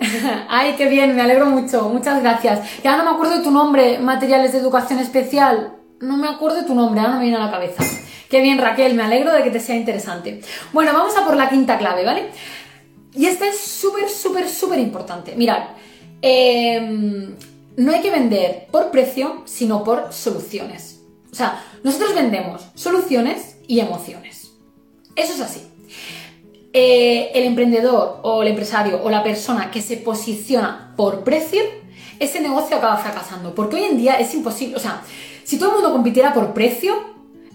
Ay, 0.48 0.74
qué 0.78 0.88
bien, 0.88 1.14
me 1.14 1.20
alegro 1.20 1.44
mucho, 1.44 1.90
muchas 1.90 2.22
gracias. 2.22 2.82
Ya 2.82 2.96
no 2.96 3.04
me 3.04 3.10
acuerdo 3.10 3.36
de 3.36 3.44
tu 3.44 3.50
nombre, 3.50 3.98
materiales 3.98 4.52
de 4.52 4.58
educación 4.58 4.98
especial 4.98 5.74
no 6.00 6.16
me 6.16 6.28
acuerdo 6.28 6.64
tu 6.64 6.74
nombre, 6.74 7.00
ahora 7.00 7.12
no 7.12 7.18
me 7.18 7.24
viene 7.24 7.36
a 7.36 7.44
la 7.44 7.50
cabeza. 7.50 7.84
Qué 8.28 8.40
bien, 8.40 8.58
Raquel, 8.58 8.94
me 8.94 9.02
alegro 9.02 9.32
de 9.32 9.42
que 9.42 9.50
te 9.50 9.60
sea 9.60 9.76
interesante. 9.76 10.40
Bueno, 10.72 10.92
vamos 10.92 11.16
a 11.16 11.26
por 11.26 11.36
la 11.36 11.50
quinta 11.50 11.78
clave, 11.78 12.04
¿vale? 12.04 12.30
Y 13.14 13.26
esta 13.26 13.46
es 13.46 13.58
súper, 13.58 14.08
súper, 14.08 14.48
súper 14.48 14.78
importante. 14.78 15.34
Mirad, 15.36 15.62
em, 16.22 17.34
no 17.76 17.92
hay 17.92 18.00
que 18.00 18.10
vender 18.10 18.68
por 18.70 18.90
precio, 18.90 19.42
sino 19.46 19.84
por 19.84 20.12
soluciones. 20.12 21.00
O 21.30 21.34
sea, 21.34 21.62
nosotros 21.82 22.14
vendemos 22.14 22.62
soluciones 22.74 23.56
y 23.66 23.80
emociones. 23.80 24.52
Eso 25.16 25.34
es 25.34 25.40
así. 25.40 25.62
Eh, 26.72 27.32
el 27.34 27.44
emprendedor 27.44 28.20
o 28.22 28.42
el 28.42 28.48
empresario 28.48 29.02
o 29.02 29.10
la 29.10 29.24
persona 29.24 29.70
que 29.72 29.82
se 29.82 29.96
posiciona 29.96 30.94
por 30.96 31.24
precio, 31.24 31.62
ese 32.20 32.40
negocio 32.40 32.76
acaba 32.76 32.96
fracasando. 32.96 33.54
Porque 33.54 33.76
hoy 33.76 33.84
en 33.84 33.98
día 33.98 34.20
es 34.20 34.32
imposible, 34.34 34.76
o 34.76 34.80
sea, 34.80 35.02
si 35.50 35.58
todo 35.58 35.70
el 35.70 35.74
mundo 35.78 35.90
compitiera 35.90 36.32
por 36.32 36.54
precio, 36.54 36.94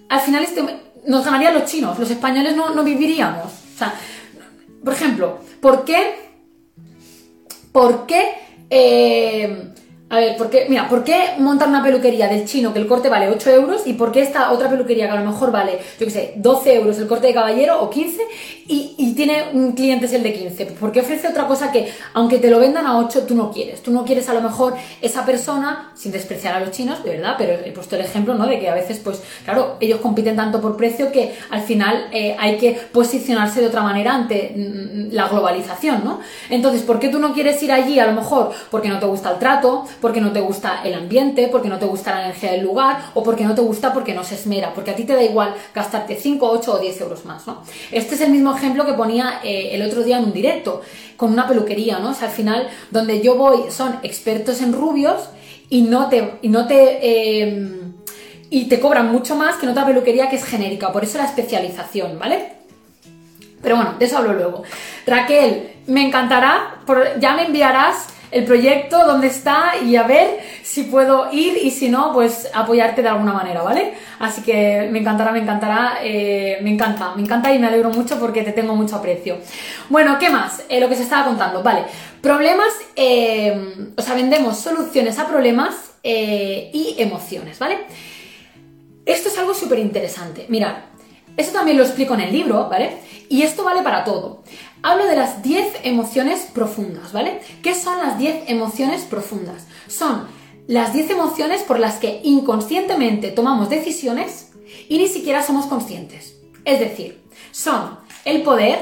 al 0.10 0.20
final 0.20 0.44
este, 0.44 0.62
nos 1.08 1.24
ganarían 1.24 1.54
los 1.54 1.64
chinos, 1.64 1.98
los 1.98 2.12
españoles 2.12 2.54
no, 2.54 2.84
viviríamos. 2.84 3.46
O 3.46 3.78
sea, 3.78 3.94
por 4.84 4.94
ejemplo, 4.94 5.40
¿por 5.62 5.86
qué? 5.86 6.30
¿Por 7.72 8.06
qué? 8.06 8.34
Eh, 8.70 9.70
A 10.16 10.20
ver, 10.20 10.38
¿por 10.38 10.50
qué? 10.50 10.66
Mira, 10.70 10.88
¿por 10.88 11.04
qué 11.04 11.32
montar 11.40 11.68
una 11.68 11.84
peluquería 11.84 12.30
del 12.30 12.46
chino 12.46 12.72
que 12.72 12.80
el 12.80 12.88
corte 12.88 13.10
vale 13.10 13.28
8 13.28 13.50
euros 13.50 13.86
y 13.86 13.92
por 13.92 14.14
qué 14.14 14.22
esta 14.22 14.54
otra 14.54 14.70
peluquería 14.70 15.08
que 15.08 15.12
a 15.12 15.20
lo 15.20 15.30
mejor 15.30 15.52
vale, 15.52 15.74
yo 16.00 16.06
qué 16.06 16.10
sé, 16.10 16.34
12 16.38 16.74
euros 16.74 16.98
el 17.00 17.08
corte 17.08 17.28
de 17.28 17.34
caballero 17.34 17.82
o 17.82 17.90
15 17.90 18.22
y, 18.66 18.96
y 18.98 19.14
tiene 19.14 19.50
un 19.52 19.74
cliente 19.74 20.06
es 20.06 20.14
el 20.14 20.24
de 20.24 20.34
15? 20.34 20.68
¿Por 20.68 20.94
qué 20.94 21.02
ofrece 21.02 21.28
otra 21.28 21.48
cosa 21.48 21.70
que, 21.70 21.92
aunque 22.14 22.38
te 22.38 22.50
lo 22.50 22.60
vendan 22.60 22.88
a 22.88 22.98
8, 22.98 23.24
tú 23.28 23.36
no 23.36 23.52
quieres? 23.52 23.84
Tú 23.84 23.92
no 23.92 24.06
quieres 24.06 24.30
a 24.30 24.34
lo 24.34 24.40
mejor 24.40 24.76
esa 25.02 25.26
persona, 25.26 25.92
sin 25.96 26.14
despreciar 26.14 26.56
a 26.56 26.62
los 26.62 26.72
chinos, 26.72 27.04
de 27.04 27.10
verdad, 27.10 27.36
pero 27.38 27.52
he 27.52 27.74
puesto 27.74 27.98
el 27.98 28.02
ejemplo, 28.04 28.36
¿no? 28.36 28.48
De 28.48 28.58
que 28.58 28.70
a 28.70 28.74
veces, 28.74 29.02
pues, 29.04 29.22
claro, 29.44 29.76
ellos 29.82 30.00
compiten 30.00 30.38
tanto 30.38 30.62
por 30.62 30.78
precio 30.78 31.12
que 31.12 31.36
al 31.50 31.64
final 31.64 32.08
eh, 32.14 32.38
hay 32.40 32.56
que 32.56 32.72
posicionarse 32.94 33.60
de 33.60 33.68
otra 33.68 33.82
manera 33.82 34.16
ante 34.16 34.54
mm, 34.56 35.14
la 35.14 35.28
globalización, 35.28 36.06
¿no? 36.06 36.22
Entonces, 36.50 36.84
¿por 36.84 37.00
qué 37.00 37.10
tú 37.10 37.20
no 37.20 37.34
quieres 37.34 37.62
ir 37.62 37.74
allí 37.74 38.00
a 38.00 38.08
lo 38.08 38.14
mejor? 38.14 38.54
Porque 38.72 38.88
no 38.88 38.98
te 38.98 39.08
gusta 39.08 39.32
el 39.32 39.40
trato, 39.40 39.84
porque 40.06 40.22
no 40.22 40.32
te 40.32 40.40
gusta 40.40 40.82
el 40.84 40.94
ambiente, 40.94 41.48
porque 41.48 41.68
no 41.68 41.80
te 41.80 41.88
gusta 41.88 42.14
la 42.14 42.26
energía 42.26 42.52
del 42.52 42.62
lugar 42.62 43.00
o 43.16 43.24
porque 43.24 43.44
no 43.44 43.56
te 43.56 43.62
gusta 43.62 43.92
porque 43.92 44.14
no 44.14 44.24
se 44.24 44.36
esmera, 44.36 44.72
porque 44.72 44.92
a 44.92 44.96
ti 44.96 45.04
te 45.04 45.16
da 45.16 45.24
igual 45.24 45.56
gastarte 45.74 46.16
5, 46.16 46.48
8 46.48 46.74
o 46.74 46.78
10 46.78 47.02
euros 47.02 47.26
más, 47.26 47.48
¿no? 47.48 47.64
Este 47.92 48.14
es 48.14 48.22
el 48.22 48.30
mismo 48.30 48.56
ejemplo 48.56 48.86
que 48.86 48.94
ponía 48.94 49.40
eh, 49.44 49.70
el 49.72 49.82
otro 49.82 50.04
día 50.04 50.20
en 50.20 50.26
un 50.26 50.32
directo 50.32 50.84
con 51.18 51.34
una 51.34 51.48
peluquería, 51.48 51.98
¿no? 51.98 52.12
O 52.12 52.14
sea, 52.14 52.28
al 52.28 52.36
final 52.36 52.68
donde 52.92 53.20
yo 53.22 53.34
voy 53.34 53.72
son 53.72 53.98
expertos 54.04 54.62
en 54.62 54.74
rubios 54.74 55.28
y 55.70 55.82
no 55.82 56.08
te... 56.08 56.38
Y 56.44 56.50
no 56.50 56.68
te 56.68 57.42
em, 57.42 57.94
y 58.52 58.66
te 58.66 58.80
cobran 58.80 59.12
mucho 59.12 59.36
más 59.36 59.56
que 59.56 59.66
en 59.66 59.72
otra 59.72 59.88
peluquería 59.88 60.30
que 60.30 60.36
es 60.36 60.46
genérica, 60.46 60.92
por 60.92 61.04
eso 61.04 61.18
la 61.18 61.26
especialización, 61.26 62.20
¿vale? 62.20 62.54
Pero 63.60 63.76
bueno, 63.78 63.96
de 63.98 64.06
eso 64.06 64.20
hablo 64.20 64.34
luego. 64.34 64.62
Raquel, 65.08 65.72
me 65.88 66.06
encantará, 66.06 66.76
ya 67.20 67.34
me 67.34 67.48
enviarás 67.48 68.10
el 68.36 68.44
proyecto, 68.44 69.06
dónde 69.06 69.28
está 69.28 69.76
y 69.82 69.96
a 69.96 70.04
ver 70.04 70.42
si 70.62 70.84
puedo 70.84 71.32
ir 71.32 71.58
y 71.58 71.72
si 71.72 71.88
no, 71.88 72.12
pues 72.12 72.50
apoyarte 72.54 73.02
de 73.02 73.08
alguna 73.08 73.32
manera, 73.32 73.62
¿vale? 73.62 73.94
Así 74.20 74.42
que 74.42 74.90
me 74.92 75.00
encantará, 75.00 75.32
me 75.32 75.40
encantará, 75.40 76.00
eh, 76.04 76.58
me 76.62 76.72
encanta, 76.72 77.16
me 77.16 77.22
encanta 77.22 77.54
y 77.54 77.60
me 77.60 77.68
alegro 77.68 77.92
mucho 77.92 78.20
porque 78.20 78.44
te 78.44 78.52
tengo 78.52 78.76
mucho 78.76 78.98
aprecio. 78.98 79.38
Bueno, 79.88 80.20
¿qué 80.20 80.30
más? 80.30 80.64
Eh, 80.68 80.82
lo 80.82 80.90
que 80.90 80.98
se 80.98 81.04
estaba 81.04 81.24
contando, 81.28 81.64
vale. 81.64 81.86
Problemas, 82.22 82.74
eh, 82.98 83.94
o 83.96 84.02
sea, 84.02 84.16
vendemos 84.16 84.58
soluciones 84.58 85.18
a 85.18 85.28
problemas 85.28 85.94
y 86.04 86.96
emociones, 87.00 87.58
¿vale? 87.58 87.80
Esto 89.06 89.30
es 89.30 89.38
algo 89.40 89.54
súper 89.54 89.80
interesante. 89.80 90.46
Mirad, 90.50 90.76
esto 91.38 91.54
también 91.54 91.78
lo 91.78 91.84
explico 91.84 92.14
en 92.16 92.22
el 92.22 92.34
libro, 92.34 92.68
¿vale? 92.70 92.98
Y 93.30 93.44
esto 93.44 93.64
vale 93.64 93.82
para 93.82 94.04
todo. 94.04 94.44
Hablo 94.88 95.08
de 95.08 95.16
las 95.16 95.42
10 95.42 95.80
emociones 95.82 96.48
profundas, 96.54 97.12
¿vale? 97.12 97.40
¿Qué 97.64 97.74
son 97.74 97.98
las 97.98 98.20
10 98.20 98.44
emociones 98.50 99.02
profundas? 99.02 99.66
Son 99.88 100.28
las 100.68 100.94
10 100.94 101.10
emociones 101.10 101.64
por 101.64 101.80
las 101.80 101.96
que 101.96 102.22
inconscientemente 102.24 103.32
tomamos 103.32 103.68
decisiones 103.68 104.52
y 104.88 105.00
ni 105.00 105.08
siquiera 105.08 105.42
somos 105.42 105.66
conscientes. 105.66 106.40
Es 106.66 106.80
decir, 106.80 107.24
son 107.50 107.98
el 108.26 108.44
poder, 108.44 108.78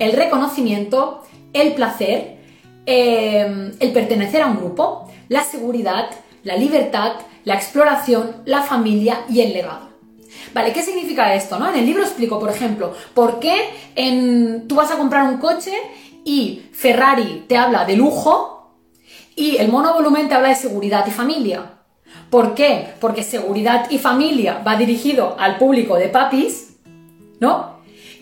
el 0.00 0.14
reconocimiento, 0.14 1.22
el 1.52 1.74
placer, 1.74 2.38
eh, 2.86 3.70
el 3.78 3.92
pertenecer 3.92 4.42
a 4.42 4.48
un 4.48 4.56
grupo, 4.56 5.08
la 5.28 5.44
seguridad, 5.44 6.10
la 6.42 6.56
libertad, 6.56 7.12
la 7.44 7.54
exploración, 7.54 8.42
la 8.44 8.62
familia 8.62 9.20
y 9.28 9.42
el 9.42 9.52
legado. 9.52 9.91
Vale, 10.54 10.72
¿qué 10.72 10.82
significa 10.82 11.34
esto? 11.34 11.58
¿no? 11.58 11.70
En 11.70 11.76
el 11.76 11.86
libro 11.86 12.02
explico, 12.02 12.38
por 12.38 12.50
ejemplo, 12.50 12.94
por 13.14 13.40
qué 13.40 13.70
en, 13.94 14.68
tú 14.68 14.74
vas 14.74 14.90
a 14.90 14.96
comprar 14.96 15.24
un 15.28 15.38
coche 15.38 15.72
y 16.24 16.62
Ferrari 16.72 17.44
te 17.48 17.56
habla 17.56 17.84
de 17.84 17.96
lujo 17.96 18.70
y 19.34 19.56
el 19.56 19.68
monovolumen 19.68 20.28
te 20.28 20.34
habla 20.34 20.50
de 20.50 20.54
seguridad 20.54 21.06
y 21.06 21.10
familia. 21.10 21.78
¿Por 22.30 22.54
qué? 22.54 22.94
Porque 23.00 23.22
seguridad 23.22 23.90
y 23.90 23.98
familia 23.98 24.62
va 24.66 24.76
dirigido 24.76 25.36
al 25.38 25.58
público 25.58 25.96
de 25.96 26.08
papis, 26.08 26.74
¿no? 27.40 27.72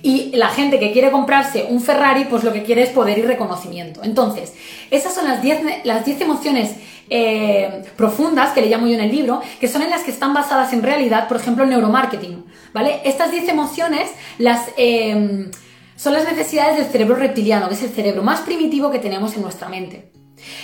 Y 0.02 0.34
la 0.34 0.48
gente 0.48 0.78
que 0.78 0.92
quiere 0.92 1.10
comprarse 1.10 1.66
un 1.68 1.80
Ferrari, 1.80 2.24
pues 2.24 2.42
lo 2.42 2.52
que 2.52 2.62
quiere 2.62 2.82
es 2.82 2.90
poder 2.90 3.18
y 3.18 3.22
reconocimiento. 3.22 4.02
Entonces, 4.02 4.54
esas 4.90 5.14
son 5.14 5.26
las 5.26 5.42
10 5.42 5.84
las 5.84 6.08
emociones 6.08 6.74
eh, 7.10 7.82
profundas, 7.96 8.52
que 8.52 8.62
le 8.62 8.68
llamo 8.68 8.86
yo 8.86 8.94
en 8.94 9.00
el 9.00 9.10
libro, 9.10 9.42
que 9.60 9.68
son 9.68 9.82
en 9.82 9.90
las 9.90 10.02
que 10.02 10.10
están 10.10 10.32
basadas 10.32 10.72
en 10.72 10.82
realidad, 10.82 11.28
por 11.28 11.36
ejemplo, 11.36 11.64
el 11.64 11.70
neuromarketing, 11.70 12.44
¿vale? 12.72 13.00
Estas 13.04 13.30
10 13.30 13.48
emociones 13.48 14.10
las, 14.38 14.70
eh, 14.76 15.50
son 15.96 16.12
las 16.14 16.24
necesidades 16.24 16.76
del 16.76 16.86
cerebro 16.86 17.16
reptiliano, 17.16 17.68
que 17.68 17.74
es 17.74 17.82
el 17.82 17.90
cerebro 17.90 18.22
más 18.22 18.40
primitivo 18.40 18.90
que 18.90 19.00
tenemos 19.00 19.34
en 19.34 19.42
nuestra 19.42 19.68
mente. 19.68 20.12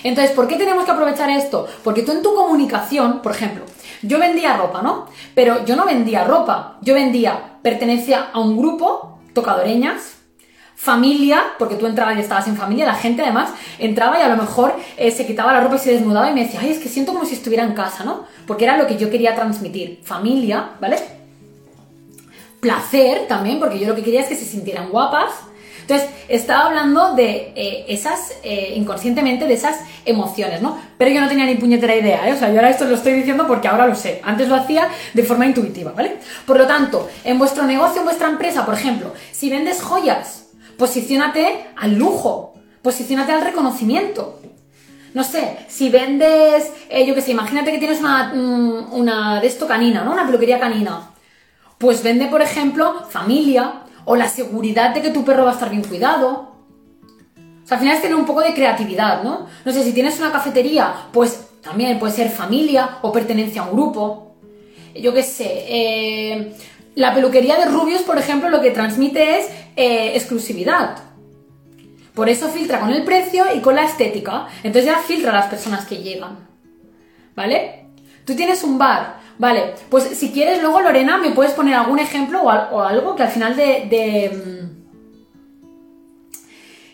Entonces, 0.02 0.34
¿por 0.34 0.48
qué 0.48 0.56
tenemos 0.56 0.84
que 0.84 0.92
aprovechar 0.92 1.28
esto? 1.30 1.66
Porque 1.84 2.02
tú 2.02 2.12
en 2.12 2.22
tu 2.22 2.34
comunicación, 2.34 3.20
por 3.20 3.32
ejemplo, 3.32 3.64
yo 4.02 4.18
vendía 4.18 4.56
ropa, 4.56 4.82
¿no? 4.82 5.06
Pero 5.34 5.64
yo 5.64 5.76
no 5.76 5.84
vendía 5.84 6.24
ropa, 6.24 6.78
yo 6.80 6.94
vendía, 6.94 7.58
pertenecía 7.62 8.30
a 8.32 8.40
un 8.40 8.56
grupo, 8.56 9.18
tocadoreñas, 9.34 10.15
familia, 10.76 11.42
porque 11.58 11.74
tú 11.74 11.86
entrabas 11.86 12.16
y 12.16 12.20
estabas 12.20 12.46
en 12.46 12.56
familia, 12.56 12.84
la 12.84 12.94
gente 12.94 13.22
además 13.22 13.50
entraba 13.78 14.18
y 14.18 14.22
a 14.22 14.28
lo 14.28 14.36
mejor 14.36 14.76
eh, 14.96 15.10
se 15.10 15.26
quitaba 15.26 15.52
la 15.52 15.60
ropa 15.60 15.76
y 15.76 15.78
se 15.78 15.92
desnudaba 15.92 16.30
y 16.30 16.34
me 16.34 16.44
decía, 16.44 16.60
ay, 16.62 16.70
es 16.70 16.78
que 16.78 16.88
siento 16.88 17.12
como 17.14 17.24
si 17.24 17.34
estuviera 17.34 17.64
en 17.64 17.72
casa, 17.72 18.04
¿no? 18.04 18.26
Porque 18.46 18.64
era 18.64 18.76
lo 18.76 18.86
que 18.86 18.96
yo 18.96 19.10
quería 19.10 19.34
transmitir. 19.34 20.00
Familia, 20.04 20.70
¿vale? 20.80 20.98
Placer 22.60 23.26
también, 23.26 23.58
porque 23.58 23.78
yo 23.78 23.88
lo 23.88 23.94
que 23.96 24.02
quería 24.02 24.20
es 24.20 24.28
que 24.28 24.36
se 24.36 24.44
sintieran 24.44 24.90
guapas. 24.90 25.32
Entonces, 25.80 26.08
estaba 26.28 26.66
hablando 26.66 27.14
de 27.14 27.52
eh, 27.54 27.84
esas, 27.88 28.34
eh, 28.42 28.74
inconscientemente, 28.76 29.46
de 29.46 29.54
esas 29.54 29.78
emociones, 30.04 30.60
¿no? 30.60 30.78
Pero 30.98 31.10
yo 31.10 31.20
no 31.20 31.28
tenía 31.28 31.46
ni 31.46 31.54
puñetera 31.54 31.94
idea, 31.94 32.28
¿eh? 32.28 32.32
O 32.32 32.36
sea, 32.36 32.48
yo 32.48 32.56
ahora 32.56 32.70
esto 32.70 32.84
lo 32.84 32.96
estoy 32.96 33.14
diciendo 33.14 33.46
porque 33.46 33.68
ahora 33.68 33.86
lo 33.86 33.94
sé. 33.94 34.20
Antes 34.24 34.48
lo 34.48 34.56
hacía 34.56 34.88
de 35.14 35.22
forma 35.22 35.46
intuitiva, 35.46 35.92
¿vale? 35.92 36.16
Por 36.44 36.58
lo 36.58 36.66
tanto, 36.66 37.08
en 37.24 37.38
vuestro 37.38 37.64
negocio, 37.64 38.00
en 38.00 38.04
vuestra 38.04 38.28
empresa, 38.28 38.66
por 38.66 38.74
ejemplo, 38.74 39.14
si 39.30 39.48
vendes 39.48 39.80
joyas, 39.80 40.45
Posiciónate 40.78 41.68
al 41.76 41.96
lujo, 41.96 42.54
posiciónate 42.82 43.32
al 43.32 43.42
reconocimiento. 43.42 44.40
No 45.14 45.24
sé, 45.24 45.56
si 45.68 45.88
vendes, 45.88 46.70
eh, 46.90 47.06
yo 47.06 47.14
qué 47.14 47.22
sé, 47.22 47.30
imagínate 47.30 47.72
que 47.72 47.78
tienes 47.78 48.00
una, 48.00 48.34
mm, 48.34 48.92
una 48.92 49.40
de 49.40 49.46
esto 49.46 49.66
canina, 49.66 50.04
¿no? 50.04 50.12
Una 50.12 50.26
peluquería 50.26 50.60
canina. 50.60 51.10
Pues 51.78 52.02
vende, 52.02 52.26
por 52.26 52.42
ejemplo, 52.42 53.04
familia 53.08 53.84
o 54.04 54.14
la 54.14 54.28
seguridad 54.28 54.94
de 54.94 55.02
que 55.02 55.10
tu 55.10 55.24
perro 55.24 55.44
va 55.44 55.52
a 55.52 55.54
estar 55.54 55.70
bien 55.70 55.82
cuidado. 55.82 56.52
O 57.64 57.66
sea, 57.66 57.76
al 57.76 57.80
final 57.80 57.96
es 57.96 58.02
tener 58.02 58.16
un 58.16 58.26
poco 58.26 58.42
de 58.42 58.52
creatividad, 58.52 59.22
¿no? 59.22 59.46
No 59.64 59.72
sé, 59.72 59.82
si 59.82 59.92
tienes 59.92 60.18
una 60.18 60.30
cafetería, 60.30 60.94
pues 61.12 61.48
también 61.62 61.98
puede 61.98 62.12
ser 62.12 62.30
familia 62.30 62.98
o 63.02 63.10
pertenencia 63.10 63.62
a 63.62 63.64
un 63.64 63.72
grupo. 63.72 64.36
Yo 64.94 65.12
qué 65.12 65.22
sé, 65.22 65.64
eh, 65.66 66.56
la 66.96 67.14
peluquería 67.14 67.56
de 67.56 67.66
rubios, 67.66 68.02
por 68.02 68.18
ejemplo, 68.18 68.48
lo 68.48 68.62
que 68.62 68.70
transmite 68.70 69.38
es 69.38 69.46
eh, 69.76 70.12
exclusividad. 70.16 70.96
Por 72.14 72.30
eso 72.30 72.48
filtra 72.48 72.80
con 72.80 72.90
el 72.90 73.04
precio 73.04 73.44
y 73.54 73.60
con 73.60 73.76
la 73.76 73.84
estética. 73.84 74.48
Entonces 74.62 74.86
ya 74.86 74.98
filtra 75.00 75.30
a 75.30 75.34
las 75.34 75.46
personas 75.46 75.84
que 75.84 75.98
llegan. 75.98 76.38
¿Vale? 77.36 77.84
Tú 78.24 78.34
tienes 78.34 78.64
un 78.64 78.78
bar. 78.78 79.20
Vale, 79.38 79.74
pues 79.90 80.04
si 80.04 80.32
quieres 80.32 80.62
luego 80.62 80.80
Lorena 80.80 81.18
me 81.18 81.32
puedes 81.32 81.52
poner 81.52 81.74
algún 81.74 81.98
ejemplo 81.98 82.40
o, 82.42 82.80
algo 82.80 83.14
que 83.14 83.24
al 83.24 83.28
final 83.28 83.54
de, 83.54 84.30
mm, 84.32 84.66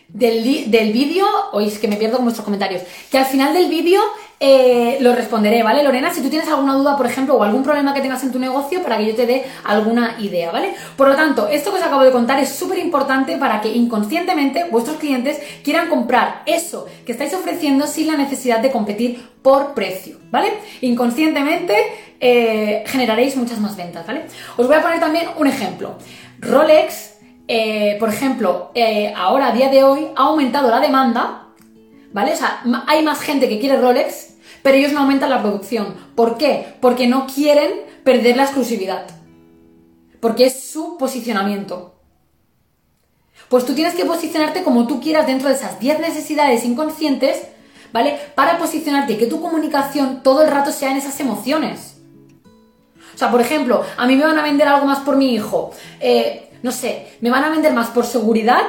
del, 0.09 0.69
del 0.69 0.91
vídeo, 0.91 1.25
oís 1.53 1.79
que 1.79 1.87
me 1.87 1.95
pierdo 1.95 2.17
con 2.17 2.25
vuestros 2.25 2.43
comentarios, 2.43 2.81
que 3.09 3.17
al 3.17 3.25
final 3.25 3.53
del 3.53 3.69
vídeo 3.69 4.01
eh, 4.45 4.97
lo 4.99 5.15
responderé, 5.15 5.63
¿vale, 5.63 5.81
Lorena? 5.83 6.13
Si 6.13 6.21
tú 6.21 6.29
tienes 6.29 6.49
alguna 6.49 6.73
duda, 6.73 6.97
por 6.97 7.05
ejemplo, 7.05 7.35
o 7.35 7.43
algún 7.43 7.63
problema 7.63 7.93
que 7.93 8.01
tengas 8.01 8.23
en 8.23 8.31
tu 8.33 8.39
negocio, 8.39 8.83
para 8.83 8.97
que 8.97 9.05
yo 9.05 9.15
te 9.15 9.25
dé 9.25 9.45
alguna 9.63 10.17
idea, 10.19 10.51
¿vale? 10.51 10.73
Por 10.97 11.07
lo 11.07 11.15
tanto, 11.15 11.47
esto 11.47 11.71
que 11.71 11.77
os 11.77 11.83
acabo 11.83 12.03
de 12.03 12.11
contar 12.11 12.41
es 12.41 12.49
súper 12.49 12.79
importante 12.79 13.37
para 13.37 13.61
que 13.61 13.69
inconscientemente 13.69 14.65
vuestros 14.65 14.97
clientes 14.97 15.39
quieran 15.63 15.87
comprar 15.87 16.41
eso 16.45 16.87
que 17.05 17.13
estáis 17.13 17.33
ofreciendo 17.33 17.87
sin 17.87 18.07
la 18.07 18.17
necesidad 18.17 18.59
de 18.59 18.69
competir 18.69 19.25
por 19.41 19.73
precio, 19.73 20.17
¿vale? 20.29 20.51
Inconscientemente 20.81 21.73
eh, 22.19 22.83
generaréis 22.85 23.37
muchas 23.37 23.61
más 23.61 23.77
ventas, 23.77 24.05
¿vale? 24.05 24.25
Os 24.57 24.67
voy 24.67 24.75
a 24.75 24.81
poner 24.81 24.99
también 24.99 25.27
un 25.37 25.47
ejemplo. 25.47 25.95
Rolex, 26.39 27.13
eh, 27.47 27.95
por 27.97 28.09
ejemplo, 28.09 28.73
ahora 29.15 29.47
a 29.47 29.51
día 29.53 29.69
de 29.69 29.85
hoy 29.85 30.07
ha 30.17 30.23
aumentado 30.23 30.69
la 30.69 30.81
demanda, 30.81 31.45
¿vale? 32.11 32.33
O 32.33 32.35
sea, 32.35 32.61
hay 32.87 33.03
más 33.03 33.21
gente 33.21 33.47
que 33.47 33.57
quiere 33.57 33.77
Rolex 33.77 34.32
pero 34.63 34.77
ellos 34.77 34.93
no 34.93 35.01
aumentan 35.01 35.29
la 35.29 35.41
producción. 35.41 35.93
¿Por 36.15 36.37
qué? 36.37 36.75
Porque 36.79 37.05
no 37.05 37.27
quieren 37.27 37.69
perder 38.03 38.37
la 38.37 38.43
exclusividad. 38.43 39.05
Porque 40.19 40.45
es 40.45 40.63
su 40.63 40.97
posicionamiento. 40.97 41.93
Pues 43.49 43.65
tú 43.65 43.73
tienes 43.73 43.93
que 43.93 44.05
posicionarte 44.05 44.63
como 44.63 44.87
tú 44.87 44.99
quieras 44.99 45.27
dentro 45.27 45.49
de 45.49 45.55
esas 45.55 45.79
10 45.79 45.99
necesidades 45.99 46.65
inconscientes, 46.65 47.43
¿vale? 47.91 48.17
Para 48.33 48.57
posicionarte 48.57 49.13
y 49.13 49.17
que 49.17 49.27
tu 49.27 49.41
comunicación 49.41 50.23
todo 50.23 50.41
el 50.41 50.49
rato 50.49 50.71
sea 50.71 50.91
en 50.91 50.97
esas 50.97 51.19
emociones. 51.19 51.97
O 53.13 53.17
sea, 53.17 53.29
por 53.29 53.41
ejemplo, 53.41 53.83
a 53.97 54.07
mí 54.07 54.15
me 54.15 54.25
van 54.25 54.39
a 54.39 54.43
vender 54.43 54.67
algo 54.67 54.87
más 54.87 54.99
por 54.99 55.17
mi 55.17 55.35
hijo. 55.35 55.71
Eh, 55.99 56.49
no 56.63 56.71
sé, 56.71 57.17
me 57.21 57.29
van 57.29 57.43
a 57.43 57.49
vender 57.49 57.73
más 57.73 57.89
por 57.89 58.05
seguridad 58.05 58.63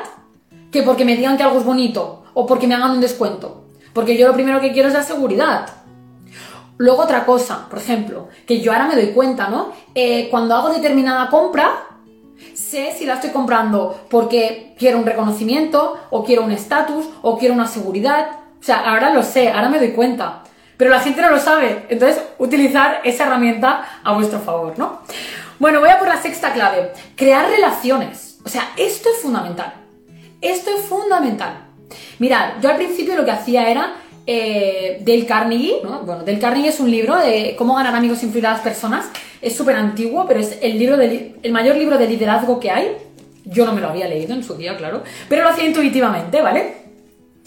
que 0.71 0.83
porque 0.83 1.05
me 1.05 1.17
digan 1.17 1.37
que 1.37 1.45
algo 1.45 1.61
es 1.61 1.65
bonito 1.65 2.25
o 2.35 2.47
porque 2.47 2.67
me 2.67 2.75
hagan 2.75 2.91
un 2.91 3.01
descuento. 3.01 3.65
Porque 3.93 4.19
yo 4.19 4.27
lo 4.27 4.35
primero 4.35 4.61
que 4.61 4.73
quiero 4.73 4.89
es 4.89 4.95
la 4.95 5.05
seguridad. 5.05 5.84
Luego 6.77 7.03
otra 7.03 7.25
cosa, 7.25 7.67
por 7.69 7.79
ejemplo, 7.79 8.29
que 8.47 8.61
yo 8.61 8.73
ahora 8.73 8.87
me 8.87 8.97
doy 8.97 9.13
cuenta, 9.13 9.49
¿no? 9.49 9.73
Eh, 9.95 10.29
cuando 10.31 10.55
hago 10.57 10.71
determinada 10.71 11.29
compra, 11.31 11.71
sé 12.55 12.93
si 12.97 13.07
la 13.07 13.15
estoy 13.15 13.31
comprando 13.31 14.07
porque 14.11 14.75
quiero 14.79 14.99
un 14.99 15.07
reconocimiento, 15.07 15.99
o 16.11 16.25
quiero 16.25 16.43
un 16.43 16.51
estatus, 16.51 17.07
o 17.23 17.39
quiero 17.39 17.55
una 17.55 17.69
seguridad. 17.69 18.29
O 18.61 18.63
sea, 18.63 18.91
ahora 18.91 19.11
lo 19.11 19.23
sé, 19.23 19.51
ahora 19.51 19.69
me 19.69 19.79
doy 19.79 19.93
cuenta. 19.93 20.43
Pero 20.77 20.91
la 20.91 21.01
gente 21.01 21.23
no 21.23 21.31
lo 21.31 21.39
sabe. 21.39 21.87
Entonces, 21.89 22.21
utilizar 22.39 23.01
esa 23.05 23.27
herramienta 23.27 23.85
a 24.03 24.13
vuestro 24.15 24.41
favor, 24.41 24.77
¿no? 24.77 25.01
Bueno, 25.61 25.79
voy 25.79 25.91
a 25.91 25.99
por 25.99 26.09
la 26.09 26.21
sexta 26.21 26.53
clave. 26.53 26.93
Crear 27.15 27.49
relaciones. 27.49 28.39
O 28.45 28.49
sea, 28.49 28.73
esto 28.77 29.09
es 29.15 29.23
fundamental. 29.23 29.73
Esto 30.41 30.71
es 30.77 30.85
fundamental. 30.85 31.65
Mirad, 32.19 32.61
yo 32.61 32.71
al 32.71 32.77
principio 32.77 33.15
lo 33.15 33.25
que 33.25 33.31
hacía 33.31 33.69
era 33.69 33.95
eh, 34.27 35.03
Dale 35.05 35.27
Carnegie, 35.27 35.81
¿no? 35.83 36.01
Bueno, 36.01 36.23
Dale 36.25 36.39
Carnegie 36.39 36.71
es 36.71 36.81
un 36.81 36.91
libro 36.91 37.17
de 37.17 37.55
cómo 37.57 37.75
ganar 37.75 37.95
amigos 37.95 38.23
e 38.23 38.27
influir 38.27 38.47
a 38.47 38.53
las 38.53 38.61
personas. 38.61 39.07
Es 39.43 39.55
súper 39.55 39.77
antiguo, 39.77 40.27
pero 40.27 40.41
es 40.41 40.59
el, 40.63 40.79
libro 40.79 40.97
de, 40.97 41.37
el 41.43 41.53
mayor 41.53 41.77
libro 41.77 41.99
de 41.99 42.09
liderazgo 42.09 42.59
que 42.59 42.71
hay. 42.71 42.97
Yo 43.45 43.67
no 43.67 43.73
me 43.73 43.81
lo 43.81 43.89
había 43.89 44.09
leído 44.09 44.35
en 44.35 44.43
su 44.43 44.55
día, 44.55 44.77
claro, 44.77 45.03
pero 45.29 45.43
lo 45.43 45.51
hacía 45.51 45.67
intuitivamente, 45.67 46.41
¿vale? 46.41 46.77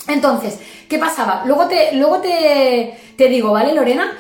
Entonces, 0.08 0.60
¿qué 0.88 1.00
pasaba? 1.00 1.44
Luego 1.46 1.68
te, 1.68 1.94
luego 1.94 2.20
te, 2.20 2.96
te 3.16 3.28
digo, 3.28 3.52
¿vale, 3.52 3.74
Lorena? 3.74 4.16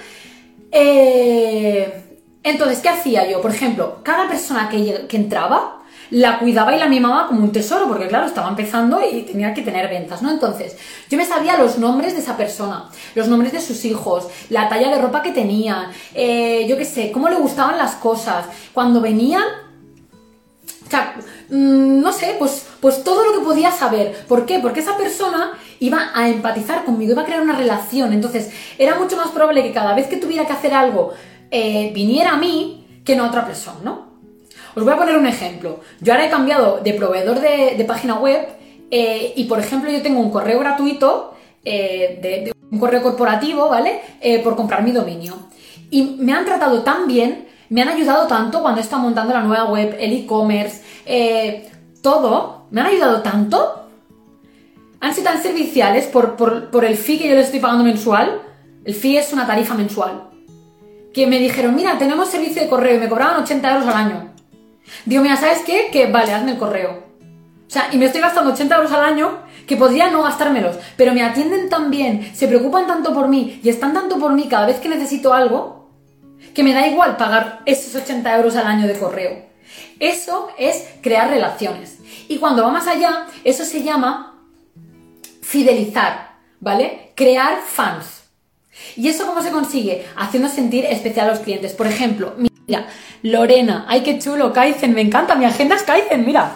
Eh, 0.71 2.03
entonces, 2.43 2.79
¿qué 2.79 2.89
hacía 2.89 3.29
yo? 3.29 3.41
Por 3.41 3.51
ejemplo, 3.51 3.99
cada 4.03 4.27
persona 4.27 4.69
que, 4.69 5.05
que 5.07 5.17
entraba, 5.17 5.76
la 6.09 6.39
cuidaba 6.39 6.75
y 6.75 6.79
la 6.79 6.87
mimaba 6.87 7.27
como 7.27 7.43
un 7.43 7.51
tesoro, 7.51 7.87
porque 7.87 8.07
claro, 8.07 8.25
estaba 8.25 8.49
empezando 8.49 8.99
y 9.03 9.23
tenía 9.23 9.53
que 9.53 9.61
tener 9.61 9.89
ventas, 9.89 10.21
¿no? 10.21 10.31
Entonces, 10.31 10.77
yo 11.09 11.17
me 11.17 11.25
sabía 11.25 11.57
los 11.57 11.77
nombres 11.77 12.13
de 12.13 12.19
esa 12.19 12.37
persona, 12.37 12.85
los 13.15 13.27
nombres 13.27 13.51
de 13.51 13.61
sus 13.61 13.83
hijos, 13.85 14.27
la 14.49 14.69
talla 14.69 14.89
de 14.89 15.01
ropa 15.01 15.21
que 15.21 15.31
tenían, 15.31 15.91
eh, 16.13 16.65
yo 16.67 16.77
qué 16.77 16.85
sé, 16.85 17.11
cómo 17.11 17.29
le 17.29 17.35
gustaban 17.35 17.77
las 17.77 17.95
cosas. 17.95 18.45
Cuando 18.73 19.01
venían, 19.01 19.43
o 20.85 20.89
sea, 20.89 21.15
mm, 21.49 21.99
no 22.01 22.13
sé, 22.13 22.35
pues, 22.39 22.65
pues 22.79 23.03
todo 23.03 23.25
lo 23.25 23.33
que 23.33 23.45
podía 23.45 23.71
saber. 23.71 24.25
¿Por 24.27 24.45
qué? 24.45 24.59
Porque 24.59 24.79
esa 24.79 24.95
persona 24.95 25.57
iba 25.79 26.11
a 26.13 26.29
empatizar 26.29 26.85
conmigo, 26.85 27.11
iba 27.11 27.23
a 27.23 27.25
crear 27.25 27.41
una 27.41 27.57
relación. 27.57 28.13
Entonces, 28.13 28.51
era 28.77 28.97
mucho 28.97 29.17
más 29.17 29.29
probable 29.29 29.63
que 29.63 29.73
cada 29.73 29.93
vez 29.93 30.07
que 30.07 30.17
tuviera 30.17 30.45
que 30.45 30.53
hacer 30.53 30.73
algo, 30.73 31.13
eh, 31.51 31.91
viniera 31.93 32.31
a 32.31 32.37
mí 32.37 33.01
que 33.03 33.15
no 33.15 33.25
a 33.25 33.27
otra 33.27 33.45
persona, 33.45 33.79
¿no? 33.83 34.06
Os 34.77 34.83
voy 34.83 34.93
a 34.93 34.97
poner 34.97 35.17
un 35.17 35.25
ejemplo. 35.25 35.79
Yo 36.01 36.13
ahora 36.13 36.27
he 36.27 36.29
cambiado 36.29 36.81
de 36.83 36.93
proveedor 36.93 37.39
de, 37.39 37.83
página 37.87 38.19
web 38.19 38.47
eh, 38.91 39.33
y, 39.35 39.45
por 39.45 39.59
ejemplo, 39.59 39.89
yo 39.89 40.03
tengo 40.03 40.19
un 40.19 40.29
correo 40.29 40.59
gratuito, 40.59 41.33
eh, 41.65 42.51
un 42.69 42.77
correo 42.77 43.01
corporativo, 43.01 43.69
¿vale? 43.69 44.01
Eh, 44.21 44.37
por 44.43 44.55
comprar 44.55 44.83
mi 44.83 44.91
dominio. 44.91 45.33
Y 45.89 46.17
me 46.19 46.31
han 46.31 46.45
tratado 46.45 46.83
tan 46.83 47.07
bien, 47.07 47.47
me 47.69 47.81
han 47.81 47.89
ayudado 47.89 48.27
tanto 48.27 48.61
cuando 48.61 48.79
he 48.79 48.83
estado 48.83 49.01
montando 49.01 49.33
la 49.33 49.41
nueva 49.41 49.65
web, 49.65 49.97
el 49.99 50.13
e-commerce, 50.13 50.83
todo, 52.03 52.67
me 52.69 52.81
han 52.81 52.87
ayudado 52.87 53.23
tanto. 53.23 53.87
Han 54.99 55.11
sido 55.11 55.31
tan 55.31 55.41
serviciales 55.41 56.05
por, 56.05 56.35
por 56.35 56.85
el 56.85 56.97
fee 56.97 57.17
que 57.17 57.29
yo 57.29 57.33
les 57.33 57.45
estoy 57.47 57.61
pagando 57.61 57.83
mensual. 57.83 58.43
El 58.85 58.93
fee 58.93 59.17
es 59.17 59.33
una 59.33 59.47
tarifa 59.47 59.73
mensual. 59.73 60.29
Que 61.15 61.25
me 61.25 61.39
dijeron, 61.39 61.73
mira, 61.73 61.97
tenemos 61.97 62.29
servicio 62.29 62.61
de 62.61 62.69
correo 62.69 62.97
y 62.97 62.99
me 62.99 63.09
cobraban 63.09 63.41
80 63.41 63.71
euros 63.73 63.87
al 63.87 63.95
año. 63.95 64.36
Digo, 65.05 65.23
mira, 65.23 65.37
¿sabes 65.37 65.59
qué? 65.65 65.89
Que 65.91 66.07
vale, 66.07 66.33
hazme 66.33 66.51
el 66.51 66.57
correo. 66.57 67.03
O 67.67 67.69
sea, 67.69 67.89
y 67.91 67.97
me 67.97 68.05
estoy 68.05 68.21
gastando 68.21 68.51
80 68.51 68.75
euros 68.75 68.91
al 68.91 69.03
año 69.03 69.39
que 69.67 69.75
podría 69.75 70.09
no 70.09 70.23
gastármelos, 70.23 70.77
pero 70.95 71.13
me 71.13 71.21
atienden 71.21 71.69
tan 71.69 71.91
bien, 71.91 72.31
se 72.33 72.47
preocupan 72.47 72.87
tanto 72.87 73.13
por 73.13 73.27
mí 73.27 73.59
y 73.61 73.69
están 73.69 73.93
tanto 73.93 74.17
por 74.17 74.31
mí 74.31 74.47
cada 74.49 74.65
vez 74.65 74.77
que 74.77 74.87
necesito 74.87 75.33
algo, 75.33 75.91
que 76.53 76.63
me 76.63 76.73
da 76.73 76.87
igual 76.87 77.17
pagar 77.17 77.61
esos 77.65 77.93
80 78.01 78.35
euros 78.37 78.55
al 78.55 78.67
año 78.67 78.87
de 78.87 78.97
correo. 78.97 79.45
Eso 79.99 80.49
es 80.57 80.87
crear 81.01 81.29
relaciones. 81.29 81.97
Y 82.29 82.37
cuando 82.37 82.63
va 82.63 82.69
más 82.69 82.87
allá, 82.87 83.27
eso 83.43 83.65
se 83.65 83.83
llama 83.83 84.39
fidelizar, 85.41 86.37
¿vale? 86.59 87.11
Crear 87.15 87.59
fans. 87.61 88.23
¿Y 88.95 89.09
eso 89.09 89.25
cómo 89.25 89.41
se 89.41 89.51
consigue? 89.51 90.05
Haciendo 90.15 90.49
sentir 90.49 90.85
especial 90.85 91.27
a 91.27 91.31
los 91.31 91.39
clientes. 91.39 91.73
Por 91.73 91.87
ejemplo, 91.87 92.33
Mira, 92.67 92.85
Lorena, 93.23 93.85
ay, 93.87 94.01
qué 94.01 94.19
chulo, 94.19 94.51
Kaizen, 94.51 94.93
me 94.93 94.99
encanta, 94.99 95.35
mi 95.35 95.45
agenda 95.45 95.75
es 95.75 95.83
Kaizen, 95.83 96.25
mira. 96.25 96.51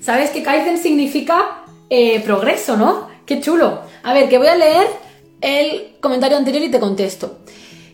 ¿Sabes 0.00 0.30
que 0.30 0.44
Kaizen 0.44 0.78
significa 0.78 1.64
eh, 1.90 2.20
progreso, 2.20 2.76
no? 2.76 3.08
Qué 3.26 3.40
chulo. 3.40 3.82
A 4.04 4.14
ver, 4.14 4.28
que 4.28 4.38
voy 4.38 4.46
a 4.46 4.54
leer 4.54 4.86
el 5.40 5.96
comentario 6.00 6.36
anterior 6.36 6.62
y 6.62 6.70
te 6.70 6.78
contesto. 6.78 7.40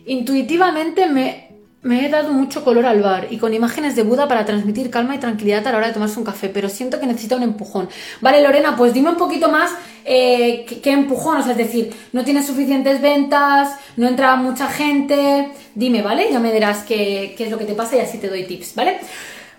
Intuitivamente 0.05 1.07
me 1.07 1.42
me 1.83 2.05
he 2.05 2.09
dado 2.09 2.31
mucho 2.31 2.63
color 2.63 2.85
al 2.85 3.01
bar 3.01 3.27
y 3.29 3.37
con 3.37 3.53
imágenes 3.53 3.95
de 3.97 4.03
Buda 4.03 4.27
para 4.29 4.45
transmitir 4.45 4.89
calma 4.89 5.15
y 5.15 5.19
tranquilidad 5.19 5.67
a 5.67 5.71
la 5.73 5.77
hora 5.77 5.87
de 5.87 5.93
tomarse 5.93 6.17
un 6.17 6.25
café, 6.25 6.47
pero 6.47 6.69
siento 6.69 6.97
que 6.97 7.05
necesita 7.05 7.35
un 7.35 7.43
empujón. 7.43 7.89
Vale, 8.21 8.41
Lorena, 8.41 8.77
pues 8.77 8.93
dime 8.93 9.09
un 9.09 9.17
poquito 9.17 9.49
más 9.49 9.71
eh, 10.05 10.65
qué, 10.81 10.91
empujón, 10.91 11.37
o 11.37 11.43
sea, 11.43 11.51
es 11.51 11.57
decir, 11.57 11.93
no 12.13 12.23
tienes 12.23 12.47
suficientes 12.47 13.01
ventas, 13.01 13.77
no 13.97 14.07
entra 14.07 14.37
mucha 14.37 14.67
gente, 14.67 15.49
dime, 15.75 16.01
¿vale? 16.01 16.29
Ya 16.31 16.39
me 16.39 16.53
dirás 16.53 16.83
qué, 16.87 17.35
es 17.37 17.51
lo 17.51 17.57
que 17.57 17.65
te 17.65 17.73
pasa 17.73 17.97
y 17.97 17.99
así 17.99 18.17
te 18.17 18.29
doy 18.29 18.45
tips, 18.45 18.75
¿vale? 18.75 18.99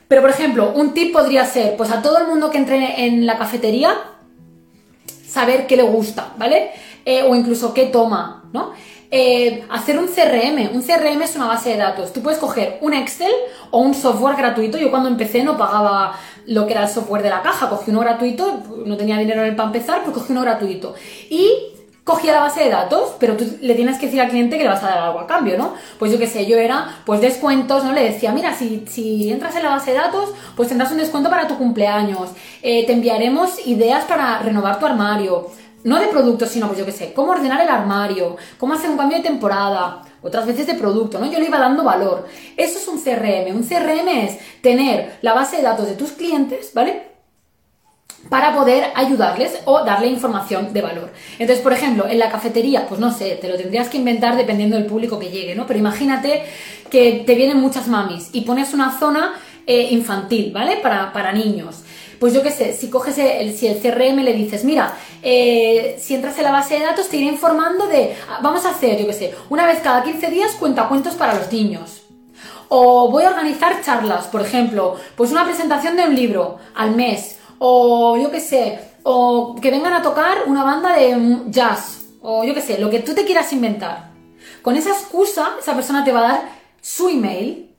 Pero, 0.08 0.22
por 0.22 0.30
ejemplo, 0.30 0.72
un 0.74 0.94
tip 0.94 1.12
podría 1.12 1.44
ser, 1.44 1.76
pues 1.76 1.90
a 1.90 2.00
todo 2.00 2.18
el 2.18 2.26
mundo 2.26 2.50
que 2.50 2.56
entre 2.56 3.04
en 3.04 3.26
la 3.26 3.36
cafetería, 3.36 3.94
saber 5.28 5.66
qué 5.66 5.76
le 5.76 5.82
gusta, 5.82 6.32
¿vale? 6.38 6.70
Eh, 7.04 7.22
o 7.22 7.34
incluso 7.34 7.74
qué 7.74 7.84
toma, 7.86 8.44
¿no? 8.54 8.72
Eh, 9.16 9.62
hacer 9.70 9.96
un 9.96 10.08
CRM. 10.08 10.74
Un 10.74 10.82
CRM 10.82 11.22
es 11.22 11.36
una 11.36 11.46
base 11.46 11.70
de 11.70 11.76
datos. 11.76 12.12
Tú 12.12 12.20
puedes 12.20 12.40
coger 12.40 12.78
un 12.80 12.92
Excel 12.92 13.30
o 13.70 13.78
un 13.78 13.94
software 13.94 14.34
gratuito. 14.34 14.76
Yo 14.76 14.90
cuando 14.90 15.08
empecé 15.08 15.44
no 15.44 15.56
pagaba 15.56 16.18
lo 16.46 16.66
que 16.66 16.72
era 16.72 16.82
el 16.82 16.88
software 16.88 17.22
de 17.22 17.30
la 17.30 17.40
caja. 17.40 17.68
Cogí 17.68 17.92
uno 17.92 18.00
gratuito, 18.00 18.64
no 18.84 18.96
tenía 18.96 19.16
dinero 19.16 19.42
en 19.42 19.50
el 19.50 19.54
para 19.54 19.68
empezar, 19.68 20.02
pues 20.02 20.16
cogí 20.16 20.32
uno 20.32 20.42
gratuito. 20.42 20.96
Y 21.30 21.48
cogía 22.02 22.32
la 22.32 22.40
base 22.40 22.64
de 22.64 22.70
datos, 22.70 23.14
pero 23.20 23.36
tú 23.36 23.44
le 23.60 23.76
tienes 23.76 23.98
que 23.98 24.06
decir 24.06 24.20
al 24.20 24.30
cliente 24.30 24.58
que 24.58 24.64
le 24.64 24.68
vas 24.68 24.82
a 24.82 24.88
dar 24.88 24.98
algo 24.98 25.20
a 25.20 25.28
cambio, 25.28 25.56
¿no? 25.56 25.74
Pues 26.00 26.10
yo 26.10 26.18
qué 26.18 26.26
sé, 26.26 26.44
yo 26.46 26.58
era, 26.58 26.98
pues 27.06 27.20
descuentos, 27.20 27.84
¿no? 27.84 27.92
Le 27.92 28.02
decía, 28.02 28.32
mira, 28.32 28.52
si, 28.52 28.84
si 28.88 29.30
entras 29.30 29.54
en 29.54 29.62
la 29.62 29.70
base 29.70 29.92
de 29.92 29.98
datos, 29.98 30.30
pues 30.56 30.68
tendrás 30.68 30.90
un 30.90 30.98
descuento 30.98 31.30
para 31.30 31.46
tu 31.46 31.56
cumpleaños, 31.56 32.30
eh, 32.62 32.84
te 32.84 32.92
enviaremos 32.92 33.64
ideas 33.64 34.04
para 34.06 34.40
renovar 34.40 34.80
tu 34.80 34.86
armario, 34.86 35.52
no 35.84 36.00
de 36.00 36.08
producto, 36.08 36.46
sino 36.46 36.66
pues 36.66 36.78
yo 36.78 36.84
qué 36.84 36.92
sé, 36.92 37.12
cómo 37.12 37.32
ordenar 37.32 37.60
el 37.60 37.68
armario, 37.68 38.36
cómo 38.58 38.74
hacer 38.74 38.90
un 38.90 38.96
cambio 38.96 39.18
de 39.18 39.22
temporada, 39.22 40.02
otras 40.22 40.46
veces 40.46 40.66
de 40.66 40.74
producto, 40.74 41.18
¿no? 41.18 41.30
Yo 41.30 41.38
le 41.38 41.46
iba 41.46 41.58
dando 41.58 41.84
valor. 41.84 42.26
Eso 42.56 42.78
es 42.78 42.88
un 42.88 42.98
CRM. 42.98 43.54
Un 43.54 43.62
CRM 43.62 44.08
es 44.08 44.38
tener 44.62 45.18
la 45.20 45.34
base 45.34 45.58
de 45.58 45.62
datos 45.62 45.86
de 45.86 45.94
tus 45.94 46.12
clientes, 46.12 46.72
¿vale? 46.74 47.14
para 48.30 48.54
poder 48.54 48.86
ayudarles 48.94 49.58
o 49.66 49.84
darle 49.84 50.06
información 50.06 50.72
de 50.72 50.80
valor. 50.80 51.12
Entonces, 51.38 51.62
por 51.62 51.74
ejemplo, 51.74 52.08
en 52.08 52.18
la 52.18 52.30
cafetería, 52.30 52.86
pues 52.88 52.98
no 52.98 53.12
sé, 53.12 53.36
te 53.36 53.48
lo 53.48 53.56
tendrías 53.58 53.90
que 53.90 53.98
inventar 53.98 54.34
dependiendo 54.34 54.76
del 54.76 54.86
público 54.86 55.18
que 55.18 55.28
llegue, 55.28 55.54
¿no? 55.54 55.66
Pero 55.66 55.78
imagínate 55.78 56.42
que 56.90 57.22
te 57.26 57.34
vienen 57.34 57.60
muchas 57.60 57.86
mamis 57.86 58.30
y 58.32 58.40
pones 58.40 58.72
una 58.72 58.98
zona 58.98 59.34
eh, 59.66 59.88
infantil, 59.90 60.52
¿vale? 60.52 60.78
Para, 60.78 61.12
para 61.12 61.32
niños 61.32 61.84
pues 62.18 62.32
yo 62.32 62.42
qué 62.42 62.50
sé, 62.50 62.72
si 62.72 62.90
coges 62.90 63.18
el, 63.18 63.56
si 63.56 63.66
el 63.66 63.80
CRM 63.80 64.22
le 64.22 64.32
dices, 64.32 64.64
mira, 64.64 64.96
eh, 65.22 65.96
si 65.98 66.14
entras 66.14 66.36
en 66.38 66.44
la 66.44 66.52
base 66.52 66.74
de 66.74 66.84
datos 66.84 67.08
te 67.08 67.16
iré 67.16 67.26
informando 67.26 67.86
de, 67.86 68.14
ah, 68.28 68.40
vamos 68.42 68.64
a 68.64 68.70
hacer, 68.70 68.98
yo 68.98 69.06
qué 69.06 69.12
sé, 69.12 69.34
una 69.50 69.66
vez 69.66 69.80
cada 69.80 70.02
15 70.02 70.30
días 70.30 70.52
cuentacuentos 70.52 71.14
para 71.14 71.34
los 71.34 71.50
niños. 71.52 72.02
O 72.68 73.10
voy 73.10 73.24
a 73.24 73.28
organizar 73.28 73.82
charlas, 73.82 74.26
por 74.26 74.40
ejemplo, 74.40 74.96
pues 75.16 75.30
una 75.30 75.44
presentación 75.44 75.96
de 75.96 76.04
un 76.04 76.14
libro 76.14 76.58
al 76.74 76.96
mes. 76.96 77.38
O 77.58 78.16
yo 78.16 78.30
qué 78.30 78.40
sé, 78.40 78.80
o 79.02 79.54
que 79.60 79.70
vengan 79.70 79.92
a 79.92 80.02
tocar 80.02 80.38
una 80.46 80.64
banda 80.64 80.96
de 80.96 81.42
jazz. 81.48 82.06
O 82.20 82.42
yo 82.44 82.54
qué 82.54 82.62
sé, 82.62 82.78
lo 82.78 82.90
que 82.90 83.00
tú 83.00 83.14
te 83.14 83.24
quieras 83.24 83.52
inventar. 83.52 84.10
Con 84.62 84.76
esa 84.76 84.90
excusa, 84.90 85.52
esa 85.60 85.74
persona 85.74 86.04
te 86.04 86.12
va 86.12 86.20
a 86.20 86.32
dar 86.32 86.48
su 86.80 87.08
email 87.08 87.73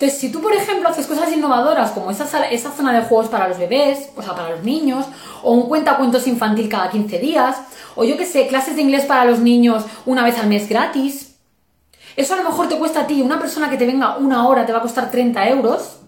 entonces, 0.00 0.18
si 0.18 0.32
tú, 0.32 0.40
por 0.40 0.54
ejemplo, 0.54 0.88
haces 0.88 1.06
cosas 1.06 1.30
innovadoras 1.30 1.90
como 1.90 2.10
esa, 2.10 2.24
esa 2.48 2.70
zona 2.70 2.90
de 2.98 3.02
juegos 3.02 3.28
para 3.28 3.48
los 3.48 3.58
bebés, 3.58 4.08
o 4.16 4.22
sea, 4.22 4.34
para 4.34 4.48
los 4.48 4.62
niños, 4.62 5.04
o 5.42 5.52
un 5.52 5.68
cuentacuentos 5.68 6.26
infantil 6.26 6.70
cada 6.70 6.88
15 6.88 7.18
días, 7.18 7.58
o 7.96 8.04
yo 8.04 8.16
que 8.16 8.24
sé, 8.24 8.46
clases 8.46 8.76
de 8.76 8.80
inglés 8.80 9.04
para 9.04 9.26
los 9.26 9.40
niños 9.40 9.84
una 10.06 10.24
vez 10.24 10.38
al 10.38 10.46
mes 10.46 10.70
gratis, 10.70 11.34
eso 12.16 12.32
a 12.32 12.38
lo 12.38 12.44
mejor 12.44 12.66
te 12.66 12.78
cuesta 12.78 13.00
a 13.00 13.06
ti, 13.06 13.20
una 13.20 13.38
persona 13.38 13.68
que 13.68 13.76
te 13.76 13.84
venga 13.84 14.16
una 14.16 14.48
hora 14.48 14.64
te 14.64 14.72
va 14.72 14.78
a 14.78 14.82
costar 14.82 15.10
30 15.10 15.50
euros, 15.50 15.98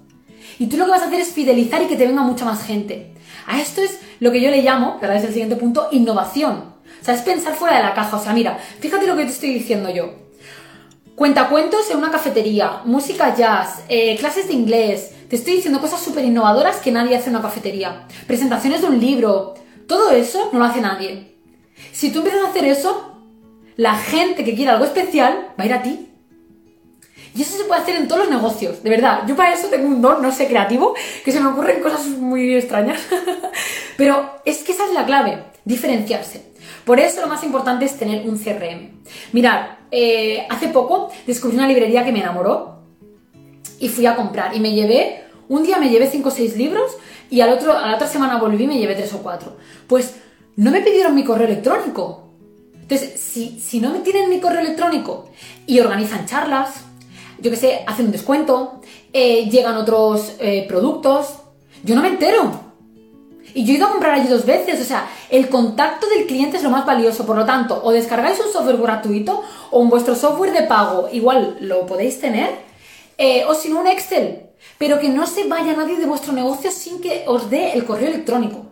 y 0.59 0.69
tú 0.69 0.79
lo 0.79 0.87
que 0.87 0.93
vas 0.93 1.03
a 1.03 1.09
hacer 1.09 1.21
es 1.21 1.35
fidelizar 1.35 1.83
y 1.83 1.87
que 1.87 1.97
te 1.97 2.07
venga 2.07 2.23
mucha 2.23 2.47
más 2.47 2.65
gente. 2.65 3.13
A 3.47 3.61
esto 3.61 3.83
es 3.83 4.01
lo 4.21 4.33
que 4.33 4.41
yo 4.41 4.51
le 4.51 4.63
llamo, 4.63 5.01
que 5.01 5.05
ahora 5.05 5.19
es 5.19 5.25
el 5.25 5.35
siguiente 5.35 5.57
punto, 5.57 5.89
innovación. 5.91 6.73
O 6.99 7.05
sea, 7.05 7.13
es 7.13 7.21
pensar 7.21 7.55
fuera 7.57 7.77
de 7.77 7.83
la 7.83 7.93
caja. 7.93 8.17
O 8.17 8.23
sea, 8.23 8.33
mira, 8.33 8.57
fíjate 8.81 9.07
lo 9.07 9.17
que 9.17 9.25
te 9.25 9.33
estoy 9.33 9.53
diciendo 9.53 9.91
yo. 9.91 10.22
Cuentacuentos 11.15 11.91
en 11.91 11.99
una 11.99 12.11
cafetería, 12.11 12.81
música 12.85 13.35
jazz, 13.35 13.83
eh, 13.89 14.17
clases 14.19 14.49
de 14.49 14.55
inglés. 14.55 15.11
Te 15.29 15.37
estoy 15.37 15.57
diciendo 15.57 15.81
cosas 15.81 16.01
súper 16.01 16.25
innovadoras 16.25 16.79
que 16.79 16.91
nadie 16.91 17.17
hace 17.17 17.29
en 17.29 17.37
una 17.37 17.43
cafetería. 17.43 18.07
Presentaciones 18.27 18.81
de 18.81 18.87
un 18.87 18.99
libro. 18.99 19.55
Todo 19.87 20.11
eso 20.11 20.49
no 20.53 20.59
lo 20.59 20.65
hace 20.65 20.81
nadie. 20.81 21.37
Si 21.93 22.11
tú 22.11 22.21
empiezas 22.21 22.45
a 22.45 22.49
hacer 22.49 22.65
eso, 22.65 23.13
la 23.77 23.97
gente 23.97 24.43
que 24.43 24.55
quiere 24.55 24.71
algo 24.71 24.87
especial 24.87 25.49
va 25.59 25.65
a 25.65 25.67
ir 25.67 25.75
a 25.75 25.83
ti. 25.83 26.09
Y 27.35 27.43
eso 27.43 27.59
se 27.59 27.65
puede 27.65 27.83
hacer 27.83 27.97
en 27.97 28.09
todos 28.09 28.23
los 28.23 28.31
negocios, 28.31 28.83
de 28.83 28.91
verdad. 28.91 29.25
Yo 29.27 29.37
para 29.37 29.53
eso 29.53 29.69
tengo 29.69 29.89
un 29.89 30.01
don, 30.01 30.23
no 30.23 30.33
sé, 30.33 30.47
creativo, 30.47 30.95
que 31.25 31.33
se 31.33 31.41
me 31.41 31.49
ocurren 31.49 31.83
cosas 31.83 32.07
muy 32.07 32.55
extrañas. 32.55 33.01
Pero 33.99 34.41
es 34.45 34.63
que 34.63 34.73
esa 34.73 34.87
es 34.87 34.93
la 34.93 35.05
clave, 35.05 35.45
diferenciarse. 35.65 36.53
Por 36.85 37.01
eso 37.01 37.21
lo 37.21 37.29
más 37.29 37.45
importante 37.45 37.85
es 37.85 37.99
tener 37.99 38.29
un 38.29 38.39
CRM. 38.39 39.03
Mirad, 39.33 39.82
eh, 39.93 40.47
hace 40.49 40.69
poco 40.69 41.11
descubrí 41.27 41.57
una 41.57 41.69
librería 41.69 42.05
que 42.05 42.13
me 42.13 42.21
enamoró 42.21 42.79
y 43.79 43.89
fui 43.89 44.07
a 44.07 44.17
comprar 44.17 44.57
y 44.57 44.61
me 44.61 44.73
llevé, 44.73 45.25
un 45.49 45.63
día 45.63 45.79
me 45.79 45.91
llevé 45.91 46.11
5 46.11 46.29
o 46.29 46.33
6 46.33 46.57
libros 46.57 46.97
y 47.29 47.43
al 47.43 47.51
otro, 47.51 47.77
a 47.77 47.87
la 47.87 47.97
otra 47.97 48.09
semana 48.09 48.39
volví 48.39 48.65
y 48.65 48.67
me 48.67 48.79
llevé 48.79 48.95
3 48.95 49.13
o 49.15 49.19
4. 49.19 49.57
Pues 49.87 50.15
no 50.57 50.71
me 50.71 50.81
pidieron 50.81 51.15
mi 51.15 51.25
correo 51.25 51.47
electrónico. 51.47 52.29
Entonces, 52.81 53.21
si, 53.21 53.61
si 53.61 53.81
no 53.81 53.91
me 53.91 54.01
tienen 54.01 54.29
mi 54.29 54.41
correo 54.41 54.61
electrónico 54.61 55.31
y 55.67 55.79
organizan 55.81 56.27
charlas, 56.27 56.85
yo 57.41 57.51
que 57.51 57.57
sé, 57.57 57.85
hacen 57.87 58.07
un 58.07 58.13
descuento, 58.13 58.81
eh, 59.13 59.49
llegan 59.51 59.77
otros 59.77 60.37
eh, 60.39 60.65
productos, 60.69 61.39
yo 61.85 61.95
no 61.95 62.03
me 62.03 62.09
entero. 62.09 62.72
Y 63.55 63.65
yo 63.65 63.73
he 63.73 63.77
ido 63.77 63.87
a 63.87 63.91
comprar 63.91 64.15
allí 64.15 64.29
dos 64.29 64.47
veces, 64.47 64.81
o 64.81 64.85
sea, 64.85 65.09
el 65.31 65.49
contacto 65.49 66.09
del 66.09 66.27
cliente 66.27 66.57
es 66.57 66.63
lo 66.63 66.71
más 66.71 66.87
valioso, 66.87 67.27
por 67.27 67.37
lo 67.37 67.45
tanto, 67.45 67.81
o 67.83 67.93
descargáis 67.93 68.41
un 68.41 68.53
software 68.53 68.79
gratuito 68.79 69.43
o 69.71 69.83
en 69.83 69.91
vuestro 69.91 70.15
software 70.15 70.53
de 70.53 70.63
pago, 70.63 71.09
igual 71.13 71.57
lo 71.61 71.87
podéis 71.87 72.21
tener, 72.21 72.51
eh, 73.19 73.45
o 73.47 73.55
si 73.55 73.69
no 73.69 73.81
un 73.81 73.87
Excel, 73.87 74.51
pero 74.79 74.99
que 74.99 75.09
no 75.09 75.27
se 75.27 75.45
vaya 75.45 75.75
nadie 75.75 75.97
de 75.97 76.07
vuestro 76.07 76.33
negocio 76.33 76.71
sin 76.71 77.01
que 77.01 77.25
os 77.27 77.51
dé 77.51 77.73
el 77.73 77.85
correo 77.85 78.09
electrónico. 78.09 78.67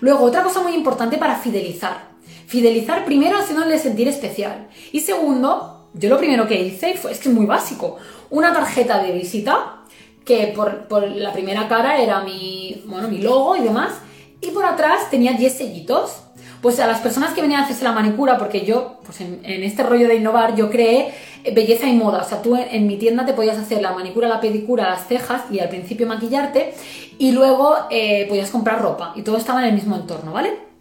Luego, 0.00 0.24
otra 0.24 0.42
cosa 0.42 0.60
muy 0.60 0.74
importante 0.74 1.16
para 1.16 1.36
fidelizar. 1.36 2.12
Fidelizar 2.46 3.04
primero 3.04 3.38
haciéndole 3.38 3.78
sentir 3.78 4.08
especial. 4.08 4.68
Y 4.90 5.00
segundo, 5.00 5.88
yo 5.94 6.08
lo 6.08 6.18
primero 6.18 6.46
que 6.46 6.60
hice 6.60 6.94
fue, 6.96 7.12
es 7.12 7.18
que 7.18 7.28
es 7.28 7.34
muy 7.34 7.46
básico, 7.46 7.96
una 8.30 8.52
tarjeta 8.52 9.02
de 9.02 9.12
visita 9.12 9.81
que 10.24 10.52
por, 10.54 11.08
la 11.08 11.32
primera 11.32 11.68
cara 11.68 12.00
era 12.00 12.20
mi, 12.20 12.82
bueno, 12.86 13.08
mi 13.08 13.18
logo 13.18 13.56
y 13.56 13.60
demás, 13.60 13.92
y 14.40 14.50
por 14.50 14.64
atrás 14.64 15.10
tenía 15.10 15.32
10 15.32 15.52
sellitos. 15.52 16.18
Pues 16.60 16.78
a 16.78 16.86
las 16.86 17.00
personas 17.00 17.32
que 17.34 17.42
venían 17.42 17.60
a 17.60 17.64
hacerse 17.64 17.82
la 17.82 17.90
manicura, 17.90 18.38
porque 18.38 18.64
yo, 18.64 19.00
pues 19.04 19.20
en, 19.20 19.42
este 19.44 19.82
rollo 19.82 20.06
de 20.06 20.14
innovar, 20.14 20.54
yo 20.54 20.70
creé 20.70 21.12
belleza 21.52 21.88
y 21.88 21.92
moda. 21.92 22.22
O 22.22 22.24
sea, 22.24 22.40
tú 22.40 22.54
en, 22.54 22.86
mi 22.86 22.98
tienda 22.98 23.26
te 23.26 23.32
podías 23.32 23.58
hacer 23.58 23.82
la 23.82 23.90
manicura, 23.92 24.28
la 24.28 24.40
pedicura, 24.40 24.88
las 24.88 25.08
cejas 25.08 25.42
y 25.50 25.58
al 25.58 25.68
principio 25.68 26.06
maquillarte, 26.06 26.72
y 27.18 27.32
luego 27.32 27.74
eh, 27.90 28.26
podías 28.28 28.50
comprar 28.50 28.80
ropa. 28.80 29.12
Y 29.16 29.22
todo 29.22 29.38
estaba 29.38 29.60
en 29.62 29.70
el 29.70 29.74
mismo 29.74 29.96
entorno, 29.96 30.32
¿vale? 30.32 30.71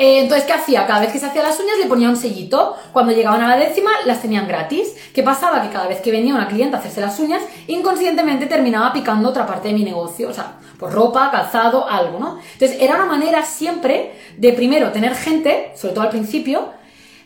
Eh, 0.00 0.20
entonces, 0.20 0.46
¿qué 0.46 0.52
hacía? 0.52 0.86
Cada 0.86 1.00
vez 1.00 1.12
que 1.12 1.18
se 1.18 1.26
hacía 1.26 1.42
las 1.42 1.58
uñas 1.58 1.76
le 1.76 1.86
ponía 1.86 2.08
un 2.08 2.16
sellito. 2.16 2.76
Cuando 2.92 3.12
llegaban 3.12 3.42
a 3.42 3.48
la 3.48 3.56
décima, 3.56 3.90
las 4.06 4.22
tenían 4.22 4.46
gratis. 4.46 4.94
¿Qué 5.12 5.24
pasaba? 5.24 5.60
Que 5.60 5.70
cada 5.70 5.88
vez 5.88 6.00
que 6.00 6.12
venía 6.12 6.34
una 6.34 6.46
clienta 6.46 6.76
a 6.76 6.80
hacerse 6.80 7.00
las 7.00 7.18
uñas, 7.18 7.42
inconscientemente 7.66 8.46
terminaba 8.46 8.92
picando 8.92 9.28
otra 9.28 9.44
parte 9.44 9.68
de 9.68 9.74
mi 9.74 9.82
negocio. 9.82 10.28
O 10.28 10.32
sea, 10.32 10.58
pues 10.78 10.94
ropa, 10.94 11.32
calzado, 11.32 11.88
algo, 11.88 12.20
¿no? 12.20 12.38
Entonces, 12.52 12.78
era 12.80 12.94
una 12.94 13.06
manera 13.06 13.44
siempre 13.44 14.12
de 14.36 14.52
primero 14.52 14.92
tener 14.92 15.16
gente, 15.16 15.72
sobre 15.74 15.94
todo 15.94 16.04
al 16.04 16.10
principio, 16.10 16.70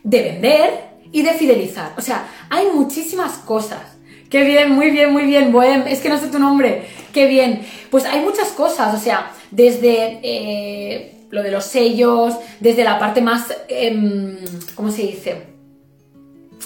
de 0.02 0.22
vender 0.22 0.92
y 1.12 1.20
de 1.20 1.34
fidelizar. 1.34 1.92
O 1.98 2.00
sea, 2.00 2.26
hay 2.48 2.68
muchísimas 2.72 3.32
cosas. 3.32 3.82
Qué 4.30 4.44
bien, 4.44 4.70
muy 4.70 4.90
bien, 4.90 5.12
muy 5.12 5.24
bien, 5.24 5.52
Bohem. 5.52 5.86
Es 5.86 6.00
que 6.00 6.08
no 6.08 6.18
sé 6.18 6.28
tu 6.28 6.38
nombre. 6.38 6.88
Qué 7.12 7.26
bien. 7.26 7.66
Pues 7.90 8.06
hay 8.06 8.20
muchas 8.20 8.48
cosas, 8.52 8.94
o 8.94 8.98
sea, 8.98 9.30
desde... 9.50 10.20
Eh, 10.22 11.18
lo 11.32 11.42
de 11.42 11.50
los 11.50 11.64
sellos, 11.64 12.34
desde 12.60 12.84
la 12.84 12.98
parte 12.98 13.22
más, 13.22 13.46
em, 13.66 14.36
¿cómo 14.74 14.90
se 14.90 15.02
dice? 15.02 15.46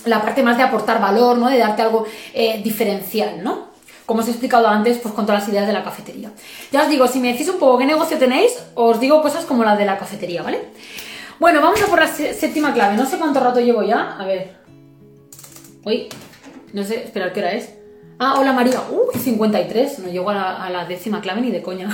La 0.04 0.20
parte 0.20 0.42
más 0.42 0.56
de 0.56 0.64
aportar 0.64 1.00
valor, 1.00 1.38
¿no? 1.38 1.48
De 1.48 1.56
darte 1.56 1.82
algo 1.82 2.04
eh, 2.34 2.60
diferencial, 2.64 3.44
¿no? 3.44 3.68
Como 4.06 4.20
os 4.20 4.26
he 4.26 4.32
explicado 4.32 4.66
antes, 4.66 4.98
pues 4.98 5.14
con 5.14 5.24
todas 5.24 5.42
las 5.42 5.48
ideas 5.48 5.68
de 5.68 5.72
la 5.72 5.84
cafetería. 5.84 6.32
Ya 6.72 6.82
os 6.82 6.88
digo, 6.88 7.06
si 7.06 7.20
me 7.20 7.32
decís 7.32 7.48
un 7.48 7.60
poco 7.60 7.78
qué 7.78 7.86
negocio 7.86 8.18
tenéis, 8.18 8.58
os 8.74 8.98
digo 8.98 9.22
cosas 9.22 9.44
como 9.44 9.62
la 9.62 9.76
de 9.76 9.86
la 9.86 9.98
cafetería, 9.98 10.42
¿vale? 10.42 10.60
Bueno, 11.38 11.62
vamos 11.62 11.80
a 11.82 11.86
por 11.86 12.00
la 12.00 12.08
séptima 12.08 12.74
clave. 12.74 12.96
No 12.96 13.06
sé 13.06 13.18
cuánto 13.18 13.38
rato 13.38 13.60
llevo 13.60 13.84
ya. 13.84 14.16
A 14.18 14.26
ver. 14.26 14.56
Uy, 15.84 16.08
no 16.72 16.82
sé, 16.82 17.04
esperar 17.04 17.32
qué 17.32 17.40
hora 17.40 17.52
es. 17.52 17.72
Ah, 18.18 18.36
hola 18.38 18.52
María. 18.52 18.80
Uy, 18.90 19.18
53. 19.20 19.98
No 19.98 20.08
llego 20.08 20.30
a 20.30 20.70
la, 20.70 20.84
décima 20.86 21.20
clave 21.20 21.42
ni 21.42 21.50
de 21.50 21.60
coña. 21.60 21.88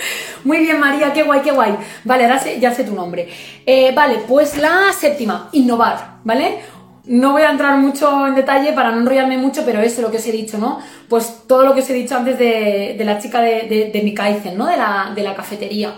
Muy 0.44 0.58
bien, 0.58 0.80
María, 0.80 1.12
qué 1.12 1.22
guay, 1.22 1.40
qué 1.40 1.52
guay. 1.52 1.76
Vale, 2.04 2.24
ahora 2.24 2.42
ya 2.58 2.74
sé 2.74 2.82
tu 2.82 2.94
nombre. 2.94 3.28
Eh, 3.64 3.92
vale, 3.94 4.22
pues 4.26 4.56
la 4.58 4.92
séptima, 4.92 5.48
innovar, 5.52 6.18
¿vale? 6.24 6.58
No 7.04 7.32
voy 7.32 7.42
a 7.42 7.50
entrar 7.50 7.78
mucho 7.78 8.26
en 8.26 8.34
detalle 8.34 8.72
para 8.72 8.90
no 8.90 8.98
enrollarme 8.98 9.38
mucho, 9.38 9.62
pero 9.64 9.80
eso 9.80 9.96
es 9.96 10.02
lo 10.02 10.10
que 10.10 10.16
os 10.16 10.26
he 10.26 10.32
dicho, 10.32 10.58
¿no? 10.58 10.80
Pues 11.08 11.44
todo 11.46 11.64
lo 11.64 11.74
que 11.74 11.80
os 11.80 11.90
he 11.90 11.94
dicho 11.94 12.16
antes 12.16 12.38
de, 12.38 13.00
la 13.04 13.20
chica 13.20 13.40
de, 13.40 13.62
de, 13.68 14.52
¿no? 14.56 14.66
De 14.66 14.76
la, 14.76 15.12
de 15.14 15.22
la 15.22 15.34
cafetería, 15.34 15.94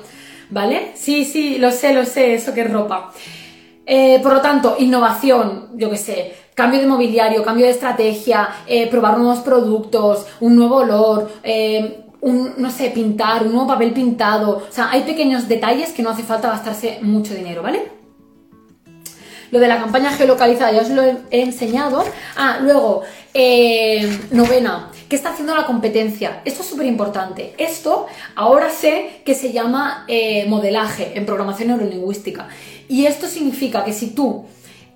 ¿vale? 0.51 0.93
Sí, 0.95 1.25
sí, 1.25 1.59
lo 1.59 1.71
sé, 1.71 1.95
lo 1.95 2.05
sé, 2.05 2.35
eso 2.35 2.53
que 2.53 2.61
es 2.61 2.71
ropa. 2.71 3.13
Eh, 3.87 4.21
por 4.23 4.35
lo 4.35 4.41
tanto, 4.41 4.77
innovación, 4.79 5.71
yo 5.75 5.91
qué 5.91 5.97
sé, 5.97 6.33
cambio 6.61 6.81
de 6.81 6.87
mobiliario, 6.87 7.43
cambio 7.43 7.65
de 7.65 7.73
estrategia, 7.73 8.51
eh, 8.67 8.87
probar 8.89 9.17
nuevos 9.17 9.39
productos, 9.39 10.27
un 10.41 10.57
nuevo 10.57 10.77
olor, 10.77 11.31
eh, 11.43 12.03
un, 12.21 12.53
no 12.59 12.71
sé, 12.71 12.91
pintar, 12.91 13.45
un 13.45 13.53
nuevo 13.53 13.67
papel 13.67 13.93
pintado. 13.93 14.65
O 14.69 14.73
sea, 14.73 14.91
hay 14.91 15.05
pequeños 15.05 15.49
detalles 15.49 15.93
que 15.93 16.03
no 16.03 16.11
hace 16.11 16.23
falta 16.23 16.51
gastarse 16.51 16.99
mucho 17.01 17.33
dinero, 17.33 17.63
¿vale? 17.63 17.81
Lo 19.51 19.59
de 19.59 19.69
la 19.69 19.79
campaña 19.79 20.13
geolocalizada 20.13 20.71
ya 20.71 20.83
os 20.83 20.91
lo 20.91 21.03
he, 21.03 21.17
enseñado. 21.31 22.05
Ah, 22.37 22.59
luego, 22.61 23.05
novena, 24.31 24.91
¿qué 25.09 25.17
está 25.17 25.31
haciendo 25.31 25.57
la 25.57 25.65
competencia? 25.65 26.43
Esto 26.45 26.61
es 26.61 26.69
súper 26.69 26.85
importante. 26.85 27.55
Esto 27.57 28.07
ahora 28.37 28.69
sé 28.69 29.23
que 29.25 29.35
se 29.35 29.51
llama 29.51 30.07
modelaje 30.47 31.13
en 31.15 31.25
programación 31.25 31.69
neurolingüística. 31.69 32.49
Y 32.87 33.07
esto 33.07 33.27
significa 33.29 33.83
que 33.83 33.95
si 33.95 34.11
tú 34.11 34.45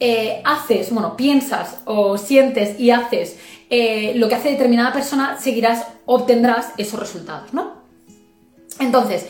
eh, 0.06 0.42
haces, 0.44 0.92
bueno, 0.92 1.16
piensas 1.16 1.78
o 1.86 2.18
sientes 2.18 2.78
y 2.78 2.90
haces 2.90 3.38
eh, 3.70 4.12
lo 4.16 4.28
que 4.28 4.34
hace 4.34 4.50
determinada 4.50 4.92
persona, 4.92 5.38
seguirás, 5.40 5.86
obtendrás 6.04 6.72
esos 6.76 7.00
resultados, 7.00 7.54
¿no? 7.54 7.72
Entonces, 8.80 9.26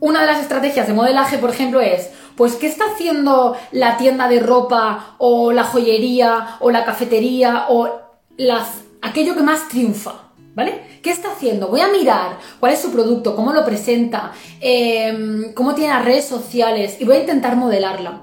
una 0.00 0.22
de 0.22 0.26
las 0.26 0.40
estrategias 0.40 0.86
de 0.86 0.94
modelaje, 0.94 1.36
por 1.36 1.50
ejemplo, 1.50 1.82
es, 1.82 2.08
pues, 2.36 2.54
¿qué 2.54 2.68
está 2.68 2.84
haciendo 2.94 3.54
la 3.70 3.98
tienda 3.98 4.26
de 4.26 4.40
ropa 4.40 5.14
o 5.18 5.52
la 5.52 5.64
joyería 5.64 6.56
o 6.60 6.70
la 6.70 6.86
cafetería 6.86 7.66
o 7.68 7.90
las, 8.38 8.68
aquello 9.02 9.34
que 9.34 9.42
más 9.42 9.68
triunfa? 9.68 10.30
¿Vale? 10.54 11.00
¿Qué 11.02 11.10
está 11.10 11.32
haciendo? 11.32 11.68
Voy 11.68 11.82
a 11.82 11.88
mirar 11.88 12.38
cuál 12.60 12.72
es 12.72 12.80
su 12.80 12.90
producto, 12.92 13.36
cómo 13.36 13.52
lo 13.52 13.62
presenta, 13.62 14.32
em, 14.60 15.52
cómo 15.52 15.74
tiene 15.74 15.92
las 15.92 16.04
redes 16.04 16.24
sociales 16.24 16.96
y 16.98 17.04
voy 17.04 17.16
a 17.16 17.20
intentar 17.20 17.56
modelarla. 17.56 18.22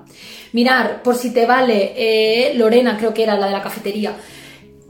Mirar, 0.53 1.01
por 1.01 1.15
si 1.15 1.33
te 1.33 1.45
vale, 1.45 1.93
eh, 1.95 2.53
Lorena 2.55 2.97
creo 2.97 3.13
que 3.13 3.23
era 3.23 3.37
la 3.37 3.47
de 3.47 3.53
la 3.53 3.61
cafetería, 3.61 4.13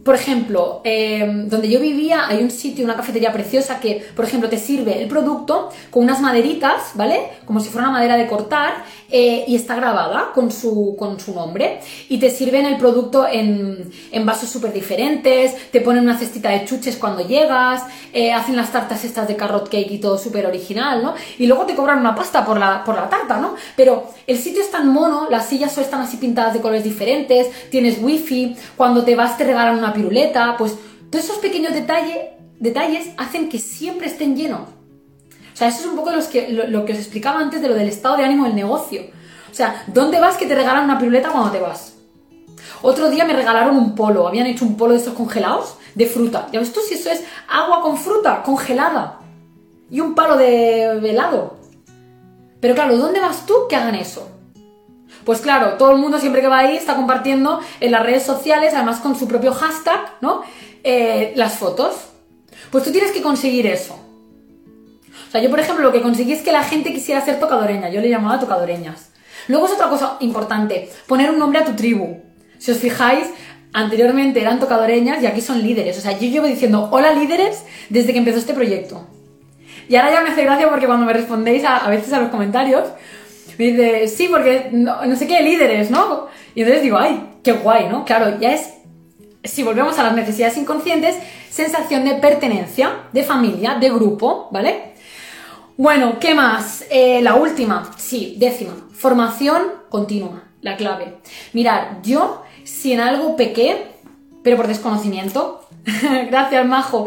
por 0.03 0.15
ejemplo, 0.15 0.81
em, 0.83 1.47
donde 1.47 1.69
yo 1.69 1.79
vivía 1.79 2.27
hay 2.27 2.43
un 2.43 2.49
sitio, 2.49 2.85
una 2.85 2.95
cafetería 2.95 3.31
preciosa 3.31 3.79
que, 3.79 4.03
por 4.15 4.25
ejemplo, 4.25 4.49
te 4.49 4.57
sirve 4.57 5.01
el 5.01 5.07
producto 5.07 5.69
con 5.91 6.03
unas 6.03 6.21
maderitas, 6.21 6.91
¿vale? 6.95 7.19
Como 7.45 7.59
si 7.59 7.69
fuera 7.69 7.87
una 7.87 7.97
madera 7.97 8.17
de 8.17 8.27
cortar 8.27 8.83
eh, 9.09 9.43
y 9.47 9.55
está 9.55 9.75
grabada 9.75 10.31
con 10.33 10.51
su, 10.51 10.95
con 10.97 11.19
su 11.19 11.35
nombre. 11.35 11.79
Y 12.09 12.17
te 12.17 12.31
sirven 12.31 12.65
el 12.65 12.77
producto 12.77 13.27
en, 13.27 13.91
en 14.11 14.25
vasos 14.25 14.49
súper 14.49 14.73
diferentes, 14.73 15.69
te 15.71 15.81
ponen 15.81 16.03
una 16.03 16.17
cestita 16.17 16.49
de 16.49 16.65
chuches 16.65 16.97
cuando 16.97 17.27
llegas, 17.27 17.83
eh, 18.13 18.33
hacen 18.33 18.55
las 18.55 18.71
tartas 18.71 19.03
estas 19.03 19.27
de 19.27 19.35
carrot 19.35 19.69
cake 19.69 19.91
y 19.91 19.97
todo 19.99 20.17
súper 20.17 20.47
original, 20.47 21.03
¿no? 21.03 21.13
Y 21.37 21.45
luego 21.45 21.65
te 21.65 21.75
cobran 21.75 21.99
una 21.99 22.15
pasta 22.15 22.43
por 22.43 22.57
la, 22.57 22.83
por 22.83 22.95
la 22.95 23.07
tarta, 23.09 23.37
¿no? 23.37 23.55
Pero 23.75 24.09
el 24.25 24.37
sitio 24.37 24.61
es 24.61 24.71
tan 24.71 24.89
mono, 24.89 25.27
las 25.29 25.47
sillas 25.47 25.77
están 25.77 26.01
así 26.01 26.17
pintadas 26.17 26.53
de 26.53 26.61
colores 26.61 26.83
diferentes, 26.83 27.69
tienes 27.69 28.01
wifi, 28.01 28.55
cuando 28.75 29.03
te 29.03 29.15
vas 29.15 29.37
te 29.37 29.43
regalan 29.43 29.77
una 29.77 29.90
piruleta, 29.93 30.55
pues 30.57 30.75
todos 31.09 31.25
esos 31.25 31.37
pequeños 31.37 31.73
detalles, 31.73 32.17
detalles 32.59 33.09
hacen 33.17 33.49
que 33.49 33.59
siempre 33.59 34.07
estén 34.07 34.35
llenos. 34.35 34.61
O 35.53 35.57
sea, 35.57 35.67
eso 35.67 35.81
es 35.81 35.85
un 35.87 35.95
poco 35.95 36.11
los 36.11 36.27
que, 36.27 36.49
lo, 36.49 36.85
que 36.85 36.93
os 36.93 36.99
explicaba 36.99 37.39
antes 37.39 37.61
de 37.61 37.67
lo 37.67 37.75
del 37.75 37.89
estado 37.89 38.17
de 38.17 38.23
ánimo 38.23 38.45
del 38.45 38.55
negocio. 38.55 39.03
O 39.51 39.53
sea, 39.53 39.83
¿dónde 39.87 40.19
vas 40.19 40.37
que 40.37 40.45
te 40.45 40.55
regalan 40.55 40.85
una 40.85 40.97
piruleta 40.97 41.29
cuando 41.29 41.51
te 41.51 41.59
vas? 41.59 41.95
Otro 42.81 43.09
día 43.09 43.25
me 43.25 43.33
regalaron 43.33 43.77
un 43.77 43.93
polo, 43.93 44.27
habían 44.27 44.47
hecho 44.47 44.65
un 44.65 44.77
polo 44.77 44.93
de 44.93 44.99
estos 44.99 45.13
congelados 45.13 45.75
de 45.93 46.07
fruta. 46.07 46.47
Ya 46.51 46.59
ves 46.59 46.73
tú 46.73 46.79
si 46.79 46.95
eso 46.95 47.11
es 47.11 47.23
agua 47.47 47.81
con 47.81 47.97
fruta 47.97 48.41
congelada 48.43 49.19
y 49.89 49.99
un 49.99 50.15
palo 50.15 50.37
de 50.37 50.85
helado. 51.07 51.57
Pero 52.59 52.75
claro, 52.75 52.97
¿dónde 52.97 53.19
vas 53.19 53.45
tú 53.45 53.53
que 53.69 53.75
hagan 53.75 53.95
eso? 53.95 54.29
Pues 55.25 55.41
claro, 55.41 55.73
todo 55.73 55.91
el 55.91 55.97
mundo 55.97 56.19
siempre 56.19 56.41
que 56.41 56.47
va 56.47 56.59
ahí 56.59 56.75
está 56.75 56.95
compartiendo 56.95 57.59
en 57.79 57.91
las 57.91 58.03
redes 58.03 58.23
sociales, 58.23 58.73
además 58.73 58.99
con 58.99 59.17
su 59.17 59.27
propio 59.27 59.53
hashtag, 59.53 59.99
¿no? 60.21 60.41
Eh, 60.83 61.33
las 61.35 61.57
fotos. 61.57 61.95
Pues 62.71 62.83
tú 62.83 62.91
tienes 62.91 63.11
que 63.11 63.21
conseguir 63.21 63.67
eso. 63.67 63.95
O 65.27 65.31
sea, 65.31 65.41
yo 65.41 65.49
por 65.49 65.59
ejemplo 65.59 65.83
lo 65.83 65.91
que 65.91 66.01
conseguí 66.01 66.33
es 66.33 66.41
que 66.41 66.51
la 66.51 66.63
gente 66.63 66.93
quisiera 66.93 67.23
ser 67.23 67.39
tocadoreña, 67.39 67.89
yo 67.89 68.01
le 68.01 68.09
llamaba 68.09 68.39
tocadoreñas. 68.39 69.11
Luego 69.47 69.65
es 69.65 69.71
otra 69.71 69.89
cosa 69.89 70.17
importante, 70.19 70.89
poner 71.07 71.29
un 71.29 71.39
nombre 71.39 71.59
a 71.59 71.65
tu 71.65 71.73
tribu. 71.73 72.21
Si 72.57 72.71
os 72.71 72.77
fijáis, 72.77 73.27
anteriormente 73.73 74.41
eran 74.41 74.59
tocadoreñas 74.59 75.23
y 75.23 75.25
aquí 75.25 75.41
son 75.41 75.61
líderes. 75.61 75.97
O 75.97 76.01
sea, 76.01 76.17
yo 76.17 76.27
llevo 76.27 76.47
diciendo 76.47 76.89
hola 76.91 77.13
líderes 77.13 77.63
desde 77.89 78.13
que 78.13 78.19
empezó 78.19 78.39
este 78.39 78.53
proyecto. 78.53 79.07
Y 79.87 79.95
ahora 79.95 80.11
ya 80.11 80.21
me 80.21 80.29
hace 80.29 80.43
gracia 80.43 80.69
porque 80.69 80.85
cuando 80.85 81.05
me 81.05 81.13
respondéis 81.13 81.63
a, 81.65 81.89
veces 81.89 82.13
a 82.13 82.19
los 82.19 82.29
comentarios, 82.29 82.83
me 82.85 83.20
dice, 83.67 84.07
sí, 84.07 84.27
porque 84.29 84.69
no, 84.71 85.15
sé 85.15 85.27
qué, 85.27 85.41
líderes, 85.41 85.91
¿no? 85.91 86.27
Y 86.55 86.61
entonces 86.61 86.83
digo, 86.83 86.97
ay, 86.97 87.21
qué 87.43 87.53
guay, 87.53 87.87
¿no? 87.89 88.05
Claro, 88.05 88.39
ya 88.39 88.53
es, 88.53 88.73
si 89.43 89.63
volvemos 89.63 89.97
a 89.99 90.03
las 90.03 90.15
necesidades 90.15 90.57
inconscientes, 90.57 91.17
sensación 91.49 92.05
de 92.05 92.15
pertenencia, 92.15 93.03
de 93.11 93.23
familia, 93.23 93.75
de 93.75 93.89
grupo, 93.89 94.47
¿vale? 94.51 94.93
Bueno, 95.77 96.19
¿qué 96.19 96.35
más? 96.35 96.85
Eh, 96.89 97.21
la 97.21 97.35
última, 97.35 97.91
sí, 97.97 98.35
décima, 98.37 98.73
formación 98.93 99.63
continua, 99.89 100.43
la 100.61 100.77
clave. 100.77 101.17
Mirar, 101.53 102.01
yo, 102.03 102.43
si 102.63 102.93
en 102.93 102.99
algo 102.99 103.35
pequé, 103.35 103.87
pero 104.43 104.57
por 104.57 104.67
desconocimiento, 104.67 105.67
gracias, 106.29 106.65
Majo, 106.65 107.05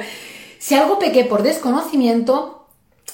si 0.58 0.74
algo 0.74 0.98
pequé 0.98 1.24
por 1.24 1.42
desconocimiento, 1.42 2.63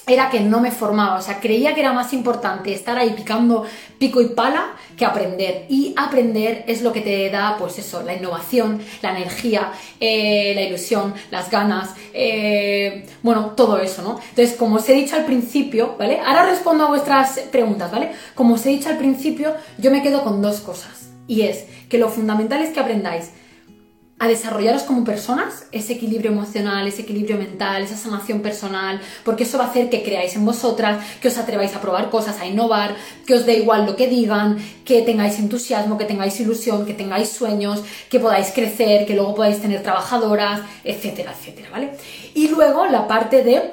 era 0.07 0.29
que 0.29 0.39
no 0.39 0.59
me 0.59 0.71
formaba, 0.71 1.17
o 1.17 1.21
sea, 1.21 1.39
creía 1.39 1.73
que 1.73 1.81
era 1.81 1.93
más 1.93 2.11
importante 2.13 2.73
estar 2.73 2.97
ahí 2.97 3.11
picando 3.11 3.65
pico 3.99 4.19
y 4.21 4.29
pala 4.29 4.73
que 4.97 5.05
aprender. 5.05 5.65
Y 5.69 5.93
aprender 5.95 6.63
es 6.67 6.81
lo 6.81 6.91
que 6.91 7.01
te 7.01 7.29
da, 7.29 7.55
pues 7.57 7.77
eso, 7.77 8.01
la 8.01 8.15
innovación, 8.15 8.81
la 9.01 9.11
energía, 9.11 9.71
eh, 9.99 10.53
la 10.55 10.61
ilusión, 10.63 11.13
las 11.29 11.49
ganas, 11.49 11.91
eh, 12.13 13.05
bueno, 13.21 13.53
todo 13.55 13.79
eso, 13.79 14.01
¿no? 14.01 14.19
Entonces, 14.29 14.55
como 14.57 14.77
os 14.77 14.89
he 14.89 14.93
dicho 14.93 15.15
al 15.15 15.25
principio, 15.25 15.95
¿vale? 15.97 16.19
Ahora 16.19 16.45
respondo 16.45 16.85
a 16.85 16.87
vuestras 16.87 17.39
preguntas, 17.51 17.91
¿vale? 17.91 18.11
Como 18.35 18.55
os 18.55 18.65
he 18.65 18.69
dicho 18.69 18.89
al 18.89 18.97
principio, 18.97 19.53
yo 19.77 19.91
me 19.91 20.01
quedo 20.01 20.23
con 20.23 20.41
dos 20.41 20.61
cosas. 20.61 21.09
Y 21.27 21.43
es 21.43 21.65
que 21.89 21.97
lo 21.97 22.09
fundamental 22.09 22.61
es 22.61 22.73
que 22.73 22.79
aprendáis 22.79 23.31
a 24.21 24.27
desarrollaros 24.27 24.83
como 24.83 25.03
personas, 25.03 25.65
ese 25.71 25.93
equilibrio 25.93 26.29
emocional, 26.29 26.87
ese 26.87 27.01
equilibrio 27.01 27.39
mental, 27.39 27.81
esa 27.81 27.97
sanación 27.97 28.41
personal, 28.41 29.01
porque 29.25 29.45
eso 29.45 29.57
va 29.57 29.63
a 29.65 29.69
hacer 29.69 29.89
que 29.89 30.03
creáis 30.03 30.35
en 30.35 30.45
vosotras, 30.45 31.03
que 31.19 31.29
os 31.29 31.39
atreváis 31.39 31.75
a 31.75 31.81
probar 31.81 32.11
cosas, 32.11 32.39
a 32.39 32.45
innovar, 32.45 32.95
que 33.25 33.33
os 33.33 33.47
dé 33.47 33.57
igual 33.57 33.87
lo 33.87 33.95
que 33.95 34.05
digan, 34.05 34.59
que 34.85 35.01
tengáis 35.01 35.39
entusiasmo, 35.39 35.97
que 35.97 36.05
tengáis 36.05 36.39
ilusión, 36.39 36.85
que 36.85 36.93
tengáis 36.93 37.29
sueños, 37.29 37.81
que 38.11 38.19
podáis 38.19 38.51
crecer, 38.51 39.07
que 39.07 39.15
luego 39.15 39.33
podáis 39.33 39.59
tener 39.59 39.81
trabajadoras, 39.81 40.61
etcétera, 40.83 41.33
etcétera, 41.35 41.69
¿vale? 41.71 41.89
Y 42.35 42.47
luego 42.49 42.85
la 42.85 43.07
parte 43.07 43.43
de 43.43 43.71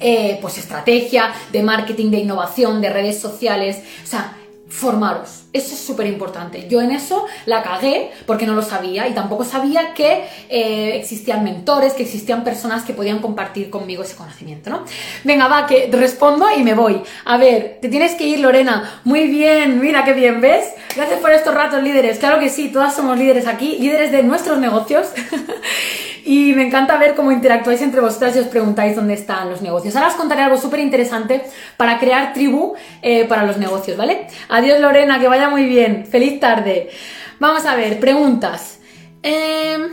eh, 0.00 0.38
pues 0.42 0.58
estrategia, 0.58 1.32
de 1.50 1.62
marketing, 1.62 2.10
de 2.10 2.18
innovación, 2.18 2.82
de 2.82 2.90
redes 2.90 3.18
sociales, 3.18 3.78
o 4.04 4.06
sea, 4.06 4.36
formaros. 4.72 5.42
Eso 5.52 5.74
es 5.74 5.80
súper 5.80 6.06
importante. 6.06 6.66
Yo 6.68 6.80
en 6.80 6.92
eso 6.92 7.26
la 7.44 7.62
cagué 7.62 8.10
porque 8.26 8.46
no 8.46 8.54
lo 8.54 8.62
sabía 8.62 9.06
y 9.06 9.12
tampoco 9.12 9.44
sabía 9.44 9.92
que 9.92 10.24
eh, 10.48 10.96
existían 10.96 11.44
mentores, 11.44 11.92
que 11.92 12.04
existían 12.04 12.42
personas 12.42 12.82
que 12.82 12.94
podían 12.94 13.18
compartir 13.18 13.68
conmigo 13.68 14.02
ese 14.02 14.16
conocimiento, 14.16 14.70
¿no? 14.70 14.84
Venga, 15.24 15.48
va, 15.48 15.66
que 15.66 15.90
respondo 15.92 16.46
y 16.56 16.62
me 16.62 16.72
voy. 16.72 17.02
A 17.26 17.36
ver, 17.36 17.78
te 17.82 17.88
tienes 17.88 18.14
que 18.14 18.24
ir, 18.24 18.40
Lorena. 18.40 19.00
Muy 19.04 19.28
bien, 19.28 19.78
mira 19.78 20.04
qué 20.04 20.14
bien, 20.14 20.40
¿ves? 20.40 20.70
Gracias 20.96 21.20
por 21.20 21.30
estos 21.32 21.54
ratos, 21.54 21.82
líderes. 21.82 22.18
Claro 22.18 22.40
que 22.40 22.48
sí, 22.48 22.68
todas 22.68 22.96
somos 22.96 23.18
líderes 23.18 23.46
aquí, 23.46 23.76
líderes 23.78 24.10
de 24.10 24.22
nuestros 24.22 24.58
negocios. 24.58 25.08
Y 26.24 26.52
me 26.54 26.66
encanta 26.66 26.96
ver 26.98 27.14
cómo 27.14 27.32
interactuáis 27.32 27.82
entre 27.82 28.00
vosotras 28.00 28.36
y 28.36 28.38
os 28.38 28.46
preguntáis 28.46 28.94
dónde 28.94 29.14
están 29.14 29.50
los 29.50 29.60
negocios. 29.60 29.96
Ahora 29.96 30.08
os 30.08 30.14
contaré 30.14 30.42
algo 30.42 30.56
súper 30.56 30.80
interesante 30.80 31.42
para 31.76 31.98
crear 31.98 32.32
tribu 32.32 32.74
eh, 33.02 33.24
para 33.24 33.44
los 33.44 33.58
negocios, 33.58 33.96
¿vale? 33.96 34.28
Adiós 34.48 34.80
Lorena, 34.80 35.18
que 35.18 35.28
vaya 35.28 35.48
muy 35.48 35.64
bien. 35.64 36.06
Feliz 36.06 36.38
tarde. 36.38 36.90
Vamos 37.40 37.66
a 37.66 37.74
ver, 37.74 37.98
preguntas. 37.98 38.78
Em, 39.22 39.90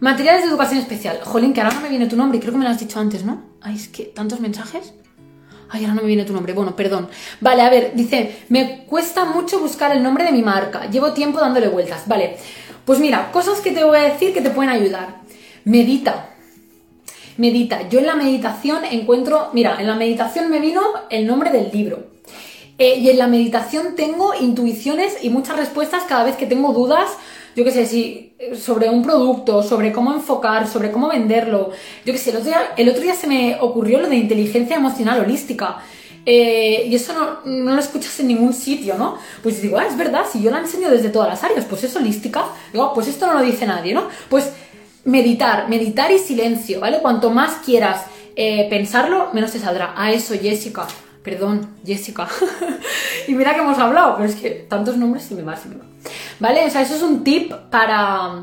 materiales 0.00 0.42
de 0.42 0.48
educación 0.48 0.80
especial. 0.80 1.20
Jolín, 1.22 1.54
que 1.54 1.62
ahora 1.62 1.74
no 1.74 1.80
me 1.80 1.88
viene 1.88 2.06
tu 2.06 2.16
nombre, 2.16 2.38
creo 2.38 2.52
que 2.52 2.58
me 2.58 2.64
lo 2.64 2.70
has 2.70 2.78
dicho 2.78 3.00
antes, 3.00 3.24
¿no? 3.24 3.42
Ay, 3.62 3.76
es 3.76 3.88
que 3.88 4.04
tantos 4.04 4.40
mensajes. 4.40 4.92
Ay, 5.70 5.84
ahora 5.84 5.94
no 5.94 6.02
me 6.02 6.06
viene 6.06 6.24
tu 6.24 6.34
nombre. 6.34 6.52
Bueno, 6.52 6.76
perdón. 6.76 7.08
Vale, 7.40 7.62
a 7.62 7.70
ver, 7.70 7.92
dice, 7.94 8.44
me 8.50 8.84
cuesta 8.84 9.24
mucho 9.24 9.58
buscar 9.58 9.90
el 9.92 10.02
nombre 10.02 10.24
de 10.24 10.32
mi 10.32 10.42
marca. 10.42 10.90
Llevo 10.90 11.14
tiempo 11.14 11.40
dándole 11.40 11.68
vueltas. 11.68 12.06
Vale. 12.06 12.36
Pues 12.84 12.98
mira, 12.98 13.30
cosas 13.32 13.60
que 13.60 13.70
te 13.70 13.84
voy 13.84 13.96
a 13.96 14.02
decir 14.02 14.34
que 14.34 14.42
te 14.42 14.50
pueden 14.50 14.70
ayudar. 14.70 15.21
Medita. 15.64 16.30
Medita. 17.36 17.88
Yo 17.88 18.00
en 18.00 18.06
la 18.06 18.14
meditación 18.14 18.84
encuentro, 18.84 19.50
mira, 19.52 19.76
en 19.80 19.86
la 19.86 19.94
meditación 19.94 20.50
me 20.50 20.60
vino 20.60 20.82
el 21.10 21.26
nombre 21.26 21.50
del 21.50 21.70
libro. 21.72 22.06
Eh, 22.78 22.98
y 22.98 23.10
en 23.10 23.18
la 23.18 23.26
meditación 23.26 23.94
tengo 23.94 24.34
intuiciones 24.34 25.22
y 25.22 25.30
muchas 25.30 25.56
respuestas 25.56 26.04
cada 26.08 26.24
vez 26.24 26.36
que 26.36 26.46
tengo 26.46 26.72
dudas, 26.72 27.10
yo 27.54 27.64
qué 27.64 27.70
sé, 27.70 27.86
si 27.86 28.32
sobre 28.56 28.88
un 28.88 29.02
producto, 29.02 29.62
sobre 29.62 29.92
cómo 29.92 30.12
enfocar, 30.12 30.66
sobre 30.66 30.90
cómo 30.90 31.08
venderlo. 31.08 31.70
Yo 32.04 32.12
qué 32.12 32.18
sé, 32.18 32.30
el 32.30 32.36
otro, 32.36 32.48
día, 32.48 32.72
el 32.76 32.88
otro 32.88 33.02
día 33.02 33.14
se 33.14 33.26
me 33.26 33.56
ocurrió 33.60 34.00
lo 34.00 34.08
de 34.08 34.16
inteligencia 34.16 34.76
emocional 34.76 35.20
holística. 35.20 35.78
Eh, 36.24 36.86
y 36.88 36.94
eso 36.94 37.12
no, 37.12 37.40
no, 37.44 37.74
lo 37.74 37.80
escuchas 37.80 38.18
en 38.20 38.28
ningún 38.28 38.52
sitio, 38.52 38.96
¿no? 38.96 39.18
Pues 39.42 39.60
digo, 39.60 39.76
ah, 39.76 39.86
es 39.86 39.96
verdad, 39.96 40.24
si 40.30 40.40
yo 40.40 40.50
la 40.50 40.60
enseño 40.60 40.88
desde 40.88 41.08
todas 41.08 41.28
las 41.28 41.42
áreas, 41.42 41.64
pues 41.64 41.82
es 41.84 41.94
holística. 41.96 42.44
Digo, 42.72 42.84
ah, 42.84 42.94
pues 42.94 43.08
esto 43.08 43.26
no 43.26 43.34
lo 43.34 43.42
dice 43.42 43.66
nadie, 43.66 43.92
¿no? 43.92 44.08
Pues 44.28 44.52
meditar, 45.04 45.68
meditar 45.68 46.10
y 46.10 46.18
silencio, 46.18 46.80
¿vale? 46.80 47.00
Cuanto 47.00 47.30
más 47.30 47.54
quieras 47.64 48.06
eh, 48.36 48.66
pensarlo, 48.70 49.30
menos 49.32 49.52
te 49.52 49.58
saldrá. 49.58 49.94
A 49.96 50.12
eso, 50.12 50.34
Jessica. 50.40 50.86
Perdón, 51.22 51.68
Jessica. 51.84 52.28
y 53.28 53.34
mira 53.34 53.54
que 53.54 53.60
hemos 53.60 53.78
hablado, 53.78 54.16
pero 54.16 54.28
es 54.28 54.36
que 54.36 54.50
tantos 54.50 54.96
nombres 54.96 55.24
se 55.24 55.34
me 55.34 55.42
va, 55.42 55.56
se 55.56 55.68
me 55.68 55.76
va. 55.76 55.84
¿Vale? 56.40 56.66
O 56.66 56.70
sea, 56.70 56.82
eso 56.82 56.96
es 56.96 57.02
un 57.02 57.22
tip 57.22 57.52
para, 57.70 58.42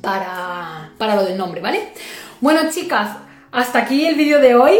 para, 0.00 0.92
para 0.98 1.16
lo 1.16 1.24
del 1.24 1.36
nombre, 1.36 1.60
¿vale? 1.60 1.80
Bueno, 2.40 2.60
chicas, 2.70 3.16
hasta 3.52 3.80
aquí 3.80 4.06
el 4.06 4.16
vídeo 4.16 4.40
de 4.40 4.54
hoy. 4.54 4.76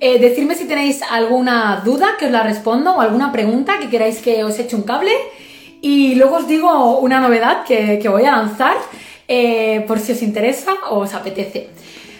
Eh, 0.00 0.20
decidme 0.20 0.54
si 0.54 0.66
tenéis 0.66 1.02
alguna 1.02 1.82
duda 1.84 2.16
que 2.18 2.26
os 2.26 2.30
la 2.30 2.44
respondo 2.44 2.92
o 2.92 3.00
alguna 3.00 3.32
pregunta 3.32 3.78
que 3.80 3.88
queráis 3.88 4.20
que 4.20 4.44
os 4.44 4.58
eche 4.58 4.76
un 4.76 4.82
cable. 4.82 5.12
Y 5.80 6.16
luego 6.16 6.36
os 6.36 6.48
digo 6.48 6.98
una 6.98 7.20
novedad 7.20 7.64
que 7.64 8.08
voy 8.08 8.24
a 8.24 8.32
lanzar. 8.32 8.76
Eh, 9.30 9.84
por 9.86 9.98
si 10.00 10.12
os 10.12 10.22
interesa 10.22 10.72
o 10.90 11.00
os 11.00 11.12
apetece. 11.12 11.68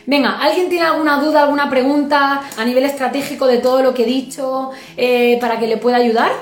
Venga, 0.06 0.38
¿alguien 0.38 0.68
tiene 0.68 0.84
alguna 0.84 1.18
duda, 1.20 1.42
alguna 1.42 1.70
pregunta 1.70 2.42
a 2.56 2.64
nivel 2.66 2.84
estratégico 2.84 3.46
de 3.46 3.58
todo 3.58 3.82
lo 3.82 3.94
que 3.94 4.02
he 4.02 4.06
dicho 4.06 4.70
eh, 4.96 5.38
para 5.40 5.58
que 5.58 5.66
le 5.66 5.78
pueda 5.78 5.96
ayudar? 5.96 6.32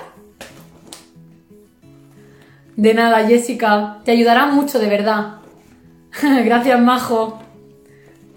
De 2.74 2.94
nada, 2.94 3.26
Jessica. 3.26 3.98
Te 4.04 4.10
ayudará 4.10 4.46
mucho, 4.46 4.80
de 4.80 4.88
verdad. 4.88 5.36
Gracias, 6.22 6.80
Majo. 6.80 7.38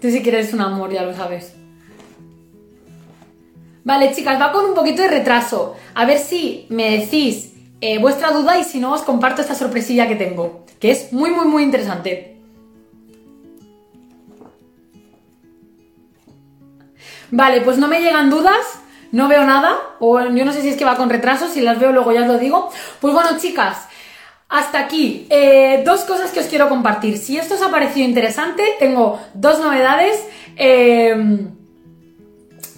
Tú 0.00 0.08
sí 0.08 0.22
que 0.22 0.30
eres 0.30 0.54
un 0.54 0.60
amor, 0.60 0.92
ya 0.92 1.02
lo 1.02 1.14
sabes. 1.14 1.54
Vale, 3.82 4.14
chicas, 4.14 4.40
va 4.40 4.52
con 4.52 4.64
un 4.64 4.74
poquito 4.74 5.02
de 5.02 5.08
retraso. 5.08 5.74
A 5.94 6.06
ver 6.06 6.18
si 6.18 6.66
me 6.70 6.98
decís 6.98 7.54
eh, 7.80 7.98
vuestra 7.98 8.30
duda 8.30 8.56
y 8.58 8.64
si 8.64 8.78
no 8.78 8.92
os 8.92 9.02
comparto 9.02 9.42
esta 9.42 9.54
sorpresilla 9.54 10.06
que 10.06 10.14
tengo 10.14 10.64
que 10.80 10.90
es 10.90 11.12
muy, 11.12 11.30
muy, 11.30 11.46
muy 11.46 11.62
interesante. 11.62 12.38
Vale, 17.30 17.60
pues 17.60 17.78
no 17.78 17.86
me 17.86 18.00
llegan 18.00 18.30
dudas, 18.30 18.80
no 19.12 19.28
veo 19.28 19.44
nada, 19.44 19.76
o 20.00 20.18
yo 20.20 20.44
no 20.44 20.52
sé 20.52 20.62
si 20.62 20.70
es 20.70 20.76
que 20.76 20.84
va 20.84 20.96
con 20.96 21.10
retraso, 21.10 21.48
si 21.48 21.60
las 21.60 21.78
veo 21.78 21.92
luego 21.92 22.12
ya 22.12 22.22
os 22.22 22.26
lo 22.26 22.38
digo. 22.38 22.70
Pues 23.00 23.14
bueno, 23.14 23.38
chicas, 23.38 23.86
hasta 24.48 24.80
aquí. 24.80 25.26
Eh, 25.30 25.82
dos 25.84 26.00
cosas 26.02 26.32
que 26.32 26.40
os 26.40 26.46
quiero 26.46 26.68
compartir. 26.68 27.18
Si 27.18 27.38
esto 27.38 27.54
os 27.54 27.62
ha 27.62 27.70
parecido 27.70 28.08
interesante, 28.08 28.64
tengo 28.78 29.20
dos 29.34 29.60
novedades. 29.60 30.26
Eh, 30.56 31.46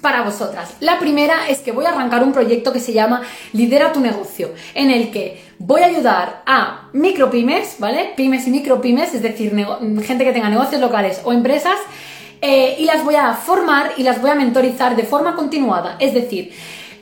para 0.02 0.22
vosotras. 0.22 0.74
La 0.80 0.98
primera 0.98 1.48
es 1.48 1.60
que 1.60 1.72
voy 1.72 1.86
a 1.86 1.90
arrancar 1.90 2.22
un 2.22 2.32
proyecto 2.32 2.72
que 2.72 2.80
se 2.80 2.92
llama 2.92 3.22
Lidera 3.52 3.92
tu 3.92 4.00
negocio, 4.00 4.50
en 4.74 4.90
el 4.90 5.10
que 5.10 5.42
voy 5.58 5.80
a 5.82 5.86
ayudar 5.86 6.42
a 6.44 6.88
micropymes, 6.92 7.76
¿vale? 7.78 8.12
Pymes 8.16 8.46
y 8.48 8.50
micropymes, 8.50 9.14
es 9.14 9.22
decir, 9.22 9.54
gente 10.04 10.24
que 10.24 10.32
tenga 10.32 10.50
negocios 10.50 10.80
locales 10.80 11.22
o 11.24 11.32
empresas, 11.32 11.76
eh, 12.40 12.76
y 12.80 12.84
las 12.84 13.04
voy 13.04 13.14
a 13.14 13.32
formar 13.34 13.92
y 13.96 14.02
las 14.02 14.20
voy 14.20 14.30
a 14.30 14.34
mentorizar 14.34 14.96
de 14.96 15.04
forma 15.04 15.36
continuada, 15.36 15.96
es 16.00 16.12
decir, 16.12 16.52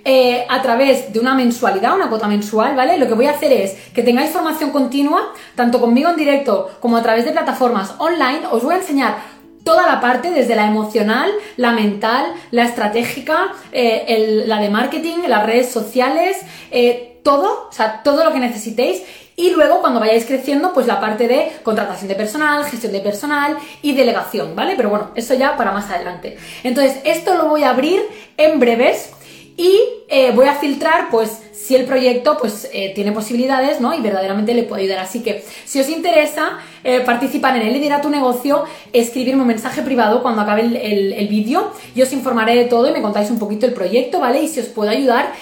eh, 0.04 0.46
a 0.48 0.62
través 0.62 1.12
de 1.12 1.20
una 1.20 1.34
mensualidad, 1.34 1.94
una 1.94 2.08
cuota 2.08 2.26
mensual, 2.26 2.74
¿vale? 2.74 2.96
Lo 2.98 3.06
que 3.06 3.14
voy 3.14 3.26
a 3.26 3.32
hacer 3.32 3.52
es 3.52 3.76
que 3.94 4.02
tengáis 4.02 4.30
formación 4.30 4.70
continua, 4.70 5.32
tanto 5.54 5.78
conmigo 5.78 6.08
en 6.08 6.16
directo 6.16 6.70
como 6.80 6.96
a 6.96 7.02
través 7.02 7.26
de 7.26 7.32
plataformas 7.32 7.94
online, 7.98 8.40
os 8.50 8.62
voy 8.62 8.74
a 8.74 8.78
enseñar 8.78 9.18
toda 9.64 9.86
la 9.86 10.00
parte, 10.00 10.30
desde 10.30 10.56
la 10.56 10.66
emocional, 10.66 11.30
la 11.56 11.72
mental, 11.72 12.26
la 12.50 12.64
estratégica, 12.64 13.52
eh, 13.72 14.44
la 14.46 14.58
de 14.60 14.70
marketing, 14.70 15.18
las 15.28 15.44
redes 15.44 15.70
sociales, 15.70 16.38
eh, 16.70 17.20
todo, 17.22 17.68
o 17.68 17.72
sea, 17.72 18.02
todo 18.02 18.24
lo 18.24 18.32
que 18.32 18.38
necesitéis. 18.38 19.02
Y 19.36 19.50
luego, 19.50 19.80
cuando 19.80 20.00
vayáis 20.00 20.26
creciendo, 20.26 20.72
pues 20.74 20.86
la 20.86 21.00
parte 21.00 21.26
de 21.26 21.52
contratación 21.62 22.08
de 22.08 22.14
personal, 22.14 22.64
gestión 22.64 22.92
de 22.92 23.00
personal 23.00 23.56
y 23.80 23.94
delegación, 23.94 24.54
¿vale? 24.54 24.74
Pero 24.76 24.90
bueno, 24.90 25.12
eso 25.14 25.34
ya 25.34 25.56
para 25.56 25.72
más 25.72 25.90
adelante. 25.90 26.36
Entonces, 26.62 26.98
esto 27.04 27.36
lo 27.36 27.46
voy 27.46 27.62
a 27.62 27.70
abrir 27.70 28.02
en 28.36 28.60
breves 28.60 29.12
y 29.56 29.80
eh, 30.08 30.32
voy 30.34 30.46
a 30.46 30.54
filtrar, 30.56 31.08
pues, 31.10 31.42
si 31.70 31.76
el 31.76 31.84
proyecto 31.84 32.36
pues 32.36 32.68
eh, 32.72 32.90
tiene 32.96 33.12
posibilidades, 33.12 33.80
¿no? 33.80 33.94
Y 33.94 34.00
verdaderamente 34.00 34.54
le 34.54 34.64
puede 34.64 34.82
ayudar. 34.82 34.98
Así 34.98 35.22
que 35.22 35.44
si 35.64 35.78
os 35.78 35.88
interesa 35.88 36.58
eh, 36.82 36.98
participar 37.06 37.56
en 37.56 37.62
el 37.62 37.72
Lidera 37.72 38.00
tu 38.00 38.10
negocio, 38.10 38.64
escribirme 38.92 39.42
un 39.42 39.46
mensaje 39.46 39.82
privado 39.82 40.20
cuando 40.20 40.42
acabe 40.42 40.62
el, 40.62 41.28
vídeo 41.28 41.70
y 41.94 42.02
os 42.02 42.12
informaré 42.12 42.56
de 42.56 42.64
todo 42.64 42.88
y 42.88 42.92
me 42.92 43.00
contáis 43.00 43.30
un 43.30 43.38
poquito 43.38 43.66
el 43.66 43.72
proyecto, 43.72 44.18
¿vale? 44.18 44.42
Y 44.42 44.48
si 44.48 44.58
os 44.58 44.66
puedo 44.66 44.90
ayudar 44.90 45.32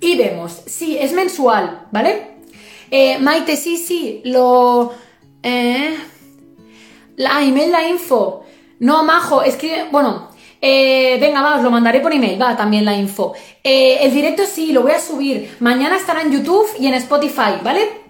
y 0.00 0.16
vemos. 0.16 0.62
Sí, 0.64 0.96
es 0.98 1.12
mensual, 1.12 1.86
¿vale? 1.92 2.28
Eh, 2.90 3.18
Maite, 3.18 3.54
sí, 3.54 3.76
sí, 3.76 4.22
lo... 4.24 4.94
Eh, 5.42 5.94
la 7.16 7.42
email, 7.42 7.72
la 7.72 7.86
info. 7.86 8.42
No, 8.78 9.04
Majo, 9.04 9.42
es 9.42 9.56
que, 9.56 9.84
bueno, 9.92 10.30
eh, 10.60 11.18
venga, 11.20 11.42
va, 11.42 11.56
os 11.56 11.62
lo 11.62 11.70
mandaré 11.70 12.00
por 12.00 12.12
email, 12.12 12.40
va, 12.40 12.56
también 12.56 12.84
la 12.84 12.94
info. 12.94 13.34
el 13.62 14.12
directo 14.12 14.44
sí, 14.46 14.72
lo 14.72 14.82
voy 14.82 14.92
a 14.92 15.00
subir. 15.00 15.56
Mañana 15.60 15.96
estará 15.96 16.22
en 16.22 16.32
YouTube 16.32 16.66
y 16.78 16.86
en 16.86 16.94
Spotify, 16.94 17.60
¿vale? 17.62 18.07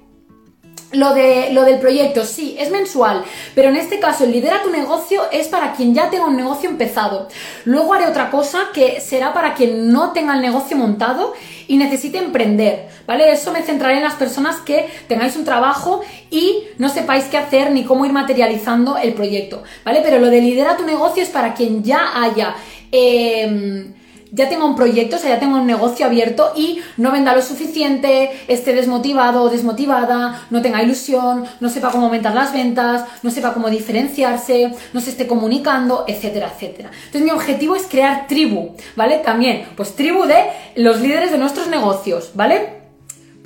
Lo, 0.93 1.13
de, 1.13 1.53
lo 1.53 1.65
del 1.65 1.79
proyecto, 1.81 2.25
sí, 2.25 2.57
es 2.59 2.71
mensual, 2.71 3.23
pero 3.55 3.69
en 3.69 3.77
este 3.77 3.99
caso 3.99 4.25
el 4.25 4.33
lidera 4.33 4.63
tu 4.63 4.71
negocio 4.71 5.21
es 5.31 5.47
para 5.49 5.75
quien 5.75 5.95
ya 5.95 6.09
tenga 6.09 6.25
un 6.25 6.37
negocio 6.37 6.71
empezado. 6.71 7.29
Luego 7.67 7.93
haré 7.93 8.07
otra 8.07 8.31
cosa 8.31 8.69
que 8.73 8.99
será 9.03 9.35
para 9.35 9.53
quien 9.53 9.93
no 9.93 10.13
tenga 10.13 10.35
el 10.35 10.41
negocio 10.41 10.79
montado 10.79 11.35
y 11.67 11.77
necesite 11.77 12.17
emprender, 12.17 12.89
¿vale? 13.07 13.31
Eso 13.31 13.53
me 13.53 13.63
centraré 13.63 13.99
en 13.99 14.03
las 14.03 14.15
personas 14.15 14.63
que 14.63 14.89
tengáis 15.09 15.37
un 15.37 15.45
trabajo 15.45 16.01
y 16.31 16.65
no 16.79 16.89
sepáis 16.89 17.25
qué 17.25 17.37
hacer 17.37 17.71
ni 17.71 17.85
cómo 17.85 18.07
ir 18.07 18.13
materializando 18.13 18.97
el 18.97 19.13
proyecto, 19.13 19.63
¿vale? 19.85 20.01
Pero 20.03 20.19
lo 20.19 20.31
de 20.31 20.41
lidera 20.41 20.79
tu 20.79 20.87
negocio 20.87 21.23
es 21.23 21.29
para 21.29 21.53
quien 21.53 21.85
ya 21.85 22.23
haya... 22.23 22.55
Eh, 22.91 23.93
ya 24.33 24.49
tenga 24.49 24.65
un 24.65 24.77
proyecto, 24.77 25.17
o 25.17 25.19
sea, 25.19 25.31
ya 25.31 25.41
tengo 25.41 25.57
un 25.57 25.67
negocio 25.67 26.07
abierto 26.07 26.53
y 26.57 26.81
no 26.97 27.11
venda 27.11 27.35
lo 27.35 27.43
suficiente, 27.43 28.31
esté 28.49 28.75
desmotivado 28.75 29.43
o 29.43 29.51
desmotivada, 29.51 30.47
no 30.51 30.63
tenga 30.63 30.83
ilusión, 30.83 31.45
no 31.61 31.69
sepa 31.69 31.91
cómo 31.91 32.07
aumentar 32.07 32.35
las 32.35 32.53
ventas, 32.53 33.05
no 33.23 33.31
sepa 33.31 33.55
cómo 33.55 33.71
diferenciarse, 33.71 34.75
no 34.93 35.01
se 35.01 35.11
esté 35.11 35.27
comunicando, 35.27 36.05
etcétera, 36.07 36.53
etcétera. 36.55 36.91
Entonces 37.07 37.23
mi 37.23 37.31
objetivo 37.31 37.77
es 37.77 37.87
crear 37.87 38.27
tribu, 38.27 38.75
¿vale? 38.97 39.19
También, 39.19 39.67
pues 39.77 39.95
tribu 39.95 40.25
de 40.25 40.45
los 40.77 41.01
líderes 41.01 41.33
de 41.33 41.39
nuestros 41.39 41.69
negocios, 41.69 42.31
¿vale? 42.35 42.78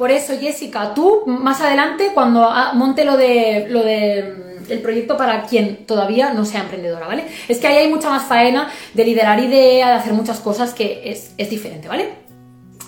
Por 0.03 0.11
eso, 0.11 0.33
Jessica, 0.37 0.95
tú 0.95 1.23
más 1.27 1.61
adelante, 1.61 2.11
cuando 2.13 2.51
monte 2.75 3.05
lo 3.05 3.17
de 3.17 3.67
lo 3.69 3.85
de 3.85 4.65
el 4.69 4.83
proyecto 4.83 5.17
para 5.17 5.45
quien 5.45 5.87
todavía 5.87 6.33
no 6.33 6.45
sea 6.45 6.63
emprendedora, 6.63 7.07
¿vale? 7.07 7.25
Es 7.47 7.59
que 7.59 7.69
ahí 7.69 7.77
hay 7.77 7.89
mucha 7.89 8.11
más 8.11 8.25
faena 8.25 8.69
de 8.95 9.05
liderar 9.05 9.39
idea, 9.39 9.91
de 9.91 9.95
hacer 9.95 10.13
muchas 10.13 10.41
cosas 10.41 10.75
que 10.75 11.03
es, 11.05 11.49
diferente, 11.49 11.87
¿vale? 11.87 12.15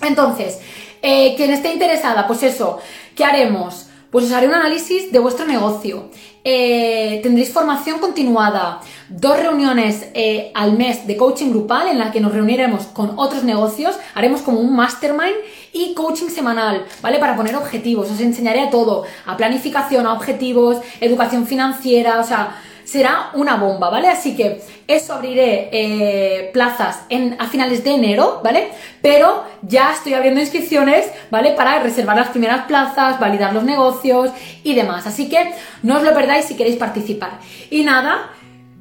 Entonces, 0.01 0.59
eh, 1.01 1.35
quien 1.37 1.51
esté 1.51 1.71
interesada, 1.71 2.27
pues 2.27 2.43
eso, 2.43 2.79
¿qué 3.15 3.23
haremos? 3.23 3.87
Pues 4.09 4.25
os 4.25 4.33
haré 4.33 4.49
un 4.49 4.55
análisis 4.55 5.09
de 5.09 5.19
vuestro 5.19 5.45
negocio. 5.45 6.09
Eh, 6.47 7.21
tendréis 7.23 7.51
formación 7.51 7.97
continuada, 7.97 8.79
dos 9.09 9.35
reuniones 9.39 10.09
eh, 10.13 10.51
al 10.53 10.77
mes 10.77 11.07
de 11.07 11.17
coaching 11.17 11.49
grupal 11.49 11.87
en 11.87 11.97
la 11.97 12.11
que 12.11 12.19
nos 12.19 12.33
reuniremos 12.33 12.83
con 12.85 13.13
otros 13.17 13.43
negocios, 13.43 13.95
haremos 14.13 14.43
como 14.43 14.59
un 14.59 14.75
mastermind 14.75 15.37
y 15.73 15.95
coaching 15.95 16.27
semanal, 16.27 16.85
¿vale? 17.01 17.17
Para 17.17 17.35
poner 17.35 17.55
objetivos, 17.55 18.11
os 18.11 18.19
enseñaré 18.19 18.59
a 18.61 18.69
todo, 18.69 19.05
a 19.25 19.35
planificación, 19.35 20.05
a 20.05 20.13
objetivos, 20.13 20.77
educación 21.01 21.47
financiera, 21.47 22.19
o 22.19 22.23
sea, 22.23 22.55
será 22.85 23.31
una 23.33 23.55
bomba, 23.57 23.89
¿vale? 23.89 24.07
Así 24.07 24.35
que 24.35 24.61
eso 24.87 25.13
abriré 25.13 25.69
eh, 25.71 26.49
plazas 26.53 27.01
en, 27.09 27.35
a 27.39 27.47
finales 27.47 27.83
de 27.83 27.95
enero, 27.95 28.41
¿vale? 28.43 28.69
Pero 29.01 29.43
ya 29.63 29.91
estoy 29.91 30.13
abriendo 30.13 30.39
inscripciones, 30.39 31.07
¿vale? 31.31 31.51
Para 31.51 31.79
reservar 31.79 32.15
las 32.15 32.29
primeras 32.29 32.65
plazas, 32.65 33.19
validar 33.19 33.53
los 33.53 33.63
negocios 33.63 34.31
y 34.63 34.75
demás. 34.75 35.07
Así 35.07 35.27
que 35.27 35.51
no 35.83 35.97
os 35.97 36.03
lo 36.03 36.13
perdáis 36.13 36.45
si 36.45 36.55
queréis 36.55 36.77
participar. 36.77 37.39
Y 37.69 37.83
nada, 37.83 38.29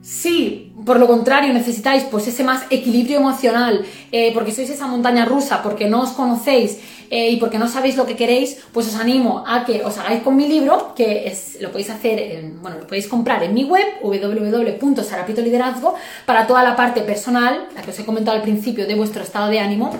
si 0.02 0.70
por 0.84 1.00
lo 1.00 1.06
contrario 1.06 1.54
necesitáis 1.54 2.04
pues 2.04 2.28
ese 2.28 2.44
más 2.44 2.64
equilibrio 2.68 3.16
emocional, 3.16 3.86
eh, 4.12 4.32
porque 4.34 4.52
sois 4.52 4.68
esa 4.68 4.86
montaña 4.86 5.24
rusa, 5.24 5.62
porque 5.62 5.88
no 5.88 6.02
os 6.02 6.10
conocéis 6.10 6.78
eh, 7.10 7.30
y 7.30 7.36
porque 7.36 7.58
no 7.58 7.68
sabéis 7.68 7.96
lo 7.96 8.06
que 8.06 8.16
queréis, 8.16 8.58
pues 8.72 8.88
os 8.88 8.96
animo 8.96 9.44
a 9.46 9.64
que 9.64 9.84
os 9.84 9.98
hagáis 9.98 10.22
con 10.22 10.36
mi 10.36 10.48
libro, 10.48 10.94
que 10.94 11.26
es, 11.26 11.58
lo 11.60 11.70
podéis 11.70 11.90
hacer, 11.90 12.42
bueno, 12.60 12.78
lo 12.78 12.86
podéis 12.86 13.06
comprar 13.06 13.42
en 13.42 13.54
mi 13.54 13.64
web, 13.64 13.84
www.sarapitoliderazgo, 14.02 15.94
para 16.26 16.46
toda 16.46 16.62
la 16.62 16.76
parte 16.76 17.00
personal, 17.02 17.68
la 17.74 17.82
que 17.82 17.90
os 17.90 17.98
he 17.98 18.04
comentado 18.04 18.36
al 18.36 18.42
principio, 18.42 18.86
de 18.86 18.94
vuestro 18.94 19.22
estado 19.22 19.48
de 19.48 19.60
ánimo. 19.60 19.94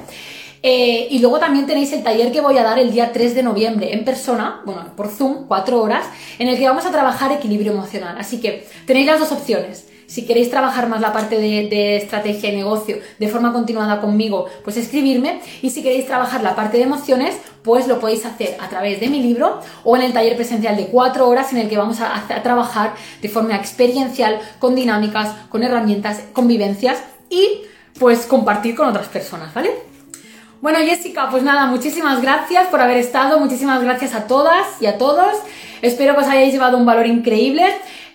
Eh, 0.67 1.09
y 1.11 1.19
luego 1.19 1.39
también 1.39 1.67
tenéis 1.67 1.93
el 1.93 2.03
taller 2.03 2.33
que 2.33 2.41
voy 2.41 2.57
a 2.57 2.63
dar 2.63 2.79
el 2.79 2.91
día 2.91 3.13
3 3.13 3.35
de 3.35 3.43
noviembre 3.43 3.93
en 3.93 4.03
persona, 4.03 4.63
bueno, 4.65 4.87
por 4.97 5.09
Zoom, 5.09 5.47
4 5.47 5.83
horas, 5.83 6.07
en 6.39 6.49
el 6.49 6.57
que 6.57 6.67
vamos 6.67 6.87
a 6.87 6.91
trabajar 6.91 7.31
equilibrio 7.33 7.73
emocional. 7.73 8.17
Así 8.19 8.41
que 8.41 8.67
tenéis 8.87 9.07
las 9.07 9.21
dos 9.21 9.31
opciones 9.33 9.87
si 10.15 10.27
queréis 10.27 10.49
trabajar 10.49 10.89
más 10.89 11.01
la 11.01 11.13
parte 11.13 11.41
de, 11.41 11.97
estrategia 11.97 12.53
y 12.53 12.55
negocio 12.55 12.99
de 13.19 13.27
forma 13.27 13.53
continuada 13.53 14.01
conmigo, 14.01 14.47
pues 14.63 14.77
escribirme. 14.77 15.41
Y 15.61 15.71
si 15.71 15.83
queréis 15.83 16.07
trabajar 16.07 16.41
la 16.41 16.55
parte 16.55 16.77
de 16.77 16.85
emociones, 16.85 17.37
pues 17.65 17.89
lo 17.89 17.99
podéis 17.99 18.25
hacer 18.25 18.57
a 18.61 18.69
través 18.69 19.01
de 19.01 19.09
mi 19.09 19.21
libro 19.21 19.59
o 19.83 19.97
en 19.97 20.03
el 20.03 20.13
taller 20.13 20.37
presencial 20.37 20.77
de 20.77 20.87
cuatro 20.87 21.29
horas 21.29 21.53
en 21.53 21.59
el 21.59 21.69
que 21.69 21.77
vamos 21.77 21.99
a, 22.01 22.23
trabajar 22.45 22.95
de 23.21 23.29
forma 23.29 23.57
experiencial, 23.57 24.39
con 24.61 24.77
dinámicas, 24.77 25.35
con 25.49 25.65
herramientas, 25.65 26.21
con 26.33 26.47
vivencias 26.47 27.03
y 27.29 27.63
pues 27.99 28.25
compartir 28.27 28.77
con 28.77 28.87
otras 28.87 29.09
personas, 29.09 29.53
¿vale? 29.53 29.73
Bueno, 30.61 30.79
Jessica, 30.79 31.29
pues 31.29 31.43
nada, 31.43 31.67
muchísimas 31.67 32.23
gracias 32.23 32.69
por 32.69 32.81
haber 32.81 32.99
estado, 32.99 33.41
muchísimas 33.41 33.83
gracias 33.83 34.15
a 34.15 34.29
todas 34.29 34.81
y 34.81 34.87
a 34.87 34.97
todos. 34.97 35.35
Espero 35.83 36.15
que 36.15 36.21
os 36.21 36.29
hayáis 36.29 36.53
llevado 36.53 36.79
un 36.79 36.87
valor 36.87 37.09
increíble. 37.09 37.65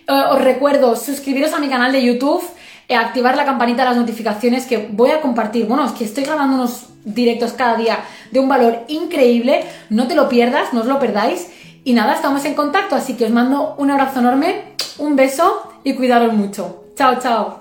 Eh, 0.06 0.12
os 0.30 0.40
recuerdo 0.40 0.96
suscribiros 0.96 1.52
a 1.52 1.58
mi 1.58 1.68
canal 1.68 1.92
de 1.92 2.02
YouTube, 2.02 2.42
eh, 2.88 2.96
activar 2.96 3.36
la 3.36 3.44
campanita 3.44 3.82
de 3.82 3.90
las 3.90 3.96
notificaciones 3.96 4.66
que 4.66 4.88
voy 4.90 5.10
a 5.10 5.20
compartir. 5.20 5.66
Bueno, 5.66 5.86
es 5.86 5.92
que 5.92 6.04
estoy 6.04 6.24
grabando 6.24 6.56
unos 6.56 6.86
directos 7.04 7.52
cada 7.52 7.76
día 7.76 8.00
de 8.30 8.40
un 8.40 8.48
valor 8.48 8.80
increíble. 8.88 9.64
No 9.90 10.08
te 10.08 10.14
lo 10.14 10.28
pierdas, 10.28 10.72
no 10.72 10.80
os 10.80 10.86
lo 10.86 10.98
perdáis. 10.98 11.48
Y 11.84 11.94
nada, 11.94 12.14
estamos 12.14 12.44
en 12.44 12.54
contacto, 12.54 12.94
así 12.94 13.14
que 13.14 13.24
os 13.24 13.30
mando 13.30 13.74
un 13.78 13.90
abrazo 13.90 14.20
enorme, 14.20 14.74
un 14.98 15.16
beso 15.16 15.62
y 15.84 15.94
cuidaros 15.94 16.34
mucho. 16.34 16.84
Chao, 16.94 17.18
chao. 17.20 17.59